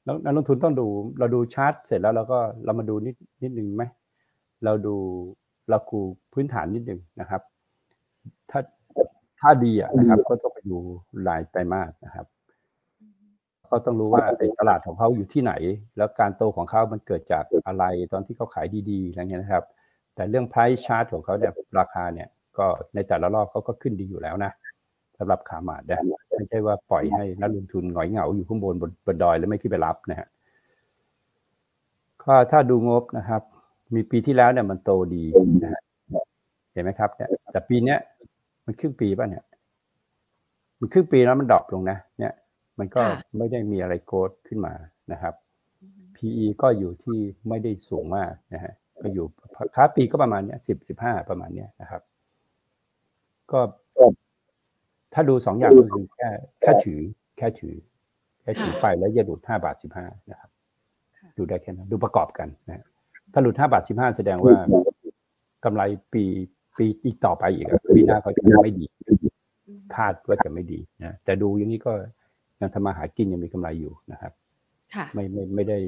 [0.06, 0.86] แล้วนักลงทุนต้องดู
[1.18, 3.84] เราดูชาร์ตเสร็จแล้วเราก็เรามาดูนิดนิดนึงไหม
[4.64, 4.96] เราดู
[5.68, 6.00] เราคู
[6.32, 7.42] พื้นฐานนิดนึงนะครับ
[8.50, 8.60] ถ้า
[9.40, 10.78] ถ้าดีอะนะครับ ก็ต้องไปดู
[11.28, 12.26] รายไตรมาสนะครับ
[13.70, 15.52] ก็ต้องรู้ว่าไอ้ตลาดของเขาอยู่ที่ไหน
[15.96, 19.64] แล้วการโตของเขามันเกิดจากอะไรตอนที่เขาขายดีๆอะไรเงี้ยนะครับ
[20.14, 22.28] แต่เรื่อง price chart ของเขาเนี่ยราคาเนี่ย
[22.58, 24.52] ก็ในแต่ละรอบเขาก็ขึ้นดีอยู่แล้วนะ
[25.18, 26.04] สำหรับขามาดนะ
[26.36, 30.28] ไม่ใช่ว่าปล่อยให้นักลงทุนหงอยเหงาอยู่ข้างบนบนบนดอยแล้วไม่ขึ้นไปรับนะฮะ
[32.22, 33.42] ก็ถ้าดูงบนะครับ
[33.94, 35.24] มีปีที่แล้วเนี่ยมันโตดี
[35.62, 35.82] นะฮะ
[36.72, 37.98] เห็นไหมครับเนี่ยแต่ปีเนี้ย
[38.66, 39.44] มันครึ่งปีป่ะเนี่ย
[40.80, 42.32] มันครึ่งปีแล้วมันดรอปลงนะ เนี่ย
[42.78, 43.02] มันก็
[43.38, 44.74] ไม่ได้มีอะไรโกรธขึ้นมา
[45.12, 45.34] นะครับ
[46.16, 49.26] PE ก็อยู่ที่ไม่ได้สูงมากนะฮะก็อยู่
[49.76, 52.02] ค้าปีก็ประมาณเนี้ยสิบสิบห้าประมาณเนี้ยนะครับ
[53.52, 53.60] ก็
[55.14, 56.30] ถ้าดูสองอย่างก็คือแค่
[56.62, 57.00] แค่ถือ
[57.36, 57.74] แค่ถือ
[58.42, 60.50] แค่ถือไปแล้วอย่าหลุดห้าบาทสิบห้านะครับ
[61.36, 62.84] ดูได้แค่นั้นดูประกอบกันนะ
[63.32, 64.54] ถ้าหลุดห้าบาทสิบห้าแสดงว่า
[65.64, 65.82] กำไร
[66.12, 66.24] ปี
[66.78, 68.84] ปีอีกต่อไปอีกปีหน้าเขาจะไม่ดี
[69.96, 71.92] คาดว่าจะไม่ดีนะแต่ดูอย่างนี้ก็
[72.60, 74.32] ยังทำมาหากินยังมีกำไรอยู่นะครับ
[75.14, 75.78] ไม่ไม่ไม่ได้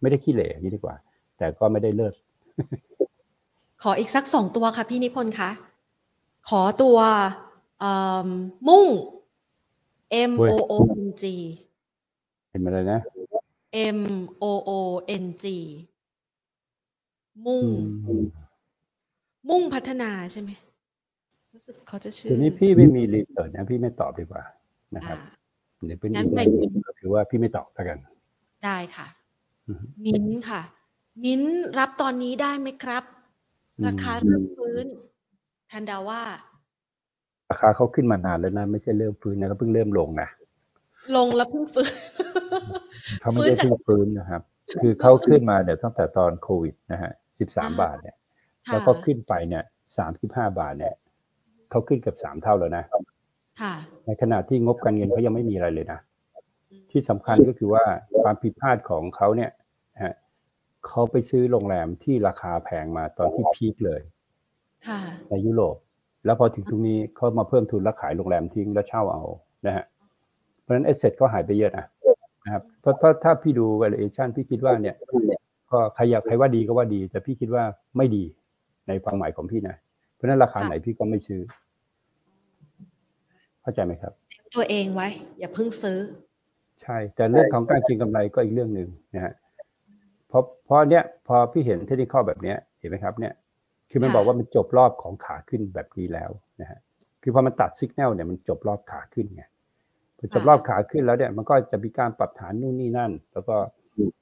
[0.00, 0.96] ไม่ได้ขี้เหร่นี้ดีกว่า
[1.38, 2.14] แต่ก็ไม่ได้เลิศ
[3.82, 5.50] ขออีกสักสองตัวค่ะพี่นิพนธ์คะ
[6.48, 6.98] ขอตัว
[8.68, 8.86] มุ่ง
[10.30, 10.74] M O O
[11.04, 11.24] N G
[12.50, 13.00] เห็นมาเลยนะ
[13.98, 14.00] M
[14.42, 14.70] O O
[15.22, 15.44] N G
[17.46, 17.64] มุ่ง
[19.48, 20.50] มุ่งพัฒนาใช่ไหม
[21.54, 24.42] รู้สึกเขาจะชื่อทีนี้พี่ไม่มีรีเสิร์ชนะพี่ไม่ตอบดีกว่า
[24.96, 25.18] นะครับ
[25.86, 27.98] เดี๋ยวเป็นอีกก็คือว่าพี่ไม่ตอบแล้วกัน
[28.64, 29.06] ได้ค่ะ
[30.04, 30.62] มิ้นค่ะ
[31.24, 31.42] มิ้น
[31.78, 33.04] รับตอนนี้ได้ไหมครับ
[33.86, 34.86] ราคาเริ่มฟื้น
[35.68, 36.22] แทนดาว่า
[37.50, 40.28] ราคาเขาขึ้นมานานแล้วนะ ไม่ใช่เริ่มฟื้นนะเขาเพิ่งเริ่มลงนะ
[41.16, 41.92] ลงแล้วเพิ่งฟื้น
[43.20, 44.42] เขาไม่ได้เพิ่งฟื้นนะครับ
[44.82, 48.16] คือเขาขึ้นมาเดี๋ยวตั้งแต่ตอนโควิดนะฮะสิบสามบาทเนี่ย
[48.72, 49.64] แล้วก็ขึ้นไปเนี่ย
[49.96, 50.94] สามสิบห้าบาทเนี่ย
[51.70, 52.84] เขาขึ้นกับสามเท่าแล้วนะ
[54.06, 56.00] ในขณะที่งบการเงินเขายังไม่มีอะไรเลยนะ
[56.90, 57.84] ที่สำคัญก็คือว่า
[58.22, 59.50] ความผิดพลาดของเขาเนี่ย
[60.02, 60.14] ฮะ
[60.86, 64.02] เขาไปซื้อโรงแรมที่ราคาแพงมาตอนที่พีคเลย
[65.30, 65.76] ในยุโรป
[66.24, 69.22] แล้วพอถึงตรงนี้เขามาเพิ่มทุนแล้วขายโรงแรมทิ้งแล้วเช่าเอา
[69.66, 69.84] นะฮะ
[70.60, 71.84] เพราะฉะนั้นเอสเซทก็หายไปเยอะนะ
[72.44, 74.96] นะครับเพราะเพราะถ้าพี่ดู valuation พี่คิดว่าเนี่ย
[75.70, 77.64] ก็ใครอยากใครว่าดีก็ว่าดี แต่พี่คิดว่า
[77.96, 78.24] ไม่ดี
[78.88, 79.76] ในความหมายของพี่นะ
[80.14, 81.40] เพราะฉะนั้นราคาไหนพี่ก็ไม่ซื้อ
[83.62, 84.12] เข้าใจไหมครับ
[84.56, 85.08] ตัวเองไว้
[85.38, 85.98] อย่าเพิ่งซื้อ
[86.82, 89.32] ใช่ แต่เรื่องของการเก็งกำไรก็อีกเรื่องหนึ่งนะฮะ
[90.28, 93.32] เพราะเพราะเนี้ยพอพี่เห็นเทคนิคแบบเนี้ยเห็นไหมครับเนี่ย
[93.90, 96.30] คือมันบอกว่ามันจบรอบของขาขึ้นแบบนี้แล้ว
[96.60, 96.78] นะฮะ
[97.22, 99.42] คือพอมันตัดสัญญาณเนี่ยมันจบรอบขาขึ้นไง
[100.18, 103.56] พอจบรอบขาขึ้นแล้วเนี่ยมันก็จะมีการปรับฐานนู่นนี่นั่น แล้วก็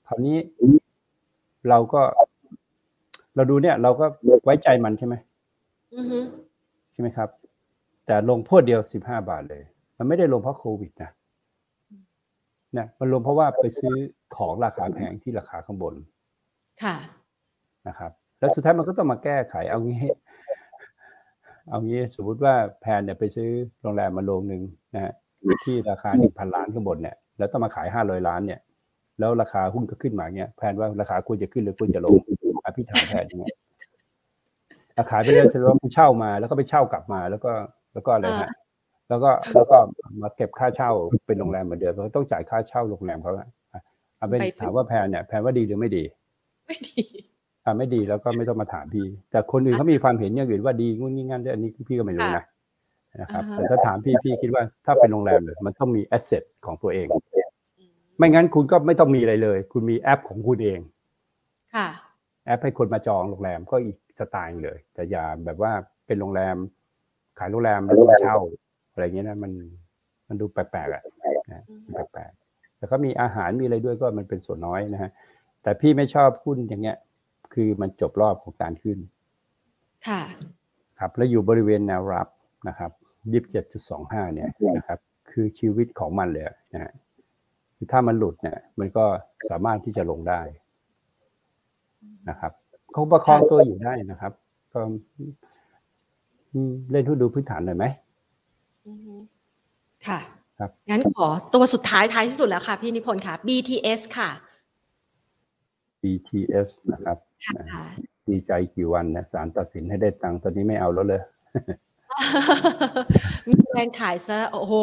[0.06, 0.36] คราวนี้
[1.68, 2.00] เราก็
[3.34, 4.06] เราดูเนี่ย เราก็
[4.44, 5.14] ไว้ใจมันใช่ไหม
[6.92, 7.28] ใช่ไหมครับ
[8.06, 9.62] แต่ลงพวดเดียวสิบห้าบาทเลย
[9.98, 11.10] มันไม่ได้ลงเพราะโควิดนะ
[12.78, 13.94] นะมันลงเพราะว่าไปซื้อ
[14.36, 15.94] ของราคาแพงที่ราคาข้างบน
[16.82, 16.96] ค่ะ
[17.88, 18.12] นะครับ
[18.46, 20.02] แล้วสุดท้ายมันก็ต้องมาแก้ไขเอางี้
[21.68, 23.48] เอางี้สมมติว่าแพนเนี่ยไปซื้อ
[23.82, 24.62] โรงแรมมาโรงหนึ่ง
[24.94, 25.12] นะฮะ
[25.64, 28.60] ที่ราคาหนึ่งพันล้านข้างบนเนี่ยแล้วต้องมาขายห้าร้อยล้านเนี่ย
[29.18, 32.16] แล้วราคาหุ้นก็ขึ้นมาเงี้ยแพนว่าราคาควรจะขึ้นหรือควรจะลง
[32.64, 33.44] อภิถามแพนยังไง
[35.10, 37.52] ขายไปเลยแสดงว่าผู้เช่ามา แล้วก็ไปเช่ากลับมาแล้วก็
[37.92, 38.50] แล้วก็อะไรฮะ
[39.08, 39.78] แล้วก็แล้วก็
[40.22, 40.90] มาเก็บค่าเช่า
[41.26, 43.32] เป็นโรงแรมเหมือนเดิมเพราะต้องจ่ายค่าเช่าโรงแรมเขา
[44.18, 46.04] เอาเป็นถามว่าแพนเนี่ยแพนว่าดีหรือไม่ดี
[46.66, 47.02] ไม่ดี
[47.66, 52.44] อ่าไม่ดีแล้วก็ไม่ต้องมาถามพี่ แต่คนอื่นเขามีความเห็นอย่างอื่นว่าดีนู่นนี่นั่นด้วยอันนี้พี่ก็ไม่รู้นะ
[53.20, 57.06] นะครับแต่ถ้าถามพี่พี่คิดว่าถ้าเป็นโรงแรมเลยมันต้องมี asset ของตัวเอง
[58.18, 60.80] ไม่งั้นคุณก็ไม่ต้องมีอะไรเลย คุณมีแอปของคุณเอง
[61.74, 61.88] ค่ะ
[62.46, 65.72] แอปให้คนมาจองโรงแรมก็อีกสไตล์เลย แต่อย่าแบบว่า
[66.06, 66.56] เป็นโรงแรม
[67.38, 68.36] ขายโรงแรมแล้วมาเช่า
[68.92, 69.52] อะไรเงี้ยนะมัน
[70.28, 71.02] มันดูแปลกๆอะ
[71.52, 71.62] นะ
[72.12, 75.10] แปลกๆแต่ก็มีอาหารมีอะไรด้วยก็มันเป็นส่วนน้อยนะฮะ
[75.62, 76.96] แต่พี่ไม่ชอบหุ้นอย่างเงี้ย
[77.58, 78.98] คือมันจบรอบของการขึ้น
[80.08, 80.22] ค่ะ
[80.98, 82.28] ครับ แล้วอยู่บริเวณแนวรับ
[82.68, 82.90] นะครับ
[83.32, 84.98] ยี่สิบเจ็ดจุดสองห้าเนี่ยนะครับ
[85.30, 86.92] คือชีวิตของมันเลยนะฮะ
[87.76, 89.04] คือถ้ามันหลุดเนี่ย มันก็
[89.50, 90.40] สามารถที่จะลงได้
[92.28, 92.52] นะครับ
[92.92, 94.32] เขาประคองตัวอยู่ได้นะครับ
[94.72, 94.80] ก็
[96.90, 97.84] เล่นทุนดูพื้นฐานหน่อยไหม
[100.06, 100.20] ค่ะ
[100.58, 104.30] ครับ งั้นขอตัวสุดท้ายท้ายที่สุดแล้วค่ะ พี่นิพนธ์ค่ะ BTS ค่ะ
[106.02, 107.18] BTS นะครับ
[108.28, 111.22] ดีใจกี่วันนะศาลตัดสินให้ได้ตังค์ตอนนี้ไม่เอาแล้วเลย
[113.46, 114.74] มีแรงขายซะ โอ้โฮ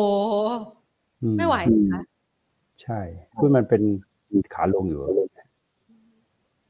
[1.24, 2.02] อืมไม่ไหวนะคะ
[2.84, 3.00] ใช่
[3.40, 3.82] หุ้นมันเป็น
[4.54, 5.02] ขาลงอยู่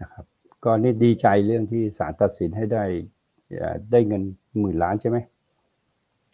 [0.01, 0.25] นะครับ
[0.63, 2.83] ก็นี่ดีใจเรื่องที่ศาลตัดสินให้ได้
[3.57, 4.23] เอ่อได้เงิน
[4.59, 5.17] หมื่นล้านใช่ไหม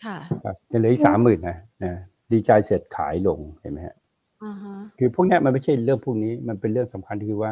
[0.06, 1.94] ค่ะครับยังเหลืออีกสามหมื่นนะนะ
[2.32, 3.96] ดีใจเสร็จขายลงเห็นไหมฮะ
[4.44, 7.52] อะฮะคือพวกเนี้ยมันไม่ใช่เรื่องพวกนี้มันเป็นเรื่องสำคัญคือว่า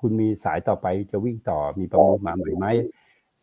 [0.00, 2.66] คุณมีสายต่อไปจะวิ่งต่อมีประมูลมาใหม่ไหม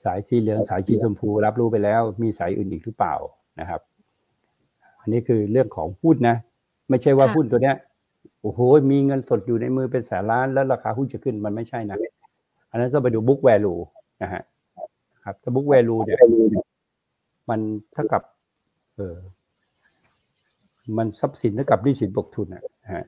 [0.04, 3.16] สายสีเหลืองสายสีชมพูรับรู้ไปแล้ว มีสายอื่นอีกหรือเปล่า
[3.60, 3.82] นะครับ
[5.02, 6.36] อันนี้คือเรื่องของหุ้นนะ
[6.90, 7.76] ไม่ใช่ว่าค่ะหุ้นตัวเนี้ย
[8.42, 8.60] โอ้โห
[8.92, 11.98] มีเงินสดอยู่ในมือเป็นแสนล้านแล้วราคาหุ้นจะขึ้นมันไม่ใช่นะ
[12.72, 13.80] อันนั้นก็ไปดู book value
[14.22, 14.42] นะฮะ
[15.24, 16.18] ครับถ้า book value เนี่ย
[17.50, 17.60] มัน
[17.94, 18.22] เท่ากับ
[18.96, 19.18] เออ
[20.98, 22.64] มันทรัพย์สินเท่ากับหนี้สินบวกทุนนะ
[22.96, 23.06] ฮะ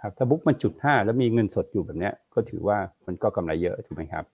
[0.00, 4.24] ครับถ้าบุ๊กมันจุดห้าแล้วมีเงินสดอยู่แบบเนี้ยก็ถือว่ามันก็กำไรเยอะถูกไหมครับ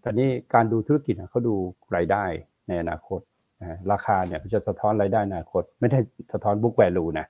[0.00, 1.54] แต่นี่การดูธุรกิจอะเขาดู
[1.96, 2.24] รายได้
[2.68, 3.20] ในอนาคต
[3.60, 5.98] นะฮะราคาเนี่ยมันจะสะท้อนรายได้ในอนาคต ไม่ได้
[6.32, 7.26] สะท้อน book value นะ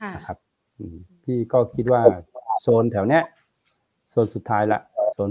[0.00, 0.38] ค่ะนะครับ
[0.78, 2.02] อืมพี่ก็คิดว่า
[2.60, 3.22] โซนแถวเนี้ย
[4.10, 4.80] โซนสุดท้ายละ
[5.12, 5.30] โซน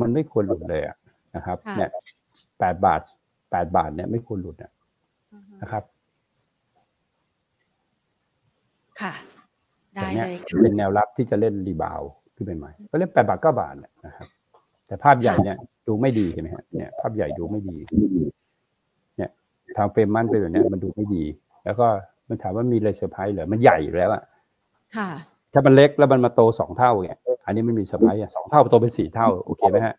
[0.00, 0.96] มันไม่ควรหลุดเลยอะ
[1.36, 1.90] นะครับค่ะเนี่ย
[2.58, 3.00] แปดบาท
[3.50, 4.70] แปดบาทเนี่ยไม่ควรหลุดอะ
[5.34, 5.84] อือฮึนะครับ
[9.00, 9.12] ค่ะ
[9.94, 14.28] ได้แต่เนี่ยเลยค่ะเป็นแนวรับที่จะเล่น rebound ขึ้นไปใหม่ก็เล่นแปดบาทเก้าบาทเนี่ยนะครับ
[14.86, 15.56] แต่ภาพใหญ่เนี่ย
[15.86, 17.76] ดูไม่ดีเห็นไหมฮะเนี่ยภาพใหญ่ดูไม่ดี
[19.16, 19.30] เนี่ย
[19.76, 21.24] time frame มันเป็นแบบเนี้ยมันดูไม่ดี
[21.64, 21.86] แล้วก็
[22.28, 24.22] มันถามว่ามีอะไรเซอร์ไพรส์เหรอมันใหญ่อยู่แล้วอะ
[24.96, 25.08] ค่ะ
[25.52, 29.94] ถ้ามันเล็กแล้วมันมาโตสองเท่าเนี่ยอันนี้ไม่มีเซอร์ไพรส์อะสองเท่าโตเป็นสี่เท่าโอเคไหมฮะ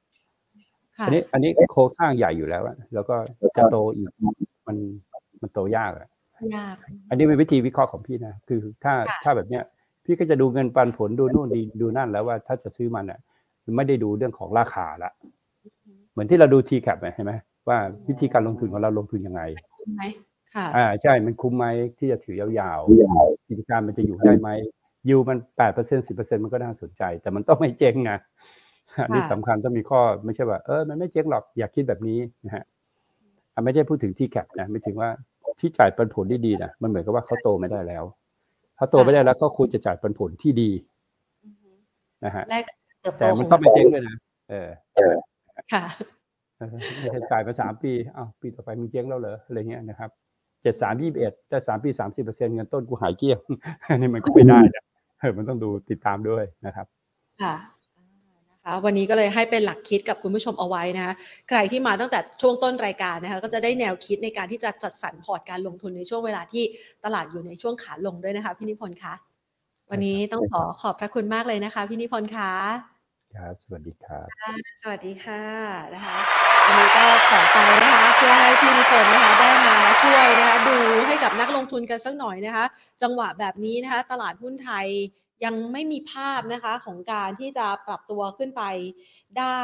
[0.98, 3.15] ค่ะอันนี้อันนี้โครงสร้างใหญ่อยู่แล้วอะแล้วก็
[3.57, 4.10] จะโตอีก
[4.68, 4.78] มัน
[5.41, 6.07] มันโตยากอะ
[6.56, 6.76] ยาก
[7.10, 9.64] อันนี้เป็นวิธีวิเคราะห์ของพี่นะ คือถ้าค่ะถ้าแบบเนี้ย
[10.03, 13.19] พี่ก็จะดูเงินปันผลดูนู่นดีดูนั่นแล้วว่าถ้าจะซื้อมันอะ
[13.75, 15.11] ไม่ได้ดูเรื่องของราคาละ
[16.11, 17.34] เหมือนที่เราดู t c a p เห็นไหม
[17.69, 17.77] ว่า
[18.07, 19.41] วิธีการลงทุนของเราลงทุนยังไง
[19.77, 20.03] คุ้มไหม
[20.53, 21.65] ค่ะอ่าใช่มันคุ้มไหม
[21.97, 24.49] ที่จะถือยาวๆกิจการมันจะอยู่ได้ไหม
[25.09, 28.17] ยูมันแปดเปอร์เซ็นสิบเปอร์เซ็นมันก็น่าสนใจ แต่มันต้องไม่เจ๊งนะ
[29.03, 32.63] อันนี้ค่ะสำคัญต้องมีข้อไม่ใช่ว่าเออมันไม่เจ๊งหรอกอยากคิดแบบนี้นะฮะ
[33.53, 35.09] อะไม่ได้พูดถึง t c a p นะไม่ถึงว่า
[35.59, 38.03] ที่จ่ายปันผลที่ดีนะมันเหมือนกับว่าเขาโตไม่ได้แล้ว
[38.75, 40.69] เขาโตไม่ได้แล้วก็ควรจะจ่ายปันผลที่ดี
[41.43, 41.69] อือฮึ
[42.23, 42.63] นะฮะแลก
[43.01, 44.15] เติบโตแต่ขมัอนงต้องไม่เจ๊งด้วยนะ
[44.49, 44.69] เออ
[45.73, 45.83] ค่ะ
[46.57, 46.67] เออ
[46.99, 50.09] ไม่ใช่จ่ายมาสามปีอ้าวปีต่อไปมึงเจ๊งแล้วเหรออะไรเงี้ยนะครับ
[50.61, 53.39] เจ็ดสามยี่สิบเอ็ดแต่สามปีสามสิบเปอร์เซ็นเงินต้นกูหายเกลี้ยง
[53.89, 54.83] อันนี้มันก็ไม่ได้นะ
[55.19, 56.87] เออมันต้องดูติดตามด้วยนะครับ
[57.41, 57.72] ค่ะนะ
[58.65, 61.14] คะวันนี้ก็เลยให้เป็นหลักคิดกับคุณผู้ชมเอาไว้นะคะ
[61.49, 66.64] ใครที่มาตั้งแต่ช่วงต้นรายการนะคะก็จะได้แนวคิดในการที่จะจัดสรรพอร์ตการลงทุนในช่วงเวลาที่
[67.06, 69.14] ตลาดอยู่ในช่วงขาลงด้วยนะคะพี่นิพนธ์คะ
[69.91, 72.52] วันนี้ต้องขอขอบพระคุณมากเลยนะคะพี่นิพนธ์คะ
[73.35, 74.27] ครับสวัสดีครับ
[74.81, 75.44] สวัสดีค่ะ
[75.94, 76.18] นะคะ
[76.65, 80.77] วันนี้ก็ขอไปนะคะเพื่อให้พี่นิพนธ์นะคะได้มาช่วยนะคะดู
[81.07, 82.65] ให้กับนักลงทุนกันสักหน่อยนะคะ
[83.02, 84.88] จังหวะแบบนี้นะคะ ตลาดหุ้นไทย
[85.45, 88.64] ยังไม่มีภาพนะคะของการที่จะปรับตัวขึ้นไป
[89.40, 89.61] ได้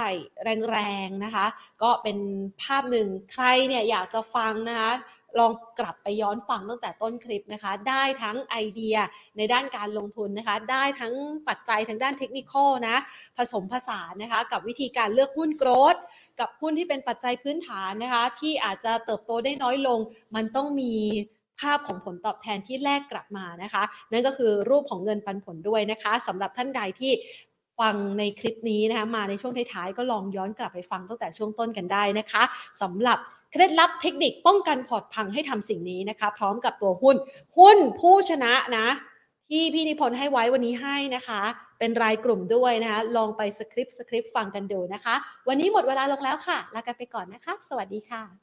[0.71, 1.45] แรงๆนะคะ
[1.83, 2.17] ก็เป็น
[2.61, 4.91] ภาพหนึ่งใครเนี่ยอยากจะฟังนะคะ
[5.39, 8.95] ลองกลับไปย้อนฟังตั้งแต่ต้นคลิปนะคะ ได้ทั้งไอเดีย
[9.37, 11.13] ในด้านการลงทุนนะคะ ได้ทั้ง
[11.47, 12.53] ปัจจัยทางด้านเทคนิค
[12.87, 12.97] นะ
[13.37, 15.95] ผสมผสานนะคะ กับวิธีการเลือกหุ้นโกรด
[16.39, 19.99] กับหุ้นที่เป็นปัจจัยพื้นฐานนะคะ ที่อาจจะเติบโตได้น้อยลง
[20.35, 20.93] มันต้องมี
[21.59, 27.11] ภาพของผลตอบแทนที่แลกกลับมานะคะ นั่นก็คือรูปของเงินปันผลด้วยนะคะสำหรับท่านใดที่
[27.79, 32.43] ฟังในคลิปนี้นะคะมาในช่วงท้ายๆ ก็ลองย้อนกลับไปฟังตั้งแต่ช่วงต้นกันได้นะคะ
[32.81, 33.17] สำหรับ
[33.51, 37.15] เคล็ดลับเทคนิคป้องกันพอร์ตพังให้ทำสิ่งนี้นะคะ พร้อมกับตัวหุ้น
[37.57, 38.87] หุ้นผู้ชนะนะ
[39.49, 41.41] ที่พี่นิพนธ์ให้ไว้วันนี้ให้นะคะ
[41.79, 45.15] เป็นรายกลุ่มด้วยนะคะลองไปสคริปต์สคริปต์ฟังกันดูนะคะ
[45.47, 48.39] วันนี้หมดเวลาลงแล้วค่ะลากันไปก่อนนะคะ สวัสดีค่ะ